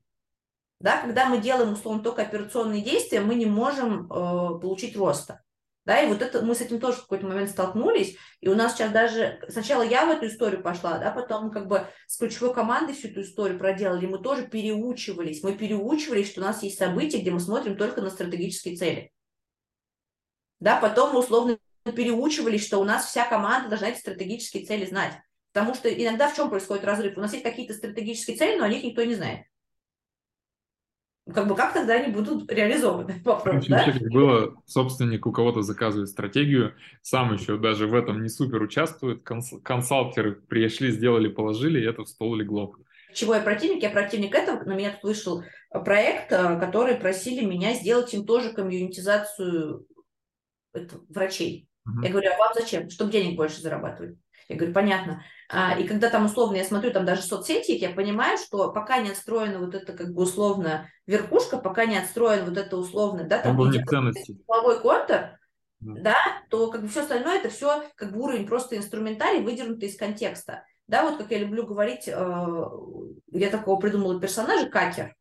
Да, 0.80 1.02
когда 1.02 1.26
мы 1.26 1.40
делаем, 1.40 1.74
условно, 1.74 2.02
только 2.02 2.22
операционные 2.22 2.82
действия, 2.82 3.20
мы 3.20 3.36
не 3.36 3.46
можем 3.46 4.06
э, 4.06 4.08
получить 4.60 4.96
роста. 4.96 5.44
Да, 5.86 6.02
и 6.02 6.08
вот 6.08 6.22
это 6.22 6.42
мы 6.42 6.56
с 6.56 6.62
этим 6.62 6.80
тоже 6.80 6.98
в 6.98 7.02
какой-то 7.02 7.26
момент 7.26 7.50
столкнулись, 7.50 8.16
и 8.42 8.48
у 8.48 8.56
нас 8.56 8.76
сейчас 8.76 8.92
даже, 8.92 9.42
сначала 9.50 9.82
я 9.82 10.06
в 10.06 10.10
эту 10.12 10.28
историю 10.28 10.62
пошла, 10.62 11.00
да, 11.00 11.10
потом 11.10 11.50
как 11.50 11.68
бы 11.68 11.88
с 12.06 12.18
ключевой 12.18 12.54
командой 12.54 12.94
всю 12.94 13.08
эту 13.08 13.22
историю 13.22 13.58
проделали, 13.58 14.06
мы 14.06 14.20
тоже 14.20 14.48
переучивались, 14.48 15.42
мы 15.42 15.54
переучивались, 15.54 16.30
что 16.30 16.42
у 16.42 16.44
нас 16.44 16.62
есть 16.62 16.78
события, 16.78 17.20
где 17.20 17.32
мы 17.32 17.40
смотрим 17.40 17.76
только 17.76 18.02
на 18.02 18.12
стратегические 18.12 18.78
цели. 18.78 19.12
Да, 20.60 20.80
потом 20.80 21.14
мы 21.14 21.22
условно 21.22 21.58
переучивались, 21.86 22.66
что 22.66 22.78
у 22.78 22.84
нас 22.84 23.06
вся 23.06 23.26
команда 23.26 23.70
должна 23.70 23.90
эти 23.90 24.00
стратегические 24.00 24.66
цели 24.66 24.86
знать. 24.86 25.14
Потому 25.54 25.74
что 25.74 25.92
иногда 25.92 26.30
в 26.30 26.36
чем 26.36 26.50
происходит 26.52 26.86
разрыв? 26.86 27.18
У 27.18 27.22
нас 27.22 27.32
есть 27.32 27.44
какие-то 27.44 27.74
стратегические 27.74 28.38
цели, 28.38 28.60
но 28.60 28.66
о 28.66 28.70
них 28.70 28.84
никто 28.84 29.04
не 29.04 29.16
знает 29.16 29.49
как 31.34 31.48
бы 31.48 31.56
как 31.56 31.74
тогда 31.74 31.96
они 31.96 32.14
будут 32.14 32.52
реализованы? 32.52 33.22
Вопрос, 33.26 33.66
да? 33.68 33.86
Как 33.86 34.02
было, 34.12 34.56
собственник 34.66 35.26
у 35.26 35.32
кого-то 35.32 35.62
заказывает 35.62 36.10
стратегию, 36.10 36.74
сам 37.02 37.34
еще 37.34 37.58
даже 37.58 37.88
в 37.88 37.94
этом 37.94 38.22
не 38.22 38.30
супер 38.30 38.62
участвует, 38.62 39.24
консалтеры 39.24 40.36
пришли, 40.36 40.92
сделали, 40.92 41.28
положили, 41.28 41.80
и 41.80 41.86
это 41.86 42.04
в 42.04 42.10
стол 42.10 42.36
легло. 42.36 42.76
Чего 43.14 43.36
я 43.36 43.42
противник? 43.42 43.82
Я 43.82 43.90
противник 43.90 44.36
этого. 44.36 44.64
На 44.64 44.76
меня 44.76 44.92
тут 44.92 45.04
вышел 45.04 45.44
проект, 45.72 46.32
э, 46.32 46.60
который 46.60 46.96
просили 46.96 47.44
меня 47.44 47.74
сделать 47.74 48.14
им 48.14 48.26
тоже 48.26 48.54
комьюнитизацию 48.54 49.88
врачей. 51.10 51.68
Угу. 51.86 52.04
Я 52.04 52.12
говорю, 52.12 52.32
а 52.34 52.38
вам 52.38 52.54
зачем? 52.54 52.90
Чтобы 52.90 53.12
денег 53.12 53.36
больше 53.36 53.62
зарабатывать. 53.62 54.18
Я 54.50 54.56
говорю, 54.56 54.74
понятно. 54.74 55.24
А, 55.48 55.80
и 55.80 55.88
когда 55.88 56.10
там 56.10 56.26
условно 56.26 56.56
я 56.56 56.64
смотрю 56.64 56.92
там 56.92 57.06
даже 57.06 57.22
соцсети, 57.22 57.72
я 57.72 57.92
понимаю, 57.92 58.38
что 58.40 58.72
пока 58.72 58.98
не 58.98 59.12
отстроена 59.12 59.60
вот 59.60 59.76
эта 59.76 59.94
как 59.94 60.12
бы 60.12 60.24
условно 60.24 60.90
верхушка, 61.06 61.58
пока 61.58 61.86
не 61.86 61.98
отстроен 61.98 62.46
вот 62.46 62.58
это 62.58 62.76
условно, 62.76 63.24
да, 63.24 63.40
там 63.40 63.56
силовой 64.26 64.80
контур, 64.82 65.38
да, 65.80 66.18
то 66.50 66.72
как 66.72 66.82
бы 66.82 66.88
все 66.88 67.02
остальное 67.02 67.38
это 67.38 67.50
все 67.50 67.84
как 67.96 68.12
бы 68.12 68.22
уровень 68.22 68.48
просто 68.48 68.76
инструментарий, 68.76 69.42
выдернутый 69.42 69.90
из 69.90 69.98
контекста. 69.98 70.66
Да, 70.88 71.04
вот 71.04 71.20
как 71.20 71.30
я 71.30 71.38
люблю 71.38 71.68
говорить, 71.68 72.08
э, 72.08 72.66
я 73.32 73.50
такого 73.52 73.80
придумала 73.80 74.20
персонажа, 74.20 74.68
какер. 74.68 75.16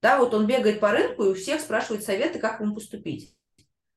Да, 0.00 0.18
вот 0.18 0.32
он 0.32 0.46
бегает 0.46 0.80
по 0.80 0.90
рынку 0.90 1.24
и 1.24 1.28
у 1.28 1.34
всех 1.34 1.60
спрашивает 1.60 2.02
советы, 2.02 2.38
как 2.38 2.60
ему 2.60 2.74
поступить. 2.74 3.34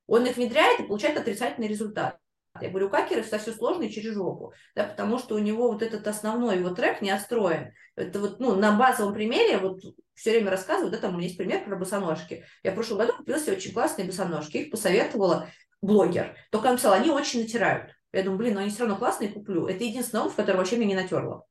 Он 0.08 0.26
их 0.26 0.36
внедряет 0.36 0.82
и 0.82 0.84
получает 0.84 1.18
отрицательный 1.18 1.70
результат. 1.70 2.18
Я 2.62 2.70
говорю, 2.70 2.88
у 2.88 2.90
Какера 2.90 3.22
все 3.24 3.52
сложно 3.52 3.84
и 3.84 3.92
через 3.92 4.14
жопу, 4.14 4.54
да, 4.76 4.84
потому 4.84 5.20
что 5.20 5.36
у 5.36 5.40
него 5.40 5.72
вот 5.72 5.82
этот 5.82 6.08
основной 6.08 6.58
его 6.58 6.70
трек 6.70 7.02
не 7.02 7.12
отстроен. 7.12 7.72
Это 7.96 8.20
вот, 8.20 8.40
ну, 8.40 8.56
на 8.56 8.78
базовом 8.78 9.14
примере, 9.14 9.58
вот 9.58 9.80
все 10.14 10.32
время 10.32 10.52
рассказываю, 10.52 10.92
да, 10.92 10.98
там 10.98 11.14
у 11.14 11.18
меня 11.18 11.28
есть 11.28 11.38
пример 11.38 11.66
про 11.66 11.76
босоножки. 11.76 12.44
Я 12.64 12.72
в 12.72 12.76
прошлом 12.76 13.00
году 13.00 13.14
купила 13.18 13.40
себе 13.40 13.54
очень 13.54 13.74
классные 13.74 14.06
босоножки, 14.06 14.58
их 14.58 14.72
посоветовала 14.72 15.50
блогер. 15.82 16.36
Только 16.52 16.66
он 16.66 16.72
написал, 16.74 16.94
они 16.94 17.10
очень 17.10 17.42
натирают. 17.42 17.92
Я 18.14 18.24
думаю, 18.24 18.40
блин, 18.40 18.54
но 18.56 18.62
они 18.62 18.70
все 18.70 18.82
равно 18.82 18.98
классные, 18.98 19.30
куплю. 19.30 19.68
Это 19.68 19.84
единственный 19.84 20.22
обувь, 20.22 20.36
который 20.36 20.58
вообще 20.58 20.78
меня 20.78 20.96
не 20.96 20.96
натерла. 20.96 21.44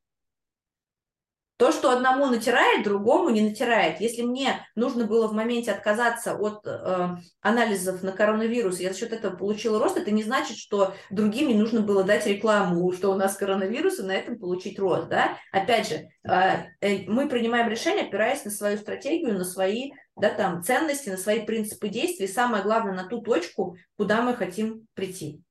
То, 1.57 1.71
что 1.71 1.91
одному 1.91 2.27
натирает, 2.27 2.83
другому 2.83 3.29
не 3.31 3.41
натирает. 3.41 3.99
Если 3.99 4.21
мне 4.21 4.65
нужно 4.75 5.05
было 5.05 5.27
в 5.27 5.33
моменте 5.33 5.71
отказаться 5.71 6.35
от 6.35 6.65
э, 6.67 7.17
анализов 7.41 8.03
на 8.03 8.11
коронавирус, 8.11 8.79
я 8.79 8.93
за 8.93 8.99
счет 8.99 9.11
этого 9.11 9.35
получила 9.35 9.79
рост, 9.79 9.97
это 9.97 10.11
не 10.11 10.21
значит, 10.21 10.57
что 10.57 10.93
другим 11.09 11.47
не 11.47 11.55
нужно 11.55 11.81
было 11.81 12.03
дать 12.03 12.27
рекламу, 12.27 12.91
что 12.91 13.11
у 13.11 13.15
нас 13.15 13.35
коронавирус, 13.35 13.99
и 13.99 14.03
на 14.03 14.11
этом 14.11 14.37
получить 14.37 14.77
рост. 14.77 15.09
Да? 15.09 15.35
Опять 15.51 15.89
же, 15.89 16.07
э, 16.29 16.65
э, 16.79 17.05
мы 17.07 17.27
принимаем 17.27 17.69
решение, 17.69 18.05
опираясь 18.05 18.45
на 18.45 18.51
свою 18.51 18.77
стратегию, 18.77 19.33
на 19.33 19.43
свои 19.43 19.91
да, 20.15 20.29
там, 20.29 20.61
ценности, 20.61 21.09
на 21.09 21.17
свои 21.17 21.43
принципы 21.43 21.89
действий, 21.89 22.27
самое 22.27 22.61
главное, 22.61 22.93
на 22.93 23.07
ту 23.07 23.21
точку, 23.21 23.77
куда 23.97 24.21
мы 24.21 24.35
хотим 24.35 24.87
прийти. 24.93 25.41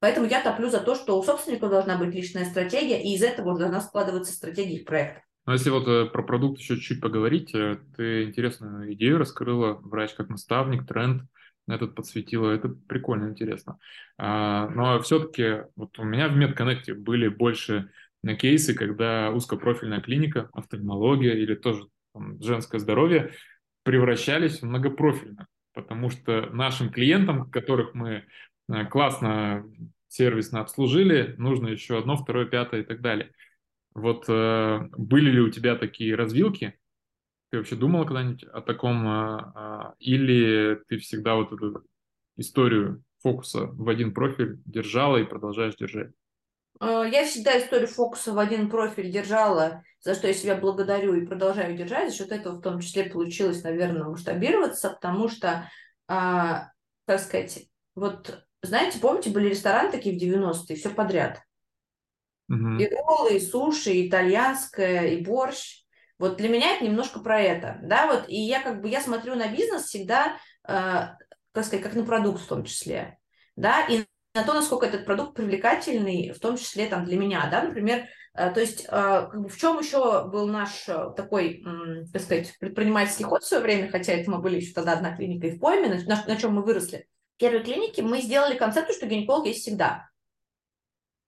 Поэтому 0.00 0.26
я 0.26 0.42
топлю 0.42 0.70
за 0.70 0.80
то, 0.80 0.94
что 0.94 1.18
у 1.18 1.24
собственников 1.24 1.70
должна 1.70 1.98
быть 1.98 2.14
личная 2.14 2.44
стратегия, 2.44 3.02
и 3.02 3.14
из 3.14 3.22
этого 3.22 3.50
уже 3.50 3.60
должна 3.60 3.80
складываться 3.80 4.32
стратегия 4.32 4.76
их 4.76 4.84
проекта. 4.84 5.22
Ну, 5.46 5.54
если 5.54 5.70
вот 5.70 5.88
э, 5.88 6.06
про 6.06 6.22
продукт 6.22 6.60
еще 6.60 6.78
чуть 6.78 7.00
поговорить, 7.00 7.54
э, 7.54 7.78
ты 7.96 8.24
интересную 8.24 8.92
идею 8.92 9.18
раскрыла, 9.18 9.74
врач 9.74 10.14
как 10.14 10.28
наставник, 10.28 10.86
тренд 10.86 11.22
этот 11.66 11.94
подсветила, 11.94 12.50
это 12.50 12.68
прикольно, 12.68 13.30
интересно. 13.30 13.78
А, 14.16 14.68
но 14.68 15.00
все-таки 15.02 15.64
вот 15.76 15.98
у 15.98 16.04
меня 16.04 16.28
в 16.28 16.36
MedConnect 16.36 16.94
были 16.94 17.28
больше 17.28 17.90
на 18.22 18.34
кейсы, 18.34 18.74
когда 18.74 19.30
узкопрофильная 19.30 20.00
клиника, 20.00 20.48
офтальмология 20.52 21.34
или 21.34 21.54
тоже 21.54 21.84
там, 22.14 22.40
женское 22.42 22.78
здоровье 22.78 23.32
превращались 23.82 24.60
в 24.60 24.66
многопрофильно, 24.66 25.46
потому 25.74 26.10
что 26.10 26.48
нашим 26.52 26.90
клиентам, 26.90 27.50
которых 27.50 27.94
мы 27.94 28.10
Э, 28.14 28.22
классно 28.90 29.64
сервисно 30.08 30.60
обслужили, 30.60 31.34
нужно 31.38 31.68
еще 31.68 31.98
одно, 31.98 32.16
второе, 32.16 32.46
пятое 32.46 32.82
и 32.82 32.84
так 32.84 33.00
далее. 33.00 33.32
Вот 33.94 34.24
э, 34.28 34.88
были 34.96 35.30
ли 35.30 35.40
у 35.40 35.50
тебя 35.50 35.76
такие 35.76 36.14
развилки? 36.14 36.78
Ты 37.50 37.58
вообще 37.58 37.76
думала 37.76 38.04
когда-нибудь 38.04 38.44
о 38.44 38.60
таком? 38.60 39.06
Э, 39.06 39.52
э, 39.54 39.80
или 39.98 40.80
ты 40.88 40.98
всегда 40.98 41.34
вот 41.34 41.52
эту 41.52 41.84
историю 42.36 43.02
фокуса 43.22 43.66
в 43.66 43.88
один 43.88 44.14
профиль 44.14 44.60
держала 44.64 45.16
и 45.18 45.24
продолжаешь 45.24 45.76
держать? 45.76 46.10
Э, 46.80 47.04
я 47.10 47.24
всегда 47.24 47.58
историю 47.58 47.88
фокуса 47.88 48.32
в 48.32 48.38
один 48.38 48.70
профиль 48.70 49.10
держала, 49.10 49.82
за 50.00 50.14
что 50.14 50.28
я 50.28 50.34
себя 50.34 50.56
благодарю 50.56 51.14
и 51.14 51.26
продолжаю 51.26 51.76
держать. 51.76 52.10
За 52.10 52.16
счет 52.16 52.32
этого 52.32 52.56
в 52.56 52.62
том 52.62 52.80
числе 52.80 53.04
получилось, 53.04 53.62
наверное, 53.62 54.04
масштабироваться, 54.04 54.90
потому 54.90 55.28
что, 55.28 55.70
а, 56.06 56.70
так 57.04 57.20
сказать, 57.20 57.68
вот 57.94 58.47
знаете, 58.62 58.98
помните, 58.98 59.30
были 59.30 59.48
рестораны 59.48 59.90
такие 59.90 60.18
в 60.18 60.22
90-е, 60.22 60.76
все 60.76 60.90
подряд. 60.90 61.42
Угу. 62.48 62.78
И 62.78 62.90
роллы, 62.94 63.36
и 63.36 63.40
суши, 63.40 63.90
и 63.90 64.08
итальянское, 64.08 65.08
и 65.08 65.24
борщ. 65.24 65.84
Вот 66.18 66.36
для 66.36 66.48
меня 66.48 66.74
это 66.74 66.84
немножко 66.84 67.20
про 67.20 67.40
это, 67.40 67.78
да, 67.82 68.08
вот, 68.08 68.24
и 68.28 68.36
я 68.36 68.60
как 68.60 68.82
бы, 68.82 68.88
я 68.88 69.00
смотрю 69.00 69.36
на 69.36 69.46
бизнес 69.48 69.84
всегда, 69.84 70.36
э, 70.66 70.72
как 71.52 71.64
сказать, 71.64 71.82
как 71.82 71.94
на 71.94 72.04
продукт 72.04 72.40
в 72.40 72.46
том 72.48 72.64
числе, 72.64 73.18
да, 73.54 73.86
и 73.86 74.04
на 74.34 74.42
то, 74.42 74.52
насколько 74.52 74.86
этот 74.86 75.04
продукт 75.04 75.36
привлекательный, 75.36 76.32
в 76.32 76.40
том 76.40 76.56
числе 76.56 76.86
там 76.86 77.04
для 77.04 77.16
меня, 77.16 77.48
да, 77.48 77.62
например, 77.62 78.06
э, 78.34 78.50
то 78.50 78.58
есть 78.58 78.84
э, 78.84 78.88
как 78.88 79.40
бы 79.40 79.48
в 79.48 79.56
чем 79.56 79.78
еще 79.78 80.26
был 80.26 80.48
наш 80.48 80.88
э, 80.88 81.12
такой, 81.16 81.62
э, 81.64 82.04
так 82.12 82.22
сказать, 82.22 82.52
предпринимательский 82.58 83.24
ход 83.24 83.44
в 83.44 83.46
свое 83.46 83.62
время, 83.62 83.88
хотя 83.88 84.12
это 84.14 84.28
мы 84.28 84.38
были 84.38 84.56
еще 84.56 84.72
тогда 84.72 84.94
одна 84.94 85.14
клиника 85.14 85.46
и 85.46 85.56
в 85.56 85.60
пойме, 85.60 85.88
на, 85.88 86.02
на, 86.02 86.24
на 86.26 86.36
чем 86.36 86.54
мы 86.54 86.64
выросли, 86.64 87.06
первой 87.38 87.62
клинике 87.62 88.02
мы 88.02 88.20
сделали 88.20 88.56
концепцию, 88.56 88.96
что 88.96 89.06
гинеколог 89.06 89.46
есть 89.46 89.62
всегда. 89.62 90.08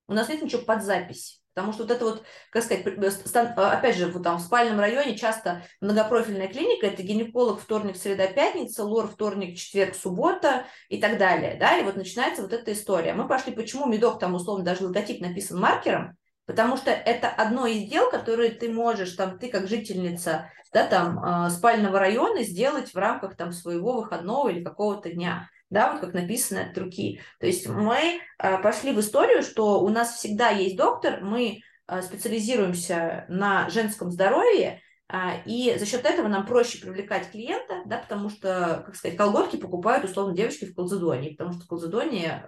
У 0.09 0.13
нас 0.13 0.29
нет 0.29 0.43
ничего 0.43 0.63
под 0.63 0.83
запись. 0.83 1.41
Потому 1.55 1.73
что 1.73 1.83
вот 1.83 1.91
это 1.91 2.05
вот, 2.05 2.23
как 2.53 2.63
сказать, 2.63 2.87
опять 2.87 3.97
же, 3.97 4.07
вот 4.07 4.23
там 4.23 4.39
в 4.39 4.41
спальном 4.41 4.79
районе 4.79 5.17
часто 5.17 5.65
многопрофильная 5.81 6.47
клиника, 6.47 6.87
это 6.87 7.03
гинеколог 7.03 7.61
вторник, 7.61 7.97
среда, 7.97 8.29
пятница, 8.29 8.85
лор 8.85 9.09
вторник, 9.09 9.59
четверг, 9.59 9.97
суббота 9.97 10.67
и 10.89 11.01
так 11.01 11.19
далее, 11.19 11.57
да, 11.59 11.77
и 11.77 11.83
вот 11.83 11.97
начинается 11.97 12.43
вот 12.43 12.53
эта 12.53 12.73
история. 12.73 13.15
Мы 13.15 13.27
пошли, 13.27 13.53
почему 13.53 13.87
медок 13.87 14.21
там 14.21 14.35
условно 14.35 14.65
даже 14.65 14.85
логотип 14.87 15.21
написан 15.21 15.59
маркером, 15.59 16.17
потому 16.47 16.77
что 16.77 16.93
это 16.93 17.29
одно 17.29 17.67
из 17.67 17.91
дел, 17.91 18.11
которые 18.11 18.53
ты 18.53 18.73
можешь, 18.73 19.13
там, 19.13 19.37
ты 19.39 19.49
как 19.51 19.67
жительница, 19.67 20.51
да, 20.73 20.87
там, 20.87 21.47
э, 21.47 21.51
спального 21.51 21.99
района 21.99 22.45
сделать 22.45 22.95
в 22.95 22.97
рамках 22.97 23.37
там 23.37 23.51
своего 23.51 23.95
выходного 23.95 24.49
или 24.51 24.63
какого-то 24.63 25.11
дня. 25.11 25.49
Да, 25.71 25.93
вот 25.93 26.01
как 26.01 26.14
написано 26.14 26.64
от 26.64 26.77
руки. 26.77 27.21
То 27.39 27.47
есть 27.47 27.66
мы 27.68 28.21
э, 28.39 28.62
пошли 28.62 28.93
в 28.93 29.01
историю, 29.01 29.43
что 29.43 29.81
у 29.81 29.89
нас 29.89 30.16
всегда 30.16 30.51
есть 30.51 30.77
доктор, 30.77 31.21
мы 31.23 31.62
э, 31.87 32.03
специализируемся 32.03 33.25
на 33.29 33.71
женском 33.71 34.11
здоровье, 34.11 34.83
а, 35.12 35.39
и 35.45 35.77
за 35.77 35.87
счет 35.87 36.05
этого 36.05 36.29
нам 36.29 36.47
проще 36.47 36.79
привлекать 36.79 37.31
клиента, 37.33 37.83
да, 37.87 37.99
потому 37.99 38.29
что, 38.29 38.85
как 38.87 38.95
сказать, 38.95 39.16
колготки 39.16 39.57
покупают, 39.57 40.05
условно, 40.05 40.37
девочки 40.37 40.66
в 40.66 40.75
Колзадоне, 40.75 41.31
потому 41.31 41.53
что 41.53 41.66
Колзадоне 41.66 42.45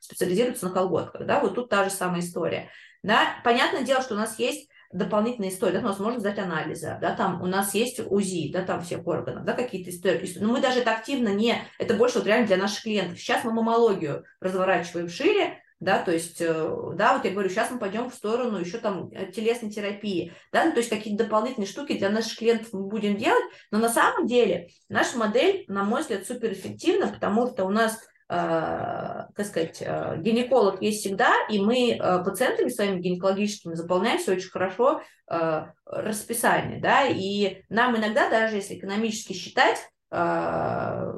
специализируются 0.00 0.66
на 0.66 0.72
колготках, 0.72 1.26
да, 1.26 1.40
вот 1.40 1.54
тут 1.54 1.68
та 1.68 1.84
же 1.84 1.90
самая 1.90 2.20
история. 2.20 2.70
Да, 3.02 3.36
понятное 3.42 3.82
дело, 3.82 4.00
что 4.00 4.14
у 4.14 4.16
нас 4.16 4.38
есть 4.38 4.68
дополнительные 4.92 5.50
истории, 5.50 5.74
да, 5.74 5.80
у 5.80 5.82
нас 5.82 5.98
можно 5.98 6.20
сдать 6.20 6.38
анализы, 6.38 6.98
да, 7.00 7.14
там 7.14 7.42
у 7.42 7.46
нас 7.46 7.74
есть 7.74 8.00
УЗИ, 8.00 8.52
да, 8.52 8.62
там 8.62 8.82
всех 8.82 9.06
органов, 9.06 9.44
да, 9.44 9.52
какие-то 9.54 9.90
истории. 9.90 10.30
Но 10.38 10.52
мы 10.52 10.60
даже 10.60 10.80
это 10.80 10.92
активно 10.92 11.28
не, 11.28 11.56
это 11.78 11.94
больше 11.94 12.18
вот 12.18 12.26
реально 12.26 12.46
для 12.46 12.56
наших 12.56 12.82
клиентов. 12.82 13.18
Сейчас 13.18 13.44
мы 13.44 13.52
мамологию 13.52 14.24
разворачиваем 14.40 15.08
шире, 15.08 15.58
да, 15.82 16.00
то 16.00 16.12
есть, 16.12 16.40
э, 16.40 16.68
да, 16.94 17.14
вот 17.16 17.24
я 17.24 17.32
говорю, 17.32 17.48
сейчас 17.48 17.72
мы 17.72 17.80
пойдем 17.80 18.08
в 18.08 18.14
сторону 18.14 18.58
еще 18.58 18.78
там 18.78 19.10
э, 19.10 19.32
телесной 19.32 19.70
терапии, 19.70 20.32
да, 20.52 20.64
ну, 20.64 20.70
то 20.70 20.78
есть 20.78 20.88
какие-то 20.88 21.24
дополнительные 21.24 21.66
штуки 21.66 21.98
для 21.98 22.08
наших 22.08 22.38
клиентов 22.38 22.72
мы 22.72 22.86
будем 22.86 23.16
делать, 23.16 23.42
но 23.72 23.78
на 23.78 23.88
самом 23.88 24.28
деле 24.28 24.68
наша 24.88 25.18
модель, 25.18 25.64
на 25.66 25.82
мой 25.82 26.02
взгляд, 26.02 26.24
суперэффективна, 26.24 27.08
потому 27.08 27.48
что 27.48 27.64
у 27.64 27.70
нас 27.70 27.98
как 28.32 29.46
сказать, 29.46 29.82
э, 29.82 30.16
гинеколог 30.20 30.80
есть 30.80 31.00
всегда, 31.00 31.32
и 31.50 31.58
мы 31.58 31.90
э, 31.90 32.24
пациентами 32.24 32.68
своими 32.68 33.00
гинекологическими 33.00 33.74
заполняем 33.74 34.18
все 34.18 34.32
очень 34.32 34.48
хорошо 34.48 35.02
э, 35.30 35.66
расписание, 35.84 36.80
да, 36.80 37.06
и 37.06 37.62
нам 37.68 37.96
иногда 37.96 38.30
даже 38.30 38.56
если 38.56 38.78
экономически 38.78 39.34
считать, 39.34 39.78
э, 40.10 41.12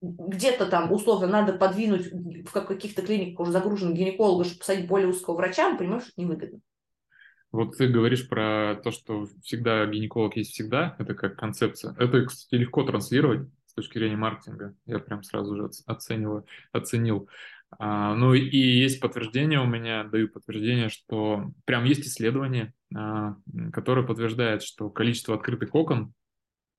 где-то 0.00 0.66
там 0.66 0.92
условно 0.92 1.26
надо 1.26 1.54
подвинуть 1.54 2.06
в 2.12 2.52
каких-то 2.52 3.02
клиниках 3.02 3.40
уже 3.40 3.52
загруженных 3.52 3.96
гинеколога, 3.96 4.44
чтобы 4.44 4.60
посадить 4.60 4.86
более 4.86 5.08
узкого 5.08 5.36
врача, 5.36 5.70
мы 5.70 5.78
понимаем, 5.78 6.00
что 6.00 6.10
это 6.10 6.20
невыгодно. 6.20 6.60
Вот 7.52 7.76
ты 7.76 7.88
говоришь 7.88 8.28
про 8.28 8.76
то, 8.84 8.92
что 8.92 9.26
всегда 9.42 9.84
гинеколог 9.86 10.36
есть 10.36 10.52
всегда, 10.52 10.94
это 11.00 11.14
как 11.14 11.36
концепция. 11.36 11.96
Это, 11.98 12.24
кстати, 12.24 12.60
легко 12.60 12.84
транслировать 12.84 13.48
с 13.70 13.74
точки 13.74 13.98
зрения 13.98 14.16
маркетинга. 14.16 14.74
Я 14.86 14.98
прям 14.98 15.22
сразу 15.22 15.56
же 15.56 15.70
оцениваю, 15.86 16.46
оценил. 16.72 17.28
А, 17.78 18.14
ну 18.14 18.34
и 18.34 18.56
есть 18.56 19.00
подтверждение 19.00 19.60
у 19.60 19.66
меня, 19.66 20.04
даю 20.04 20.28
подтверждение, 20.28 20.88
что 20.88 21.52
прям 21.64 21.84
есть 21.84 22.06
исследование, 22.06 22.72
а, 22.94 23.36
которое 23.72 24.06
подтверждает, 24.06 24.62
что 24.62 24.90
количество 24.90 25.34
открытых 25.34 25.74
окон 25.74 26.12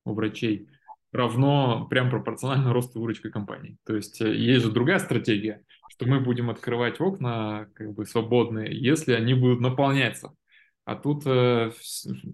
у 0.06 0.14
врачей– 0.14 0.70
равно 1.12 1.88
прям 1.90 2.10
пропорционально 2.10 2.74
росту 2.74 3.02
выручки 3.02 3.30
компании. 3.30 3.78
То 3.86 3.96
есть 3.96 4.22
э, 4.22 4.34
есть 4.34 4.66
же 4.66 4.72
другая 4.72 5.00
стратегия, 5.00 5.64
что 5.90 6.06
мы 6.06 6.20
будем 6.20 6.50
открывать 6.50 7.00
окна 7.02 7.68
как 7.74 7.94
бы 7.94 8.06
свободные, 8.06 8.78
если 8.78 9.14
они 9.14 9.34
будут 9.34 9.60
наполняться. 9.60 10.34
А 10.84 10.96
тут 10.96 11.26
э, 11.28 11.72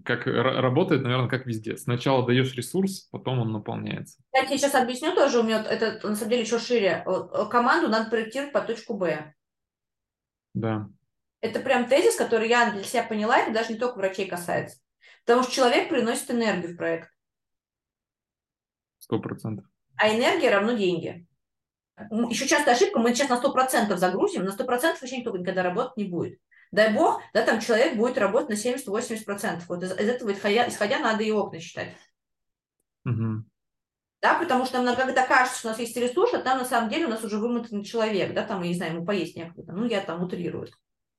как 0.04 0.26
работает, 0.26 1.02
наверное, 1.02 1.28
как 1.28 1.46
везде. 1.46 1.76
Сначала 1.76 2.26
даешь 2.26 2.54
ресурс, 2.54 3.08
потом 3.10 3.40
он 3.40 3.52
наполняется. 3.52 4.20
Я 4.32 4.46
тебе 4.46 4.56
сейчас 4.56 4.74
объясню 4.74 5.14
тоже, 5.14 5.40
у 5.40 5.42
меня 5.42 5.62
это 5.62 6.08
на 6.08 6.16
самом 6.16 6.30
деле 6.30 6.42
еще 6.42 6.58
шире. 6.58 7.04
Команду 7.50 7.88
надо 7.88 8.08
проектировать 8.08 8.52
по 8.52 8.62
точку 8.62 8.94
Б. 8.94 9.34
Да. 10.54 10.88
Это 11.40 11.60
прям 11.60 11.88
тезис, 11.88 12.16
который 12.16 12.48
я 12.48 12.72
для 12.72 12.82
себя 12.82 13.02
поняла, 13.02 13.38
это 13.38 13.52
даже 13.52 13.72
не 13.72 13.78
только 13.78 13.98
врачей 13.98 14.26
касается. 14.26 14.78
Потому 15.24 15.42
что 15.42 15.52
человек 15.52 15.88
приносит 15.90 16.30
энергию 16.30 16.72
в 16.72 16.76
проект. 16.76 17.10
Сто 18.98 19.20
процентов. 19.20 19.66
А 19.96 20.08
энергия 20.08 20.50
равно 20.50 20.72
деньги. 20.72 21.26
Еще 22.30 22.46
часто 22.46 22.72
ошибка, 22.72 22.98
мы 22.98 23.14
сейчас 23.14 23.28
на 23.28 23.36
сто 23.36 23.52
процентов 23.52 23.98
загрузим, 23.98 24.44
на 24.44 24.52
сто 24.52 24.64
процентов 24.64 25.02
вообще 25.02 25.18
никто 25.18 25.36
никогда 25.36 25.62
работать 25.62 25.96
не 25.96 26.04
будет. 26.04 26.40
Дай 26.70 26.92
бог, 26.92 27.22
да, 27.32 27.42
там 27.42 27.60
человек 27.60 27.96
будет 27.96 28.18
работать 28.18 28.50
на 28.50 28.68
70-80%. 28.68 29.62
Вот 29.68 29.82
из, 29.82 29.92
из 29.92 30.08
этого 30.08 30.32
исходя, 30.32 30.68
исходя 30.68 30.98
надо 30.98 31.22
и 31.22 31.30
окна 31.30 31.60
считать. 31.60 31.94
Угу. 33.04 33.44
Да, 34.20 34.34
потому 34.34 34.66
что 34.66 34.82
нам 34.82 34.96
когда 34.96 35.26
кажется, 35.26 35.58
что 35.58 35.68
у 35.68 35.70
нас 35.70 35.80
есть 35.80 35.96
ресурс, 35.96 36.34
а 36.34 36.40
там 36.40 36.58
на 36.58 36.64
самом 36.64 36.90
деле 36.90 37.06
у 37.06 37.10
нас 37.10 37.22
уже 37.22 37.38
вымотанный 37.38 37.84
человек, 37.84 38.34
да, 38.34 38.44
там, 38.44 38.62
я 38.62 38.68
не 38.68 38.74
знаю, 38.74 38.94
ему 38.94 39.06
поесть 39.06 39.36
некуда, 39.36 39.72
ну, 39.72 39.86
я 39.86 40.00
там 40.00 40.22
утрирую. 40.22 40.68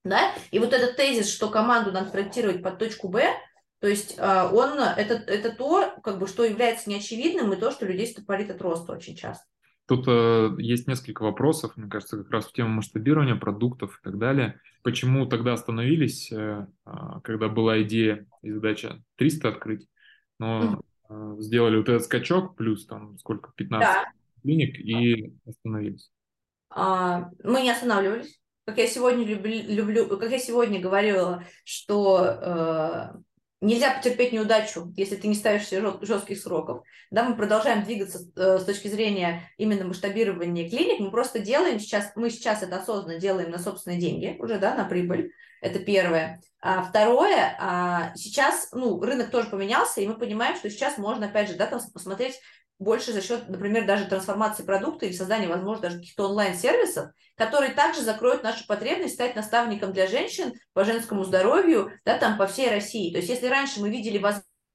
Да, 0.03 0.33
и 0.51 0.59
вот 0.59 0.73
этот 0.73 0.95
тезис, 0.95 1.29
что 1.29 1.49
команду 1.49 1.91
надо 1.91 2.11
проектировать 2.11 2.61
под 2.61 2.77
точку 2.77 3.09
Б, 3.09 3.33
то 3.79 3.87
есть 3.87 4.15
а, 4.17 4.49
он, 4.51 4.79
это, 4.79 5.13
это 5.13 5.51
то, 5.51 5.93
как 6.03 6.19
бы, 6.19 6.27
что 6.27 6.43
является 6.43 6.89
неочевидным, 6.89 7.53
и 7.53 7.57
то, 7.57 7.71
что 7.71 7.85
людей 7.85 8.07
стопорит 8.07 8.51
от 8.51 8.61
роста 8.61 8.93
очень 8.93 9.15
часто. 9.15 9.45
Тут 9.89 10.05
э, 10.07 10.51
есть 10.59 10.87
несколько 10.87 11.23
вопросов, 11.23 11.75
мне 11.75 11.89
кажется, 11.89 12.17
как 12.17 12.29
раз 12.29 12.45
в 12.45 12.53
тему 12.53 12.69
масштабирования 12.69 13.33
продуктов 13.33 13.99
и 13.99 14.03
так 14.03 14.19
далее. 14.19 14.61
Почему 14.83 15.25
тогда 15.25 15.53
остановились, 15.53 16.31
э, 16.31 16.67
а, 16.85 17.19
когда 17.21 17.49
была 17.49 17.81
идея 17.81 18.27
и 18.43 18.51
задача 18.51 19.01
300 19.15 19.49
открыть, 19.49 19.87
но 20.37 20.83
э, 21.09 21.35
сделали 21.39 21.77
вот 21.77 21.89
этот 21.89 22.03
скачок, 22.03 22.55
плюс 22.55 22.85
там 22.85 23.17
сколько, 23.17 23.51
15 23.55 23.83
да. 23.83 24.11
клиник, 24.43 24.79
и 24.79 25.33
остановились? 25.47 26.11
А, 26.69 27.31
мы 27.43 27.63
не 27.63 27.71
останавливались. 27.71 28.39
Как 28.65 28.77
я 28.77 28.85
сегодня 28.85 29.25
люблю, 29.25 29.63
люблю 29.67 30.19
как 30.19 30.29
я 30.29 30.37
сегодня 30.37 30.79
говорила, 30.79 31.43
что 31.63 32.23
э, 32.23 33.19
Нельзя 33.62 33.93
потерпеть 33.93 34.32
неудачу, 34.32 34.93
если 34.95 35.18
ты 35.18 35.28
не 35.28 35.36
ставишь 35.36 35.68
себе 35.68 35.84
жестких 36.01 36.39
сроков. 36.39 36.84
Да, 37.12 37.24
мы 37.24 37.36
продолжаем 37.36 37.84
двигаться 37.84 38.20
э, 38.38 38.57
с 38.57 38.64
точки 38.64 38.88
зрения 38.88 39.51
именно 39.57 39.84
масштабирования 39.84 40.70
клиник. 40.70 40.99
Мы 40.99 41.12
просто 41.12 41.39
делаем 41.39 41.78
сейчас, 41.78 42.14
мы 42.16 42.30
сейчас 42.30 42.64
это 42.64 42.78
осознанно 42.78 43.20
делаем 43.20 43.51
на 43.51 43.60
собственные 43.60 43.99
деньги, 43.99 44.38
уже, 44.39 44.60
да, 44.60 44.76
на 44.76 44.86
прибыль. 44.86 45.34
Это 45.62 45.80
первое. 45.80 46.41
А 46.62 46.84
второе, 46.84 47.55
а 47.60 48.14
сейчас, 48.16 48.70
ну, 48.72 49.01
рынок 49.01 49.30
тоже 49.30 49.49
поменялся, 49.49 49.99
и 49.99 50.07
мы 50.07 50.18
понимаем, 50.18 50.55
что 50.55 50.70
сейчас 50.70 50.97
можно, 50.97 51.26
опять 51.26 51.49
же, 51.49 51.55
да, 51.55 51.66
там 51.66 51.82
посмотреть 51.93 52.39
больше 52.80 53.11
за 53.11 53.21
счет, 53.21 53.49
например, 53.49 53.86
даже 53.86 54.05
трансформации 54.05 54.63
продукта 54.63 55.05
или 55.05 55.13
создания, 55.13 55.47
возможно, 55.47 55.84
даже 55.84 55.97
каких-то 55.97 56.30
онлайн-сервисов, 56.30 57.11
которые 57.36 57.73
также 57.73 58.01
закроют 58.01 58.41
нашу 58.41 58.65
потребность 58.65 59.15
стать 59.15 59.36
наставником 59.36 59.91
для 59.91 60.07
женщин 60.07 60.53
по 60.73 60.86
женскому 60.86 61.25
здоровью, 61.25 61.91
да, 62.05 62.17
там 62.17 62.38
по 62.38 62.47
всей 62.47 62.69
России. 62.69 63.11
То 63.11 63.17
есть 63.17 63.30
если 63.30 63.47
раньше 63.47 63.82
мы 63.82 63.89
видели 63.89 64.23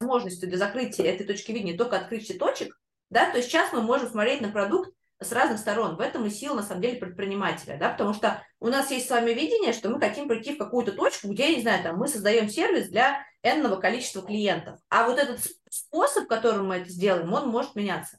возможности 0.01 0.45
для 0.45 0.59
закрытия 0.59 1.07
этой 1.07 1.27
точки 1.27 1.53
видения 1.53 1.77
только 1.77 1.97
открытие 1.97 2.39
точек, 2.39 2.79
да, 3.09 3.31
то 3.31 3.43
сейчас 3.43 3.73
мы 3.73 3.81
можем 3.81 4.09
смотреть 4.11 4.43
на 4.43 4.51
продукт 4.51 4.91
с 5.21 5.33
разных 5.33 5.59
сторон. 5.59 5.97
В 5.97 6.01
этом 6.01 6.27
и 6.27 6.31
сила, 6.31 6.57
на 6.57 6.63
самом 6.63 6.83
деле, 6.83 6.99
предпринимателя, 6.99 7.79
да, 7.79 7.89
потому 7.89 8.13
что 8.13 8.43
у 8.61 8.69
нас 8.69 8.91
есть 8.91 9.07
с 9.07 9.11
вами 9.11 9.31
видение, 9.31 9.73
что 9.73 9.89
мы 9.89 9.99
хотим 9.99 10.29
прийти 10.29 10.55
в 10.55 10.59
какую-то 10.59 10.93
точку, 10.93 11.29
где, 11.29 11.51
я 11.51 11.57
не 11.57 11.63
знаю, 11.63 11.83
там, 11.83 11.97
мы 11.97 12.09
создаем 12.09 12.49
сервис 12.49 12.89
для 12.89 13.25
энного 13.43 13.77
количества 13.77 14.23
клиентов. 14.23 14.79
А 14.89 15.07
вот 15.07 15.19
этот 15.19 15.41
способ, 15.75 16.27
которым 16.29 16.69
мы 16.69 16.77
это 16.77 16.91
сделаем, 16.91 17.33
он 17.33 17.49
может 17.49 17.75
меняться. 17.75 18.19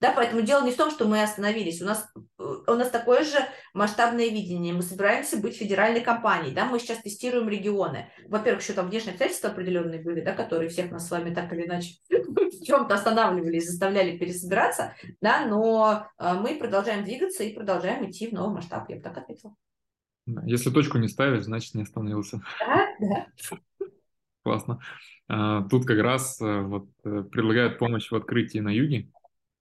Да, 0.00 0.12
поэтому 0.14 0.42
дело 0.42 0.62
не 0.62 0.70
в 0.70 0.76
том, 0.76 0.90
что 0.90 1.06
мы 1.06 1.22
остановились. 1.22 1.80
У 1.80 1.86
нас, 1.86 2.06
э, 2.38 2.42
у 2.42 2.74
нас 2.74 2.90
такое 2.90 3.24
же 3.24 3.38
масштабное 3.72 4.28
видение. 4.28 4.74
Мы 4.74 4.82
собираемся 4.82 5.38
быть 5.38 5.56
федеральной 5.56 6.02
компанией. 6.02 6.54
Да? 6.54 6.66
Мы 6.66 6.78
сейчас 6.78 6.98
тестируем 6.98 7.48
регионы. 7.48 8.10
Во-первых, 8.28 8.62
еще 8.62 8.74
там 8.74 8.90
внешние 8.90 9.12
обстоятельства 9.12 9.48
определенные 9.48 10.02
были, 10.02 10.20
да, 10.20 10.34
которые 10.34 10.68
всех 10.68 10.90
нас 10.90 11.08
с 11.08 11.10
вами 11.10 11.32
так 11.32 11.50
или 11.54 11.64
иначе 11.64 11.94
в 12.10 12.64
чем-то 12.64 12.94
останавливали 12.94 13.56
и 13.56 13.60
заставляли 13.60 14.18
пересобираться. 14.18 14.94
Да? 15.22 15.46
Но 15.46 16.06
э, 16.18 16.34
мы 16.34 16.56
продолжаем 16.56 17.04
двигаться 17.04 17.42
и 17.42 17.54
продолжаем 17.54 18.04
идти 18.10 18.26
в 18.26 18.34
новый 18.34 18.56
масштаб. 18.56 18.90
Я 18.90 18.96
бы 18.96 19.02
так 19.02 19.16
ответила. 19.16 19.54
Если 20.44 20.70
точку 20.70 20.98
не 20.98 21.08
ставишь, 21.08 21.44
значит 21.44 21.74
не 21.74 21.82
остановился. 21.82 22.42
Да, 22.58 22.88
да. 23.00 23.26
Классно. 24.42 24.80
А, 25.28 25.62
тут 25.68 25.86
как 25.86 25.98
раз 25.98 26.40
э, 26.40 26.60
вот 26.60 26.88
предлагают 27.02 27.78
помощь 27.78 28.10
в 28.10 28.14
открытии 28.14 28.58
на 28.58 28.70
юге. 28.70 29.08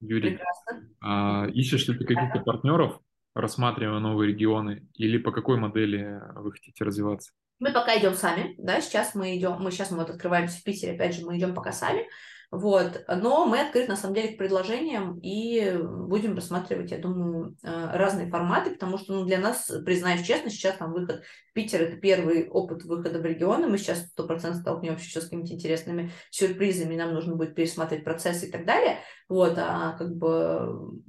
Юрий, 0.01 0.31
Прекрасно. 0.31 0.89
А, 1.01 1.47
ищешь 1.53 1.87
ли 1.87 1.97
ты 1.97 2.05
каких-то 2.05 2.39
партнеров, 2.41 2.99
рассматривая 3.33 3.99
новые 3.99 4.33
регионы, 4.33 4.87
или 4.95 5.17
по 5.17 5.31
какой 5.31 5.57
модели 5.57 6.21
вы 6.35 6.51
хотите 6.51 6.83
развиваться? 6.83 7.31
Мы 7.59 7.71
пока 7.71 7.97
идем 7.97 8.13
сами, 8.13 8.55
да, 8.57 8.81
сейчас 8.81 9.15
мы 9.15 9.37
идем, 9.37 9.57
мы 9.59 9.71
сейчас 9.71 9.91
мы 9.91 9.97
вот 9.97 10.09
открываемся 10.09 10.59
в 10.59 10.63
Питере, 10.63 10.93
опять 10.93 11.15
же, 11.15 11.25
мы 11.25 11.37
идем 11.37 11.53
пока 11.53 11.71
сами, 11.71 12.05
вот. 12.53 13.03
Но 13.07 13.47
мы 13.47 13.61
открыты, 13.61 13.89
на 13.89 13.95
самом 13.95 14.13
деле, 14.13 14.33
к 14.35 14.37
предложениям 14.37 15.17
и 15.23 15.75
будем 15.75 16.35
рассматривать, 16.35 16.91
я 16.91 16.99
думаю, 16.99 17.57
э, 17.63 17.97
разные 17.97 18.29
форматы, 18.29 18.69
потому 18.75 18.99
что 18.99 19.13
ну, 19.13 19.25
для 19.25 19.39
нас, 19.39 19.71
признаюсь 19.83 20.21
честно, 20.21 20.51
сейчас 20.51 20.77
там 20.77 20.93
выход 20.93 21.23
в 21.49 21.53
Питер– 21.53 21.81
это 21.83 21.97
первый 21.97 22.47
опыт 22.47 22.83
выхода 22.83 23.17
в 23.17 23.25
регионы. 23.25 23.67
Мы 23.67 23.79
сейчас 23.79 24.05
сто 24.05 24.27
процентов 24.27 24.61
столкнемся 24.61 25.03
еще 25.03 25.21
с 25.21 25.23
какими-то 25.23 25.51
интересными 25.51 26.11
сюрпризами, 26.29 26.95
нам 26.95 27.15
нужно 27.15 27.35
будет 27.35 27.55
пересматривать 27.55 28.03
процессы 28.03 28.49
и 28.49 28.51
так 28.51 28.67
далее. 28.67 28.99
Вот, 29.27 29.55
а 29.57 29.97
как 29.97 30.15
бы 30.15 31.01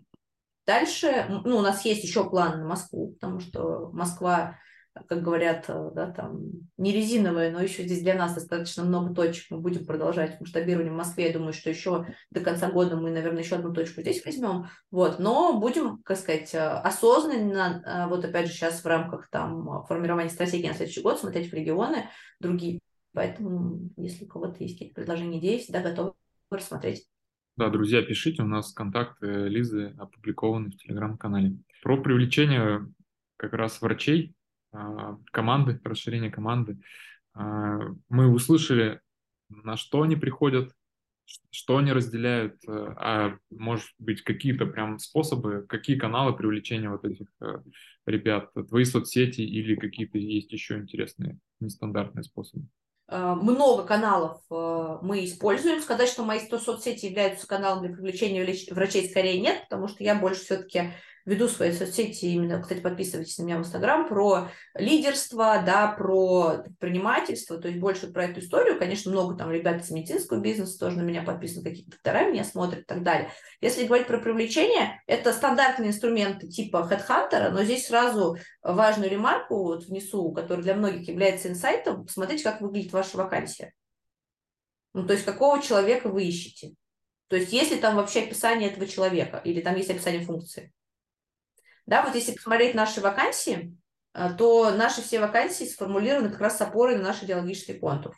дальше, 0.66 1.26
ну, 1.44 1.58
у 1.58 1.62
нас 1.62 1.84
есть 1.84 2.04
еще 2.04 2.28
план 2.30 2.60
на 2.60 2.68
Москву, 2.68 3.12
потому 3.20 3.40
что 3.40 3.90
Москва 3.92 4.56
как 5.08 5.22
говорят, 5.22 5.64
э, 5.68 5.90
да, 5.94 6.10
там, 6.10 6.40
не 6.76 6.92
резиновые, 6.92 7.50
но 7.50 7.60
еще 7.60 7.82
здесь 7.82 8.02
для 8.02 8.14
нас 8.14 8.34
достаточно 8.34 8.84
много 8.84 9.12
точек. 9.12 9.50
Мы 9.50 9.58
будем 9.58 9.84
продолжать 9.86 10.40
масштабирование 10.40 10.92
в 10.92 10.96
Москве. 10.96 11.26
Я 11.26 11.32
думаю, 11.32 11.52
что 11.52 11.68
еще 11.68 12.06
до 12.30 12.40
конца 12.40 12.70
года 12.70 12.96
мы, 12.96 13.10
наверное, 13.10 13.42
еще 13.42 13.56
одну 13.56 13.72
точку 13.72 14.02
здесь 14.02 14.24
возьмем. 14.24 14.66
Вот. 14.90 15.18
Но 15.18 15.58
будем, 15.58 15.98
как 16.04 16.16
сказать, 16.16 16.54
э, 16.54 16.58
осознанно, 16.58 17.82
э, 17.84 18.08
вот 18.08 18.24
опять 18.24 18.46
же 18.46 18.52
сейчас 18.52 18.82
в 18.82 18.86
рамках 18.86 19.28
там 19.30 19.84
формирования 19.86 20.30
стратегии 20.30 20.68
на 20.68 20.74
следующий 20.74 21.02
год 21.02 21.18
смотреть 21.18 21.50
в 21.50 21.54
регионы 21.54 22.08
другие. 22.38 22.78
Поэтому, 23.12 23.90
если 23.96 24.24
у 24.24 24.28
кого-то 24.28 24.62
есть 24.62 24.74
какие-то 24.74 24.94
предложения, 24.94 25.38
идеи, 25.38 25.58
всегда 25.58 25.80
готовы 25.80 26.14
рассмотреть. 26.50 27.08
Да, 27.56 27.68
друзья, 27.68 28.02
пишите, 28.02 28.42
у 28.42 28.46
нас 28.46 28.72
контакты 28.72 29.48
Лизы 29.48 29.94
опубликованы 29.98 30.70
в 30.70 30.76
телеграм-канале. 30.76 31.56
Про 31.82 32.00
привлечение 32.00 32.88
как 33.36 33.52
раз 33.52 33.80
врачей 33.80 34.34
команды, 35.30 35.80
расширение 35.84 36.30
команды. 36.30 36.78
А, 37.34 37.78
мы 38.08 38.28
услышали, 38.28 39.00
на 39.48 39.76
что 39.76 40.02
они 40.02 40.16
приходят, 40.16 40.72
что 41.50 41.78
они 41.78 41.92
разделяют, 41.92 42.56
э, 42.66 42.94
а 42.96 43.36
может 43.50 43.88
быть 43.98 44.22
какие-то 44.22 44.66
прям 44.66 44.98
способы, 44.98 45.64
какие 45.68 45.96
каналы 45.96 46.36
привлечения 46.36 46.90
вот 46.90 47.04
этих 47.04 47.26
э, 47.40 47.60
ребят, 48.06 48.50
твои 48.68 48.84
соцсети 48.84 49.40
или 49.40 49.74
какие-то 49.74 50.18
есть 50.18 50.52
еще 50.52 50.78
интересные 50.78 51.38
нестандартные 51.60 52.24
способы? 52.24 52.66
Э, 53.08 53.34
много 53.34 53.84
каналов 53.84 54.42
мы 54.50 55.24
используем. 55.24 55.80
Сказать, 55.80 56.08
что 56.08 56.24
мои 56.24 56.40
соцсети 56.40 57.06
являются 57.06 57.46
каналом 57.46 57.86
для 57.86 57.94
привлечения 57.94 58.44
врачей 58.70 59.08
скорее 59.08 59.40
нет, 59.40 59.62
потому 59.68 59.88
что 59.88 60.04
я 60.04 60.14
больше 60.14 60.42
все-таки 60.42 60.92
веду 61.24 61.48
свои 61.48 61.72
соцсети, 61.72 62.26
именно, 62.26 62.60
кстати, 62.60 62.80
подписывайтесь 62.80 63.38
на 63.38 63.44
меня 63.44 63.56
в 63.56 63.60
Инстаграм, 63.60 64.06
про 64.06 64.48
лидерство, 64.74 65.62
да, 65.64 65.88
про 65.88 66.58
предпринимательство, 66.64 67.58
то 67.58 67.68
есть 67.68 67.80
больше 67.80 68.12
про 68.12 68.26
эту 68.26 68.40
историю. 68.40 68.78
Конечно, 68.78 69.10
много 69.10 69.36
там 69.36 69.50
ребят 69.50 69.82
из 69.82 69.90
медицинского 69.90 70.40
бизнеса 70.40 70.78
тоже 70.78 70.98
на 70.98 71.02
меня 71.02 71.22
подписаны, 71.22 71.64
какие-то 71.64 71.92
доктора 71.92 72.28
меня 72.30 72.44
смотрят 72.44 72.80
и 72.80 72.84
так 72.84 73.02
далее. 73.02 73.30
Если 73.60 73.86
говорить 73.86 74.06
про 74.06 74.18
привлечение, 74.18 75.02
это 75.06 75.32
стандартные 75.32 75.90
инструменты 75.90 76.48
типа 76.48 76.88
HeadHunter, 76.90 77.50
но 77.50 77.64
здесь 77.64 77.86
сразу 77.86 78.36
важную 78.62 79.10
ремарку 79.10 79.62
вот 79.64 79.84
внесу, 79.86 80.30
которая 80.32 80.62
для 80.62 80.74
многих 80.74 81.08
является 81.08 81.48
инсайтом, 81.48 82.04
посмотрите, 82.04 82.44
как 82.44 82.60
выглядит 82.60 82.92
ваша 82.92 83.16
вакансия. 83.16 83.72
Ну, 84.92 85.06
то 85.06 85.14
есть 85.14 85.24
какого 85.24 85.60
человека 85.60 86.08
вы 86.08 86.24
ищете. 86.24 86.74
То 87.28 87.36
есть 87.36 87.52
есть 87.52 87.72
ли 87.72 87.78
там 87.78 87.96
вообще 87.96 88.20
описание 88.20 88.70
этого 88.70 88.86
человека, 88.86 89.40
или 89.42 89.60
там 89.60 89.74
есть 89.76 89.90
описание 89.90 90.20
функции. 90.20 90.72
Да, 91.86 92.02
вот 92.02 92.14
если 92.14 92.32
посмотреть 92.32 92.74
наши 92.74 93.00
вакансии, 93.00 93.76
э, 94.14 94.30
то 94.36 94.70
наши 94.70 95.02
все 95.02 95.20
вакансии 95.20 95.64
сформулированы 95.64 96.30
как 96.30 96.40
раз 96.40 96.56
с 96.56 96.60
опорой 96.60 96.96
на 96.96 97.02
наш 97.02 97.22
идеологический 97.22 97.74
контур. 97.74 98.16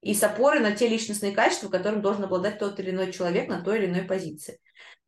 И 0.00 0.14
с 0.14 0.22
опорой 0.22 0.60
на 0.60 0.72
те 0.72 0.88
личностные 0.88 1.32
качества, 1.32 1.68
которым 1.68 2.00
должен 2.00 2.24
обладать 2.24 2.58
тот 2.58 2.80
или 2.80 2.90
иной 2.90 3.12
человек 3.12 3.48
на 3.48 3.62
той 3.62 3.78
или 3.78 3.86
иной 3.86 4.02
позиции. 4.02 4.58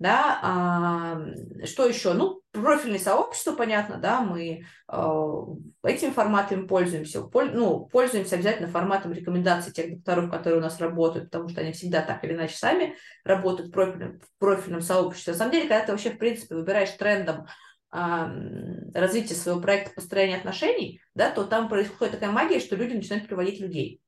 Да, 0.03 0.41
а, 0.43 1.65
что 1.65 1.87
еще? 1.87 2.13
Ну, 2.13 2.43
профильное 2.51 2.99
сообщество, 2.99 3.53
понятно, 3.53 3.99
да, 3.99 4.21
мы 4.21 4.65
э, 4.93 5.43
этими 5.85 6.11
форматами 6.11 6.67
пользуемся. 6.67 7.23
Поль, 7.23 7.53
ну, 7.55 7.87
пользуемся 7.87 8.35
обязательно 8.35 8.67
форматом 8.67 9.13
рекомендаций 9.13 9.73
тех 9.73 9.95
докторов, 9.95 10.29
которые 10.29 10.59
у 10.59 10.61
нас 10.61 10.81
работают, 10.81 11.31
потому 11.31 11.49
что 11.49 11.61
они 11.61 11.71
всегда 11.71 12.03
так 12.03 12.25
или 12.25 12.33
иначе 12.33 12.57
сами 12.57 12.97
работают 13.23 13.71
в 13.71 13.73
профильном, 13.73 14.19
в 14.19 14.41
профильном 14.41 14.81
сообществе. 14.81 15.35
На 15.35 15.39
самом 15.39 15.53
деле, 15.53 15.69
когда 15.69 15.87
ты 15.87 15.93
вообще, 15.93 16.11
в 16.11 16.19
принципе, 16.19 16.57
выбираешь 16.57 16.91
трендом 16.91 17.47
развития 17.93 19.35
своего 19.35 19.61
проекта 19.61 19.95
построения 19.95 20.37
отношений, 20.37 21.01
да, 21.15 21.31
то 21.31 21.45
там 21.45 21.69
происходит 21.69 22.15
такая 22.15 22.31
магия, 22.33 22.59
что 22.59 22.75
люди 22.75 22.95
начинают 22.95 23.29
приводить 23.29 23.61
людей. 23.61 24.01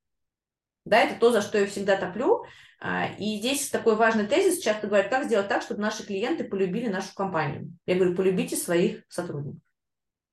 Да, 0.86 1.02
это 1.02 1.20
то, 1.20 1.30
за 1.30 1.40
что 1.40 1.58
я 1.58 1.66
всегда 1.66 1.96
топлю. 1.96 2.44
А, 2.80 3.06
и 3.18 3.38
здесь 3.38 3.70
такой 3.70 3.96
важный 3.96 4.26
тезис, 4.26 4.62
часто 4.62 4.86
говорят, 4.86 5.10
как 5.10 5.24
сделать 5.24 5.48
так, 5.48 5.62
чтобы 5.62 5.80
наши 5.80 6.04
клиенты 6.04 6.44
полюбили 6.44 6.88
нашу 6.88 7.14
компанию. 7.14 7.72
Я 7.86 7.94
говорю, 7.96 8.14
полюбите 8.14 8.56
своих 8.56 9.04
сотрудников. 9.08 9.60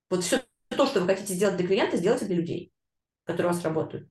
Вот 0.09 0.23
все 0.23 0.41
то, 0.69 0.85
что 0.85 1.01
вы 1.01 1.07
хотите 1.07 1.33
сделать 1.33 1.57
для 1.57 1.67
клиента, 1.67 1.97
сделайте 1.97 2.25
для 2.25 2.35
людей, 2.35 2.71
которые 3.25 3.51
у 3.51 3.55
вас 3.55 3.63
работают. 3.63 4.09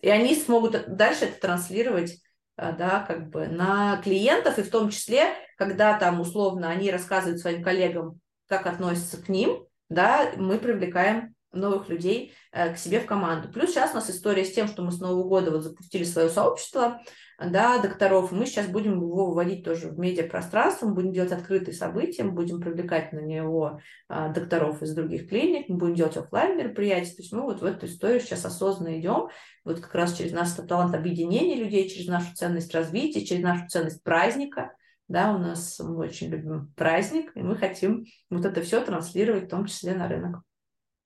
И 0.00 0.08
они 0.08 0.34
смогут 0.34 0.96
дальше 0.96 1.26
это 1.26 1.40
транслировать 1.40 2.20
а, 2.56 2.72
да, 2.72 3.00
как 3.00 3.30
бы 3.30 3.48
на 3.48 4.00
клиентов, 4.02 4.58
и 4.58 4.62
в 4.62 4.70
том 4.70 4.90
числе, 4.90 5.34
когда 5.56 5.98
там 5.98 6.20
условно 6.20 6.68
они 6.68 6.90
рассказывают 6.90 7.40
своим 7.40 7.62
коллегам, 7.62 8.20
как 8.48 8.66
относятся 8.66 9.16
к 9.16 9.28
ним, 9.28 9.66
да, 9.88 10.32
мы 10.36 10.58
привлекаем 10.58 11.34
новых 11.52 11.88
людей 11.88 12.34
э, 12.52 12.74
к 12.74 12.78
себе 12.78 13.00
в 13.00 13.06
команду. 13.06 13.50
Плюс 13.50 13.70
сейчас 13.70 13.92
у 13.92 13.94
нас 13.94 14.10
история 14.10 14.44
с 14.44 14.52
тем, 14.52 14.68
что 14.68 14.82
мы 14.82 14.92
с 14.92 15.00
Нового 15.00 15.26
года 15.26 15.50
вот 15.50 15.62
запустили 15.62 16.04
свое 16.04 16.28
сообщество, 16.28 17.00
да, 17.48 17.80
докторов. 17.80 18.32
Мы 18.32 18.44
сейчас 18.44 18.66
будем 18.66 18.96
его 18.96 19.26
выводить 19.26 19.64
тоже 19.64 19.88
в 19.88 19.98
медиапространство, 19.98 20.86
мы 20.86 20.94
будем 20.94 21.12
делать 21.12 21.32
открытые 21.32 21.74
события, 21.74 22.22
мы 22.22 22.32
будем 22.32 22.60
привлекать 22.60 23.12
на 23.12 23.20
него 23.20 23.80
а, 24.08 24.28
докторов 24.28 24.82
из 24.82 24.94
других 24.94 25.28
клиник, 25.28 25.68
мы 25.68 25.78
будем 25.78 25.94
делать 25.94 26.16
офлайн 26.16 26.58
мероприятия. 26.58 27.14
То 27.16 27.22
есть 27.22 27.32
мы 27.32 27.42
вот 27.42 27.62
в 27.62 27.64
эту 27.64 27.86
историю 27.86 28.20
сейчас 28.20 28.44
осознанно 28.44 29.00
идем, 29.00 29.28
вот 29.64 29.80
как 29.80 29.94
раз 29.94 30.12
через 30.14 30.32
наш 30.32 30.50
талант 30.50 30.94
объединения 30.94 31.56
людей, 31.56 31.88
через 31.88 32.08
нашу 32.08 32.34
ценность 32.34 32.74
развития, 32.74 33.24
через 33.24 33.42
нашу 33.42 33.66
ценность 33.68 34.02
праздника. 34.02 34.74
Да, 35.08 35.34
у 35.34 35.38
нас 35.38 35.80
мы 35.80 35.96
очень 35.96 36.28
любим 36.28 36.72
праздник, 36.76 37.32
и 37.34 37.40
мы 37.40 37.56
хотим 37.56 38.04
вот 38.28 38.44
это 38.44 38.60
все 38.60 38.84
транслировать, 38.84 39.46
в 39.46 39.48
том 39.48 39.64
числе 39.64 39.94
на 39.94 40.08
рынок. 40.08 40.42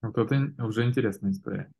Вот 0.02 0.18
это 0.18 0.52
уже 0.62 0.84
интересная 0.84 1.30
история. 1.30 1.70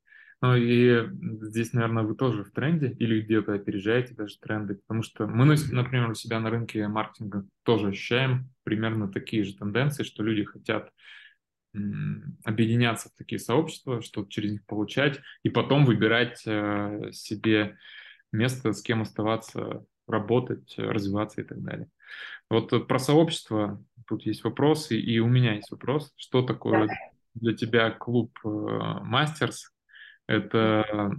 Ну 0.44 0.56
и 0.56 1.08
здесь, 1.40 1.72
наверное, 1.72 2.02
вы 2.02 2.14
тоже 2.14 2.44
в 2.44 2.50
тренде 2.50 2.88
или 2.98 3.22
где-то 3.22 3.54
опережаете 3.54 4.12
даже 4.12 4.38
тренды, 4.38 4.74
потому 4.74 5.02
что 5.02 5.26
мы, 5.26 5.46
например, 5.46 6.10
у 6.10 6.14
себя 6.14 6.38
на 6.38 6.50
рынке 6.50 6.86
маркетинга 6.86 7.46
тоже 7.62 7.88
ощущаем 7.88 8.50
примерно 8.62 9.10
такие 9.10 9.44
же 9.44 9.56
тенденции, 9.56 10.02
что 10.02 10.22
люди 10.22 10.44
хотят 10.44 10.90
объединяться 12.44 13.08
в 13.08 13.14
такие 13.14 13.38
сообщества, 13.38 14.02
что 14.02 14.26
через 14.26 14.52
них 14.52 14.66
получать, 14.66 15.18
и 15.44 15.48
потом 15.48 15.86
выбирать 15.86 16.42
э, 16.44 17.08
себе 17.12 17.78
место, 18.30 18.74
с 18.74 18.82
кем 18.82 19.00
оставаться, 19.00 19.86
работать, 20.06 20.74
развиваться 20.76 21.40
и 21.40 21.44
так 21.44 21.62
далее. 21.62 21.88
Вот 22.50 22.86
про 22.86 22.98
сообщество 22.98 23.82
тут 24.06 24.26
есть 24.26 24.44
вопросы, 24.44 25.00
и 25.00 25.20
у 25.20 25.26
меня 25.26 25.54
есть 25.54 25.70
вопрос. 25.70 26.12
Что 26.16 26.42
такое 26.42 26.90
для 27.32 27.54
тебя 27.54 27.90
клуб 27.90 28.38
Мастерс? 28.44 29.73
Это 30.26 31.10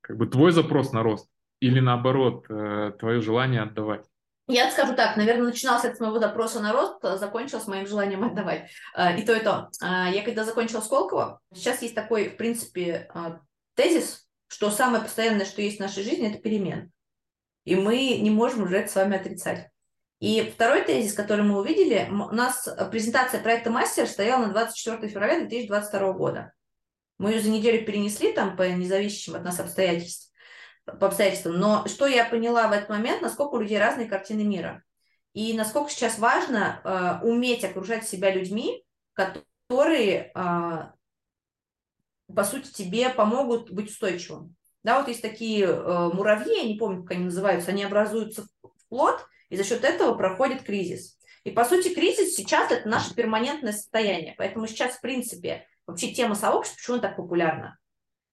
как 0.00 0.16
бы 0.16 0.26
твой 0.26 0.52
запрос 0.52 0.92
на 0.92 1.02
рост 1.02 1.28
или 1.62 1.78
наоборот 1.78 2.46
э, 2.48 2.92
твое 2.98 3.20
желание 3.20 3.62
отдавать? 3.62 4.04
Я 4.48 4.68
скажу 4.72 4.96
так, 4.96 5.16
наверное, 5.16 5.46
начинался 5.46 5.94
с 5.94 6.00
моего 6.00 6.18
запроса 6.18 6.60
на 6.60 6.72
рост, 6.72 7.04
а 7.04 7.16
закончил 7.16 7.60
с 7.60 7.68
моим 7.68 7.86
желанием 7.86 8.24
отдавать. 8.24 8.68
Э, 8.96 9.16
и 9.16 9.22
то, 9.22 9.32
и 9.32 9.40
то. 9.40 9.70
Э, 9.80 10.10
я 10.12 10.22
когда 10.24 10.44
закончила 10.44 10.80
Сколково, 10.80 11.40
сейчас 11.54 11.80
есть 11.82 11.94
такой, 11.94 12.30
в 12.30 12.36
принципе, 12.36 13.08
тезис, 13.74 14.26
что 14.48 14.70
самое 14.70 15.04
постоянное, 15.04 15.46
что 15.46 15.62
есть 15.62 15.76
в 15.76 15.80
нашей 15.80 16.02
жизни, 16.02 16.30
это 16.30 16.42
перемен. 16.42 16.90
И 17.64 17.76
мы 17.76 18.18
не 18.18 18.30
можем 18.30 18.64
уже 18.64 18.78
это 18.78 18.90
с 18.90 18.96
вами 18.96 19.16
отрицать. 19.16 19.68
И 20.18 20.52
второй 20.52 20.82
тезис, 20.82 21.14
который 21.14 21.44
мы 21.44 21.60
увидели, 21.60 22.08
у 22.10 22.34
нас 22.34 22.68
презентация 22.90 23.40
проекта 23.40 23.70
«Мастер» 23.70 24.08
стояла 24.08 24.46
на 24.46 24.52
24 24.52 25.08
февраля 25.08 25.38
2022 25.38 26.12
года. 26.12 26.52
Мы 27.22 27.30
ее 27.30 27.40
за 27.40 27.50
неделю 27.50 27.86
перенесли 27.86 28.32
там 28.32 28.56
по 28.56 28.68
независящим 28.68 29.36
от 29.36 29.44
нас 29.44 29.60
обстоятельствам, 29.60 30.32
по 30.84 31.06
обстоятельствам. 31.06 31.56
Но 31.56 31.86
что 31.86 32.08
я 32.08 32.24
поняла 32.24 32.66
в 32.66 32.72
этот 32.72 32.88
момент, 32.88 33.22
насколько 33.22 33.54
у 33.54 33.60
людей 33.60 33.78
разные 33.78 34.08
картины 34.08 34.42
мира. 34.42 34.82
И 35.32 35.54
насколько 35.54 35.88
сейчас 35.88 36.18
важно 36.18 36.80
э, 36.82 37.24
уметь 37.24 37.62
окружать 37.62 38.08
себя 38.08 38.34
людьми, 38.34 38.84
которые, 39.12 40.32
э, 40.34 40.90
по 42.34 42.42
сути, 42.42 42.72
тебе 42.72 43.08
помогут 43.08 43.70
быть 43.70 43.90
устойчивым. 43.90 44.56
Да, 44.82 44.98
вот 44.98 45.06
есть 45.06 45.22
такие 45.22 45.64
э, 45.64 46.10
муравьи, 46.12 46.56
я 46.56 46.64
не 46.64 46.76
помню, 46.76 47.04
как 47.04 47.12
они 47.12 47.26
называются, 47.26 47.70
они 47.70 47.84
образуются 47.84 48.48
в 48.64 48.88
плод, 48.88 49.24
и 49.48 49.56
за 49.56 49.62
счет 49.62 49.84
этого 49.84 50.14
проходит 50.14 50.64
кризис. 50.64 51.16
И, 51.44 51.52
по 51.52 51.64
сути, 51.64 51.94
кризис 51.94 52.34
сейчас– 52.34 52.70
это 52.72 52.88
наше 52.88 53.14
перманентное 53.14 53.72
состояние. 53.72 54.34
Поэтому 54.36 54.66
сейчас, 54.66 54.96
в 54.96 55.00
принципе, 55.00 55.68
вообще 55.86 56.12
тема 56.12 56.34
сообщества, 56.34 56.76
почему 56.78 56.94
она 56.94 57.08
так 57.08 57.16
популярна? 57.16 57.78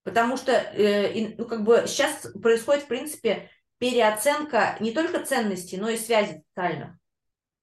Потому 0.04 0.38
что 0.38 0.52
э, 0.52 1.36
ну, 1.38 1.46
как 1.46 1.64
бы 1.64 1.84
сейчас 1.86 2.28
происходит, 2.42 2.84
в 2.84 2.88
принципе, 2.88 3.50
переоценка 3.78 4.78
не 4.80 4.92
только 4.92 5.26
ценностей, 5.26 5.78
но 5.78 5.90
и 5.90 5.98
связей 5.98 6.44
социальных. 6.50 7.00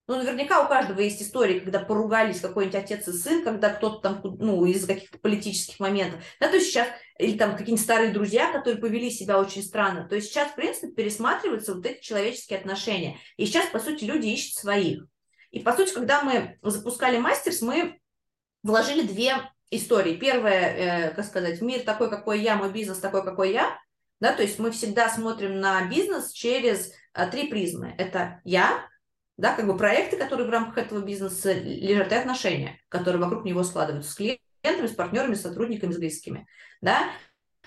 Ну, 0.08 0.16
наверняка 0.18 0.64
у 0.64 0.68
каждого 0.68 1.00
есть 1.00 1.20
истории, 1.20 1.58
когда 1.58 1.80
поругались 1.80 2.40
какой-нибудь 2.40 2.76
отец 2.76 3.08
и 3.08 3.12
сын, 3.12 3.42
когда 3.42 3.70
кто-то 3.70 4.00
там, 4.00 4.20
ну, 4.38 4.64
из-за 4.66 4.86
каких-то 4.86 5.18
политических 5.18 5.80
моментов. 5.80 6.22
Да, 6.38 6.48
то 6.48 6.54
есть 6.54 6.68
сейчас, 6.68 6.86
или 7.18 7.36
там 7.36 7.56
какие-нибудь 7.56 7.84
старые 7.84 8.12
друзья, 8.12 8.52
которые 8.52 8.80
повели 8.80 9.10
себя 9.10 9.40
очень 9.40 9.64
странно. 9.64 10.08
То 10.08 10.14
есть 10.14 10.28
сейчас, 10.28 10.52
в 10.52 10.54
принципе, 10.54 10.92
пересматриваются 10.92 11.74
вот 11.74 11.84
эти 11.84 12.00
человеческие 12.00 12.60
отношения. 12.60 13.18
И 13.36 13.46
сейчас, 13.46 13.66
по 13.66 13.80
сути, 13.80 14.04
люди 14.04 14.28
ищут 14.28 14.54
своих. 14.54 15.04
И, 15.50 15.58
по 15.58 15.72
сути, 15.72 15.92
когда 15.92 16.22
мы 16.22 16.56
запускали 16.62 17.18
мастерс, 17.18 17.60
мы 17.60 17.98
вложили 18.62 19.02
две 19.02 19.34
историй. 19.70 20.16
Первое, 20.16 21.10
как 21.14 21.24
сказать, 21.24 21.60
мир 21.60 21.80
такой, 21.80 22.10
какой 22.10 22.40
я, 22.40 22.56
мой 22.56 22.72
бизнес 22.72 22.98
такой, 22.98 23.24
какой 23.24 23.52
я. 23.52 23.78
Да, 24.20 24.32
то 24.32 24.42
есть 24.42 24.58
мы 24.58 24.70
всегда 24.70 25.08
смотрим 25.08 25.60
на 25.60 25.86
бизнес 25.88 26.32
через 26.32 26.92
три 27.30 27.48
призмы. 27.48 27.94
Это 27.98 28.40
я, 28.44 28.86
да, 29.36 29.54
как 29.54 29.66
бы 29.66 29.76
проекты, 29.76 30.16
которые 30.16 30.46
в 30.46 30.50
рамках 30.50 30.78
этого 30.78 31.00
бизнеса 31.00 31.52
лежат, 31.52 32.12
и 32.12 32.14
отношения, 32.14 32.80
которые 32.88 33.20
вокруг 33.20 33.44
него 33.44 33.62
складываются 33.62 34.10
с 34.10 34.14
клиентами, 34.14 34.86
с 34.86 34.92
партнерами, 34.92 35.34
с 35.34 35.42
сотрудниками, 35.42 35.92
с 35.92 35.98
близкими, 35.98 36.46
да. 36.80 37.10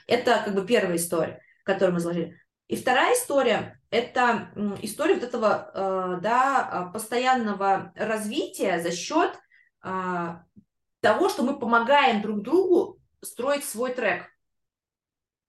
Это 0.07 0.41
как 0.43 0.55
бы 0.55 0.65
первая 0.65 0.95
история, 0.95 1.39
которую 1.63 1.93
мы 1.93 1.99
изложили. 1.99 2.41
И 2.67 2.75
вторая 2.75 3.13
история– 3.13 3.79
это 3.91 4.51
история 4.81 5.15
вот 5.15 5.23
этого 5.23 5.71
э, 5.73 6.19
да, 6.21 6.89
постоянного 6.93 7.91
развития 7.95 8.79
за 8.79 8.91
счет 8.91 9.39
э, 9.83 10.35
того, 11.01 11.29
что 11.29 11.43
мы 11.43 11.57
помогаем 11.57 12.21
друг 12.21 12.41
другу 12.41 12.99
строить 13.21 13.63
свой 13.63 13.93
трек. 13.93 14.25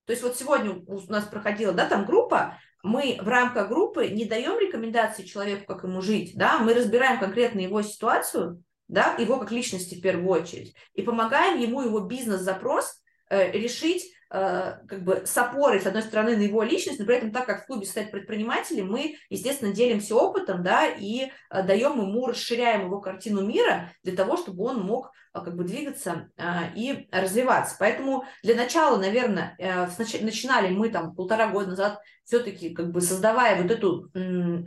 То 0.07 0.12
есть 0.12 0.22
вот 0.22 0.36
сегодня 0.36 0.72
у 0.86 1.01
нас 1.11 1.24
проходила 1.24 1.72
да, 1.72 1.88
там 1.88 2.05
группа, 2.05 2.59
мы 2.82 3.18
в 3.20 3.28
рамках 3.28 3.68
группы 3.68 4.09
не 4.09 4.24
даем 4.24 4.59
рекомендации 4.59 5.22
человеку, 5.22 5.66
как 5.66 5.84
ему 5.84 6.01
жить, 6.01 6.32
да, 6.34 6.59
мы 6.59 6.74
разбираем 6.74 7.20
конкретно 7.20 7.61
его 7.61 7.82
ситуацию, 7.82 8.62
да, 8.88 9.14
его 9.18 9.38
как 9.38 9.53
личности 9.53 9.94
в 9.94 10.01
первую 10.01 10.28
очередь, 10.28 10.74
и 10.94 11.03
помогаем 11.03 11.61
ему 11.61 11.82
его 11.82 12.01
бизнес-запрос 12.01 13.03
э, 13.28 13.53
решить 13.53 14.12
как 14.31 15.03
бы 15.03 15.22
с 15.26 15.37
опорой, 15.37 15.81
с 15.81 15.87
одной 15.87 16.03
стороны, 16.03 16.37
на 16.37 16.43
его 16.43 16.62
личность, 16.62 17.01
но 17.01 17.05
при 17.05 17.16
этом, 17.16 17.33
так 17.33 17.47
как 17.47 17.64
в 17.64 17.66
клубе 17.66 17.85
стоят 17.85 18.12
предприниматели, 18.12 18.81
мы, 18.81 19.16
естественно, 19.28 19.72
делимся 19.72 20.14
опытом, 20.14 20.62
да, 20.62 20.87
и 20.87 21.33
э, 21.51 21.62
даем 21.64 22.01
ему, 22.01 22.28
расширяем 22.28 22.87
его 22.87 23.01
картину 23.01 23.45
мира 23.45 23.91
для 24.05 24.14
того, 24.14 24.37
чтобы 24.37 24.62
он 24.62 24.83
мог 24.83 25.11
э, 25.35 25.41
как 25.41 25.57
бы 25.57 25.64
двигаться 25.64 26.28
и 26.76 27.09
развиваться. 27.11 27.74
Поэтому 27.81 28.24
для 28.45 28.55
начала, 28.55 28.99
наверное, 28.99 29.57
начинали 30.20 30.72
мы 30.72 30.91
там 30.91 31.12
полтора 31.14 31.49
года 31.49 31.70
назад 31.70 32.01
все-таки 32.24 32.70
как 32.70 32.93
бы 32.93 33.01
создавая 33.01 33.61
вот 33.61 33.72
эту 33.72 34.11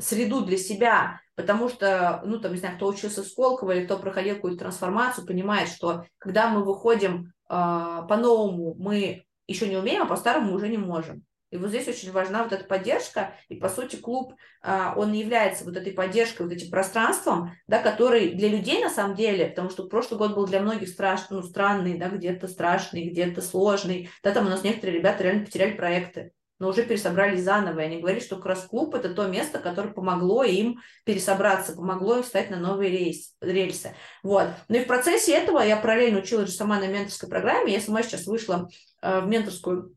среду 0.02 0.44
для 0.44 0.58
себя, 0.58 1.22
потому 1.36 1.70
что, 1.70 2.22
ну, 2.26 2.38
там, 2.40 2.52
не 2.52 2.58
знаю, 2.58 2.76
кто 2.76 2.88
учился 2.88 3.24
в 3.24 3.28
Сколково 3.28 3.72
или 3.72 3.86
кто 3.86 3.98
проходил 3.98 4.36
какую-то 4.36 4.60
трансформацию, 4.60 5.26
понимает, 5.26 5.70
что 5.70 6.04
когда 6.18 6.50
мы 6.50 6.66
выходим 6.66 7.32
по-новому, 7.48 8.76
мы 8.78 9.24
еще 9.48 9.68
не 9.68 9.78
умеем, 9.78 10.04
а 10.04 10.06
по-старому 10.06 10.54
уже 10.54 10.70
не 10.70 10.78
можем. 10.78 11.24
И 11.54 11.58
вот 11.58 11.70
здесь 11.70 11.88
очень 11.88 12.12
важна 12.12 12.42
вот 12.42 12.52
эта 12.52 12.64
поддержка, 12.64 13.36
и 13.48 13.56
по 13.56 13.70
сути 13.70 13.96
клуб, 13.96 14.34
а, 14.64 14.96
он 14.98 15.12
является 15.14 15.66
вот 15.66 15.78
этой 15.78 15.94
поддержкой, 15.94 16.48
вот 16.48 16.52
этим 16.52 16.72
пространством, 16.72 17.52
да, 17.68 17.80
который 17.80 18.32
для 18.34 18.48
людей 18.48 18.84
на 18.84 18.90
самом 18.90 19.16
деле, 19.16 19.46
потому 19.46 19.70
что 19.70 19.88
прошлый 19.88 20.18
год 20.18 20.34
был 20.34 20.48
для 20.48 20.62
многих 20.62 20.90
страшный, 20.90 21.38
ну, 21.38 21.44
странный, 21.44 22.00
да, 22.00 22.10
где-то 22.10 22.48
страшный, 22.48 23.08
где-то 23.08 23.44
сложный, 23.44 24.10
да, 24.24 24.32
там 24.32 24.48
у 24.48 24.50
нас 24.50 24.64
некоторые 24.64 24.98
ребята 24.98 25.24
реально 25.24 25.46
потеряли 25.46 25.74
проекты, 25.74 26.32
но 26.64 26.70
уже 26.70 26.84
пересобрались 26.84 27.44
заново, 27.44 27.82
и 27.82 27.84
они 27.84 28.00
говорили, 28.00 28.24
что 28.24 28.38
как 28.38 28.46
раз 28.46 28.66
клуб– 28.66 28.96
это 28.96 29.14
то 29.14 29.28
место, 29.28 29.60
которое 29.60 29.90
помогло 29.90 30.44
им 30.44 30.80
пересобраться, 31.04 31.74
помогло 31.74 32.18
им 32.18 32.24
встать 32.24 32.50
на 32.50 32.58
новые 32.58 32.90
рейс, 32.90 33.36
рельсы. 33.42 33.96
Вот. 34.24 34.48
Ну 34.70 34.78
и 34.78 34.84
в 34.84 34.88
процессе 34.88 35.34
этого 35.34 35.60
я 35.60 35.78
параллельно 35.78 36.20
училась 36.20 36.50
же 36.50 36.56
сама 36.56 36.80
на 36.80 36.88
менторской 36.88 37.30
программе, 37.30 37.74
я 37.74 37.82
сама 37.82 38.02
сейчас 38.02 38.26
вышла 38.26 38.70
Э, 39.04 39.20
в 39.20 39.28
менторскую 39.28 39.96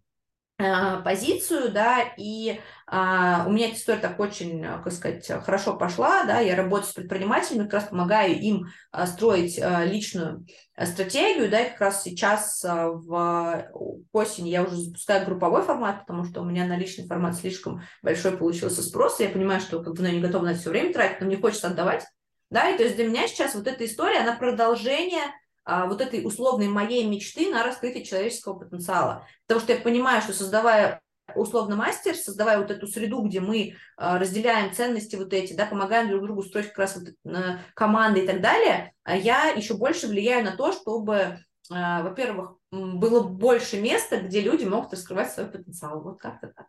позицию, 0.56 1.70
да, 1.70 2.02
и 2.16 2.60
а, 2.86 3.44
у 3.46 3.50
меня 3.50 3.66
эта 3.66 3.76
история 3.76 3.98
так 3.98 4.18
очень, 4.18 4.64
э, 4.64 4.80
как 4.82 4.92
сказать, 4.92 5.26
хорошо 5.44 5.76
пошла, 5.76 6.24
да, 6.24 6.40
я 6.40 6.56
работаю 6.56 6.86
с 6.86 6.92
предпринимателями, 6.92 7.64
как 7.64 7.74
раз 7.74 7.84
помогаю 7.84 8.40
им 8.40 8.66
а, 8.90 9.06
строить 9.06 9.58
а, 9.58 9.84
личную 9.84 10.46
стратегию, 10.82 11.50
да, 11.50 11.60
и 11.60 11.70
как 11.70 11.80
раз 11.80 12.02
сейчас 12.02 12.64
а, 12.64 12.88
в 12.88 13.70
осень 14.12 14.48
я 14.48 14.62
уже 14.62 14.76
запускаю 14.76 15.26
групповой 15.26 15.62
формат, 15.62 16.06
потому 16.06 16.24
что 16.24 16.40
у 16.40 16.44
меня 16.44 16.64
на 16.64 16.78
личный 16.78 17.06
формат 17.06 17.36
слишком 17.36 17.82
большой 18.02 18.36
получился 18.36 18.82
спрос, 18.82 19.20
я 19.20 19.28
понимаю, 19.28 19.60
что 19.60 19.82
как 19.82 19.94
бы 19.94 20.00
ну, 20.00 20.06
я 20.08 20.14
не 20.14 20.20
готова 20.20 20.44
на 20.44 20.50
это 20.50 20.60
все 20.60 20.70
время 20.70 20.92
тратить, 20.92 21.20
но 21.20 21.26
мне 21.26 21.36
хочется 21.36 21.66
отдавать, 21.66 22.06
да, 22.48 22.70
и 22.70 22.78
то 22.78 22.84
есть 22.84 22.96
для 22.96 23.08
меня 23.08 23.28
сейчас 23.28 23.54
вот 23.54 23.66
эта 23.66 23.84
история, 23.84 24.20
она 24.20 24.36
продолжение 24.36 25.24
а, 25.24 25.45
вот 25.66 26.00
этой 26.00 26.24
условной 26.24 26.68
моей 26.68 27.04
мечты 27.04 27.50
на 27.50 27.64
раскрытие 27.64 28.04
человеческого 28.04 28.54
потенциала. 28.58 29.26
Потому 29.46 29.60
что 29.60 29.72
я 29.72 29.80
понимаю, 29.80 30.22
что 30.22 30.32
создавая 30.32 31.00
условно 31.34 31.76
мастер, 31.76 32.14
создавая 32.14 32.58
вот 32.58 32.70
эту 32.70 32.86
среду, 32.86 33.20
где 33.22 33.40
мы 33.40 33.74
а, 33.96 34.18
разделяем 34.18 34.72
ценности 34.72 35.16
вот 35.16 35.32
эти, 35.32 35.54
да, 35.54 35.66
помогаем 35.66 36.08
друг 36.08 36.22
другу 36.22 36.42
строить 36.44 36.68
как 36.68 36.78
раз 36.78 36.96
вот 36.96 37.08
э, 37.08 37.58
команды 37.74 38.22
и 38.22 38.26
так 38.26 38.40
далее, 38.40 38.92
а 39.02 39.16
я 39.16 39.46
еще 39.48 39.74
больше 39.74 40.06
влияю 40.06 40.44
на 40.44 40.56
то, 40.56 40.72
чтобы, 40.72 41.40
во-первых, 41.68 42.58
было 42.70 43.22
больше 43.22 43.80
места, 43.80 44.20
где 44.20 44.40
люди 44.40 44.64
могут 44.64 44.92
раскрывать 44.92 45.32
свой 45.32 45.46
потенциал. 45.46 46.00
Вот 46.00 46.20
как-то 46.20 46.48
так. 46.48 46.66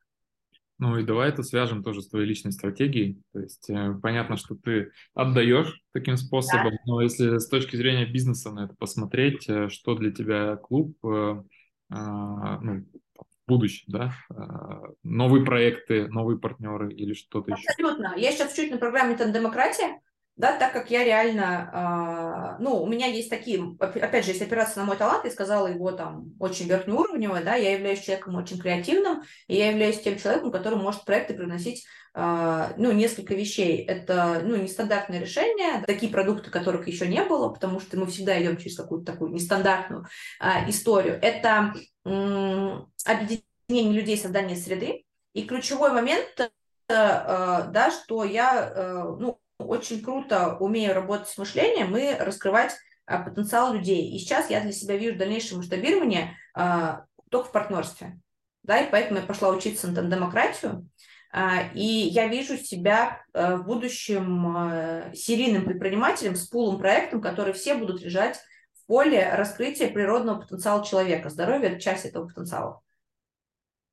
Ну 0.80 0.98
и 0.98 1.04
давай 1.04 1.30
это 1.30 1.42
свяжем 1.42 1.84
тоже 1.84 2.02
с 2.02 2.10
твоей 2.10 2.28
личной 2.28 2.52
стратегией. 2.52 3.20
То 3.34 3.40
есть 3.40 3.70
э, 3.70 3.96
понятно, 4.02 4.38
что 4.38 4.56
ты 4.56 4.92
отдаешь 5.16 5.82
таким 5.92 6.18
способом, 6.18 6.72
да. 6.72 6.78
но 6.86 7.02
если 7.02 7.40
с 7.40 7.48
точки 7.48 7.76
зрения 7.76 8.06
бизнеса 8.06 8.52
на 8.52 8.66
это 8.66 8.76
посмотреть, 8.76 9.50
э, 9.50 9.70
что 9.70 9.96
для 9.96 10.12
тебя 10.12 10.56
клуб 10.58 10.96
э, 11.04 11.44
а, 11.90 12.60
ну, 12.60 12.86
в 13.16 13.48
будущем, 13.48 13.86
да? 13.88 14.14
А, 14.30 14.84
новые 15.04 15.46
проекты, 15.46 16.08
новые 16.10 16.38
партнеры 16.38 16.94
или 16.94 17.14
что-то 17.14 17.52
еще? 17.52 17.64
Абсолютно. 17.70 18.14
Я 18.18 18.32
сейчас 18.32 18.54
чуть 18.54 18.72
на 18.72 18.78
программе 18.78 19.16
«Демократия», 19.16 20.00
да, 20.38 20.56
так 20.56 20.72
как 20.72 20.92
я 20.92 21.04
реально, 21.04 22.58
э, 22.60 22.62
ну, 22.62 22.82
у 22.82 22.88
меня 22.88 23.08
есть 23.08 23.30
такие, 23.30 23.76
опять 23.80 24.24
же, 24.24 24.32
если 24.32 24.44
опираться 24.44 24.78
на 24.78 24.86
мой 24.86 24.96
талант, 24.96 25.26
я 25.26 25.32
сказала 25.32 25.66
его 25.66 25.92
там 25.92 26.36
очень 26.40 26.68
верхнеуровневый, 26.68 27.44
да, 27.44 27.56
я 27.56 27.74
являюсь 27.74 28.02
человеком 28.02 28.36
очень 28.36 28.60
креативным, 28.60 29.24
и 29.48 29.56
я 29.56 29.72
являюсь 29.72 30.00
тем 30.00 30.20
человеком, 30.20 30.52
который 30.52 30.78
может 30.78 31.06
проекты 31.06 31.34
приносить, 31.34 31.88
э, 32.14 32.74
ну, 32.78 32.92
несколько 32.92 33.34
вещей. 33.34 33.84
Это, 33.84 34.42
ну, 34.44 34.56
нестандартное 34.56 35.20
решение, 35.20 35.84
такие 35.88 36.12
продукты, 36.12 36.52
которых 36.52 36.88
еще 36.88 37.08
не 37.08 37.24
было, 37.24 37.50
потому 37.50 37.80
что 37.80 37.98
мы 37.98 38.06
всегда 38.06 38.40
идем 38.40 38.58
через 38.58 38.78
какую-то 38.78 39.12
такую 39.12 39.32
нестандартную 39.32 40.06
э, 40.40 40.70
историю. 40.70 41.18
Это 41.20 41.74
э, 42.06 42.80
объединение 43.06 44.00
людей, 44.00 44.18
создание 44.18 44.56
среды, 44.56 45.04
и 45.34 45.44
ключевой 45.46 45.92
момент, 45.94 46.40
э, 46.40 46.50
да, 46.90 47.92
что 47.92 48.24
я, 48.24 48.72
э, 48.76 49.04
ну, 49.20 49.40
очень 49.58 50.04
круто 50.04 50.58
умею 50.60 50.94
работать 50.94 51.30
с 51.30 51.38
мышлением 51.38 51.96
и 51.98 52.14
раскрывать 52.14 52.76
а, 53.06 53.20
потенциал 53.20 53.74
людей. 53.74 54.12
И 54.12 54.20
сейчас 54.20 54.50
я 54.50 54.62
для 54.62 54.72
себя 54.72 54.98
вижу 54.98 55.18
дальнейшее 55.18 55.58
масштабирование 55.58 56.38
а, 56.54 57.06
только 57.30 57.50
в 57.50 57.52
партнерстве. 57.52 58.20
Да, 58.64 58.80
и 58.80 58.92
поэтому 58.92 59.20
я 59.20 59.26
пошла 59.26 59.50
учиться 59.50 59.88
на 59.88 60.04
демократию. 60.04 60.88
А, 61.32 61.70
и 61.74 61.84
я 61.84 62.28
вижу 62.28 62.58
себя 62.58 63.22
а, 63.34 63.58
в 63.58 63.66
будущем 63.66 64.48
а, 64.48 65.14
серийным 65.14 65.66
предпринимателем 65.66 66.36
с 66.36 66.48
пулом 66.48 66.80
проектом, 66.80 67.22
которые 67.22 67.54
все 67.54 67.76
будут 67.76 68.02
лежать 68.02 68.40
в 68.74 68.86
поле 68.88 69.34
раскрытия 69.34 69.90
природного 69.90 70.42
потенциала 70.42 70.86
человека. 70.86 71.30
Здоровье– 71.30 71.70
это 71.72 71.82
часть 71.82 72.06
этого 72.06 72.28
потенциала. 72.28 72.82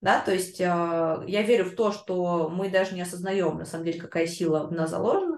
Да, 0.00 0.20
то 0.20 0.34
есть 0.34 0.60
э, 0.60 0.64
я 0.64 1.42
верю 1.42 1.64
в 1.64 1.76
то, 1.76 1.90
что 1.90 2.50
мы 2.50 2.68
даже 2.68 2.94
не 2.94 3.00
осознаем, 3.00 3.56
на 3.56 3.64
самом 3.64 3.86
деле, 3.86 3.98
какая 3.98 4.26
сила 4.26 4.66
в 4.66 4.72
нас 4.72 4.90
заложена, 4.90 5.33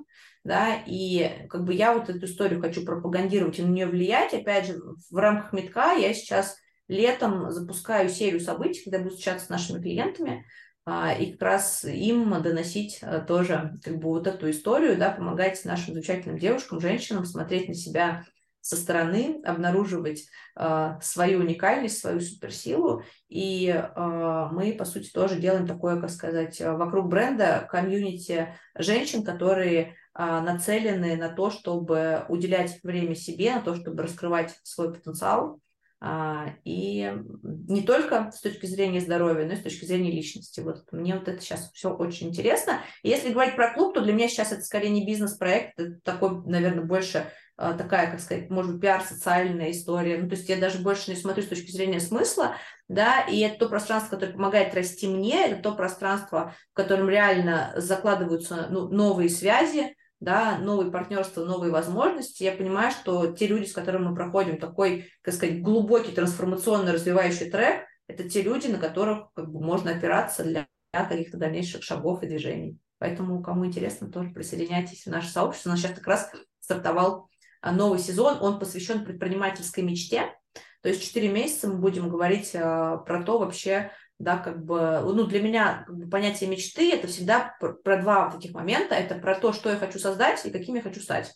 да, 0.47 0.83
и 0.87 1.47
как 1.49 1.65
бы 1.65 1.75
я 1.75 1.93
вот 1.93 2.09
эту 2.09 2.25
историю 2.27 2.61
хочу 2.61 2.85
пропагандировать 2.85 3.59
и 3.59 3.63
на 3.63 3.71
нее 3.71 3.87
влиять. 3.87 4.33
Опять 4.33 4.67
же, 4.67 4.81
в 5.11 5.17
рамках 5.17 5.53
Метка 5.53 5.93
я 5.95 6.15
сейчас 6.15 6.57
летом 6.89 7.51
запускаю 7.51 8.09
серию 8.09 8.41
событий, 8.41 8.83
когда 8.85 8.99
буду 8.99 9.11
встречаться 9.11 9.47
с 9.47 9.51
нашими 9.51 9.83
клиентами, 9.83 10.47
а, 10.85 11.13
и 11.13 11.33
как 11.33 11.43
раз 11.43 11.85
им 11.85 12.31
доносить 12.43 13.01
а, 13.03 13.21
тоже 13.21 13.79
как 13.83 13.99
бы 13.99 14.09
вот 14.09 14.29
эту 14.29 14.49
историю, 14.51 14.97
да, 14.97 15.11
помогать 15.11 15.65
нашим 15.65 15.95
замечательным 15.95 16.39
девушкам, 16.39 16.81
женщинам 16.81 17.25
смотреть 17.25 17.69
на 17.69 17.75
себя 17.75 18.25
со 18.67 18.75
стороны, 18.75 19.41
обнаруживать 19.45 20.27
э, 20.57 20.99
свою 21.01 21.41
уникальность, 21.41 21.99
свою 21.99 22.21
суперсилу. 22.21 23.03
И 23.29 23.69
э, 23.69 24.49
мы, 24.51 24.73
по 24.73 24.85
сути, 24.85 25.09
тоже 25.13 25.37
делаем 25.37 25.69
такое, 25.69 26.01
как 26.01 26.11
сказать, 26.11 26.61
вокруг 26.61 27.09
бренда 27.09 27.69
комьюнити 27.71 28.49
женщин, 28.75 29.23
которые 29.23 29.95
а, 30.19 30.41
нацелены 30.41 31.15
на 31.17 31.29
то, 31.29 31.51
чтобы 31.51 32.25
уделять 32.31 32.83
время 32.83 33.15
себе, 33.15 33.55
на 33.55 33.61
то, 33.61 33.75
чтобы 33.75 34.03
раскрывать 34.03 34.59
свой 34.63 34.93
потенциал. 34.95 35.61
А, 36.01 36.55
и 36.65 37.13
не 37.43 37.83
только 37.83 38.31
с 38.31 38.41
точки 38.41 38.65
зрения 38.65 39.01
здоровья, 39.01 39.47
но 39.47 39.53
и 39.53 39.57
с 39.57 39.63
точки 39.63 39.85
зрения 39.85 40.11
личности. 40.11 40.61
Вот 40.61 40.91
мне 40.91 41.15
вот 41.15 41.29
это 41.29 41.41
сейчас 41.43 41.71
все 41.73 41.91
очень 41.95 42.29
интересно. 42.29 42.81
И 43.03 43.11
если 43.11 43.33
говорить 43.33 43.57
про 43.57 43.75
клуб, 43.75 43.95
то 43.95 44.01
для 44.01 44.13
меня 44.13 44.29
сейчас 44.29 44.53
это 44.53 44.63
скорее 44.63 44.91
не 44.91 45.07
бизнес-проект, 45.07 45.79
это 45.79 46.01
такой, 46.03 46.43
наверное, 46.47 46.85
больше 46.85 47.19
а, 47.19 47.31
такая, 47.57 48.11
как 48.11 48.21
сказать, 48.21 48.51
может 48.51 48.73
быть, 48.73 48.83
пиар-социальная 48.83 49.71
история. 49.71 50.19
Ну, 50.19 50.29
то 50.29 50.37
есть 50.37 50.49
я 50.49 50.57
даже 50.57 50.79
больше 50.79 51.11
не 51.11 51.17
смотрю 51.17 51.43
с 51.43 51.49
точки 51.49 51.71
зрения 51.71 52.01
смысла, 52.01 52.55
да, 52.89 53.23
и 53.23 53.41
это 53.41 53.61
то 53.61 53.69
пространство, 53.69 54.11
которое 54.11 54.33
помогает 54.33 54.75
расти 54.75 55.09
мне, 55.09 55.47
это 55.47 55.63
то 55.63 55.75
пространство, 55.75 56.55
в 56.73 56.75
котором 56.75 57.09
реально 57.09 57.73
закладываются 57.77 58.69
ну, 58.71 58.89
новые 58.89 59.29
связи, 59.29 59.97
да, 60.21 60.59
новые 60.59 60.91
партнерства, 60.91 61.45
новые 61.45 61.73
возможности, 61.73 62.43
я 62.43 62.53
понимаю, 62.53 62.91
что 62.91 63.33
те 63.33 63.47
люди, 63.47 63.67
с 63.67 63.73
которыми 63.73 64.09
мы 64.09 64.15
проходим 64.15 64.59
такой, 64.59 65.11
как 65.23 65.35
сказать, 65.35 65.61
глубокий 65.63 66.13
трансформационно 66.13 66.93
развивающий 66.93 67.51
трек, 67.51 67.85
это 68.07 68.29
те 68.29 68.43
люди, 68.43 68.69
на 68.69 68.79
которых 68.79 69.33
как 69.35 69.51
бы, 69.51 69.61
можно 69.61 69.91
опираться 69.91 70.45
для 70.45 70.69
каких-то 70.93 71.37
дальнейших 71.37 71.83
шагов 71.83 72.23
и 72.23 72.27
движений. 72.27 72.79
Поэтому, 72.99 73.43
кому 73.43 73.67
интересно, 73.67 74.11
тоже 74.11 74.31
присоединяйтесь 74.31 75.05
в 75.05 75.11
наше 75.11 75.29
сообщество. 75.29 75.69
У 75.69 75.73
нас 75.73 75.81
сейчас 75.81 75.93
как 75.93 76.07
раз 76.07 76.31
стартовал 76.61 77.15
а, 77.17 77.27
новый 77.63 77.99
сезон, 77.99 78.39
он 78.41 78.59
посвящен 78.59 79.05
предпринимательской 79.05 79.81
мечте. 79.83 80.35
То 80.83 80.89
есть 80.89 81.03
4 81.03 81.29
месяца 81.29 81.69
мы 81.69 81.79
будем 81.79 82.09
говорить 82.09 82.53
а, 82.55 82.99
про 82.99 83.23
то 83.23 83.39
вообще, 83.39 83.91
да, 84.19 84.39
как 84.39 84.65
бы, 84.65 85.01
ну, 85.05 85.25
для 85.25 85.43
меня 85.43 85.85
как 85.87 85.97
бы, 85.97 86.09
понятие 86.09 86.49
мечты– 86.49 86.93
это 86.93 87.07
всегда 87.07 87.57
про, 87.61 87.97
два 88.01 88.31
таких 88.31 88.53
момента. 88.53 88.95
Это 88.95 89.17
про 89.17 89.35
то, 89.35 89.53
что 89.53 89.71
я 89.71 89.77
хочу 89.77 89.99
создать 89.99 90.45
и 90.47 90.51
каким 90.51 90.77
я 90.77 90.83
хочу 90.83 91.01
стать. 91.01 91.35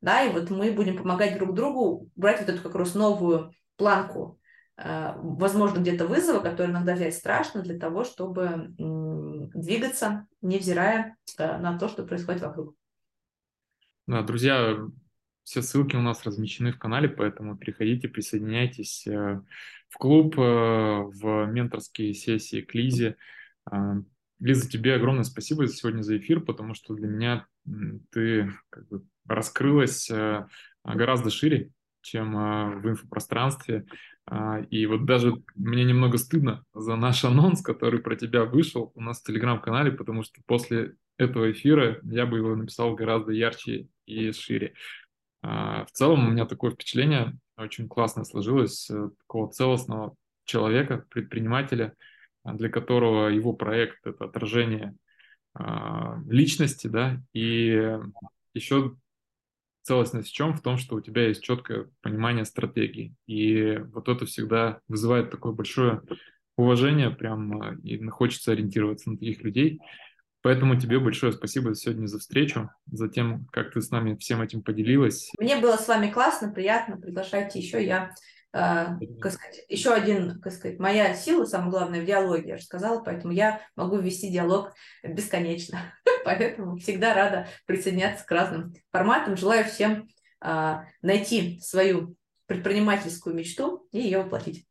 Да, 0.00 0.22
и 0.22 0.32
вот 0.32 0.50
мы 0.50 0.72
будем 0.72 0.96
помогать 0.96 1.36
друг 1.36 1.54
другу 1.54 2.08
брать 2.16 2.40
вот 2.40 2.48
эту 2.48 2.62
как 2.62 2.74
раз 2.74 2.94
новую 2.94 3.52
планку, 3.76 4.38
э, 4.76 5.12
возможно, 5.16 5.80
где-то 5.80 6.06
вызова, 6.06 6.40
который 6.40 6.70
иногда 6.70 6.94
взять 6.94 7.14
страшно 7.14 7.62
для 7.62 7.78
того, 7.78 8.04
чтобы 8.04 8.74
двигаться, 8.78 10.26
невзирая 10.42 11.16
э, 11.38 11.58
на 11.58 11.78
то, 11.78 11.88
что 11.88 12.04
происходит 12.04 12.42
вокруг. 12.42 12.74
Да, 14.06 14.22
друзья, 14.22 14.76
все 15.46 15.62
ссылки 15.62 15.94
у 15.94 16.02
нас 16.02 16.26
размещены 16.26 16.72
в 16.72 16.78
канале, 16.78 17.08
поэтому 17.08 17.56
переходите, 17.56 18.08
присоединяйтесь 18.08 19.06
э, 19.06 19.40
в 19.88 19.96
клуб, 19.96 20.36
э, 20.36 20.42
в 20.42 21.46
менторские 21.46 22.14
сессии 22.14 22.62
к 22.62 22.74
Лизе. 22.74 23.16
А, 23.64 23.94
Лиза, 24.40 24.68
тебе 24.68 24.96
огромное 24.96 25.22
спасибо 25.22 25.68
сегодня 25.68 26.02
за 26.02 26.18
эфир, 26.18 26.40
потому 26.40 26.74
что 26.74 26.94
для 26.94 27.06
меня 27.06 27.46
ты 28.10 28.52
как 28.70 28.88
бы 28.88 29.04
раскрылась 29.24 30.10
э, 30.10 30.48
гораздо 30.82 31.30
шире, 31.30 31.70
чем 32.00 32.32
в 32.32 32.88
инфопространстве. 32.88 33.86
И 34.70 34.86
вот 34.86 35.04
даже 35.06 35.32
мне 35.54 35.84
немного 35.84 36.18
стыдно 36.18 36.64
за 36.74 36.96
наш 36.96 37.24
анонс, 37.24 37.62
который 37.62 38.00
про 38.00 38.16
тебя 38.16 38.44
вышел 38.44 38.90
у 38.96 39.00
нас 39.00 39.20
в 39.20 39.24
телеграм-канале, 39.24 39.92
потому 39.92 40.24
что 40.24 40.40
после 40.44 40.96
этого 41.18 41.52
эфира 41.52 42.00
я 42.02 42.26
бы 42.26 42.38
его 42.38 42.54
написал 42.56 42.94
гораздо 42.94 43.30
ярче 43.32 43.88
и 44.06 44.32
шире. 44.32 44.74
А, 45.46 45.84
в 45.84 45.92
целом 45.92 46.26
у 46.26 46.30
меня 46.32 46.44
такое 46.44 46.72
впечатление 46.72 47.38
очень 47.56 47.88
классно 47.88 48.24
сложилось 48.24 48.90
э, 48.90 49.10
такого 49.20 49.50
целостного 49.52 50.16
человека, 50.44 51.06
предпринимателя, 51.08 51.94
а, 52.42 52.54
для 52.54 52.68
которого 52.68 53.28
его 53.28 53.52
проект— 53.52 53.98
это 54.04 54.24
отражение 54.24 54.96
а, 55.54 56.18
личности, 56.28 56.88
да, 56.88 57.22
и 57.32 57.96
еще 58.54 58.96
целостность 59.82 60.30
в 60.30 60.34
чем? 60.34 60.52
В 60.52 60.62
том, 60.62 60.78
что 60.78 60.96
у 60.96 61.00
тебя 61.00 61.28
есть 61.28 61.44
четкое 61.44 61.88
понимание 62.00 62.44
стратегии. 62.44 63.14
И 63.28 63.76
вот 63.92 64.08
это 64.08 64.26
всегда 64.26 64.80
вызывает 64.88 65.30
такое 65.30 65.52
большое 65.52 66.02
уважение, 66.56 67.10
прям 67.10 67.78
и 67.82 68.04
хочется 68.08 68.50
ориентироваться 68.50 69.10
на 69.10 69.16
таких 69.16 69.44
людей. 69.44 69.80
Поэтому 70.42 70.78
тебе 70.78 70.98
большое 71.00 71.32
спасибо 71.32 71.74
сегодня 71.74 72.06
за 72.06 72.18
встречу, 72.18 72.70
за 72.86 73.08
тем, 73.08 73.46
как 73.52 73.72
ты 73.72 73.80
с 73.80 73.90
нами 73.90 74.16
всем 74.16 74.40
этим 74.42 74.62
поделилась. 74.62 75.30
Мне 75.38 75.56
было 75.56 75.76
с 75.76 75.88
вами 75.88 76.10
классно, 76.10 76.52
приятно. 76.52 76.96
Приглашайте 76.96 77.58
еще. 77.58 77.84
Я, 77.84 78.12
э, 78.52 78.86
сказать, 79.18 79.64
еще 79.68 79.92
один, 79.92 80.40
как 80.40 80.52
сказать, 80.52 80.78
моя 80.78 81.14
сила, 81.14 81.44
самое 81.46 81.70
главное, 81.70 82.02
в 82.02 82.06
диалоге, 82.06 82.50
я 82.50 82.56
же 82.58 82.64
сказала, 82.64 83.02
поэтому 83.02 83.32
я 83.32 83.60
могу 83.74 83.96
вести 83.98 84.30
диалог 84.30 84.72
бесконечно. 85.02 85.78
поэтому 86.24 86.76
всегда 86.76 87.14
рада 87.14 87.48
присоединяться 87.66 88.24
к 88.24 88.30
разным 88.30 88.74
форматам. 88.92 89.36
Желаю 89.36 89.64
всем 89.64 90.08
э, 90.44 90.74
найти 91.02 91.58
свою 91.60 92.16
предпринимательскую 92.46 93.34
мечту 93.34 93.88
и 93.92 93.98
ее 93.98 94.22
воплотить. 94.22 94.66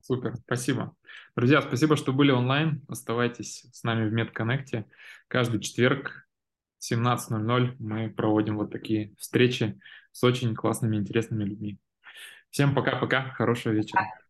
Супер, 0.00 0.36
спасибо. 0.36 0.94
Друзья, 1.36 1.60
спасибо, 1.62 1.96
что 1.96 2.12
были 2.12 2.30
онлайн. 2.30 2.84
Оставайтесь 2.86 3.66
с 3.72 3.82
нами 3.82 4.08
в 4.08 4.14
MedConnect. 4.14 4.84
Каждый 5.26 5.60
четверг 5.60 6.28
в 6.78 6.92
17.00 6.92 7.74
мы 7.80 8.08
проводим 8.08 8.56
вот 8.56 8.70
такие 8.70 9.16
встречи 9.18 9.76
с 10.12 10.22
очень 10.22 10.54
классными, 10.54 10.96
интересными 10.96 11.42
людьми. 11.42 11.80
Всем 12.50 12.72
пока-пока, 12.72 13.30
хорошего 13.30 13.72
вечера. 13.72 14.23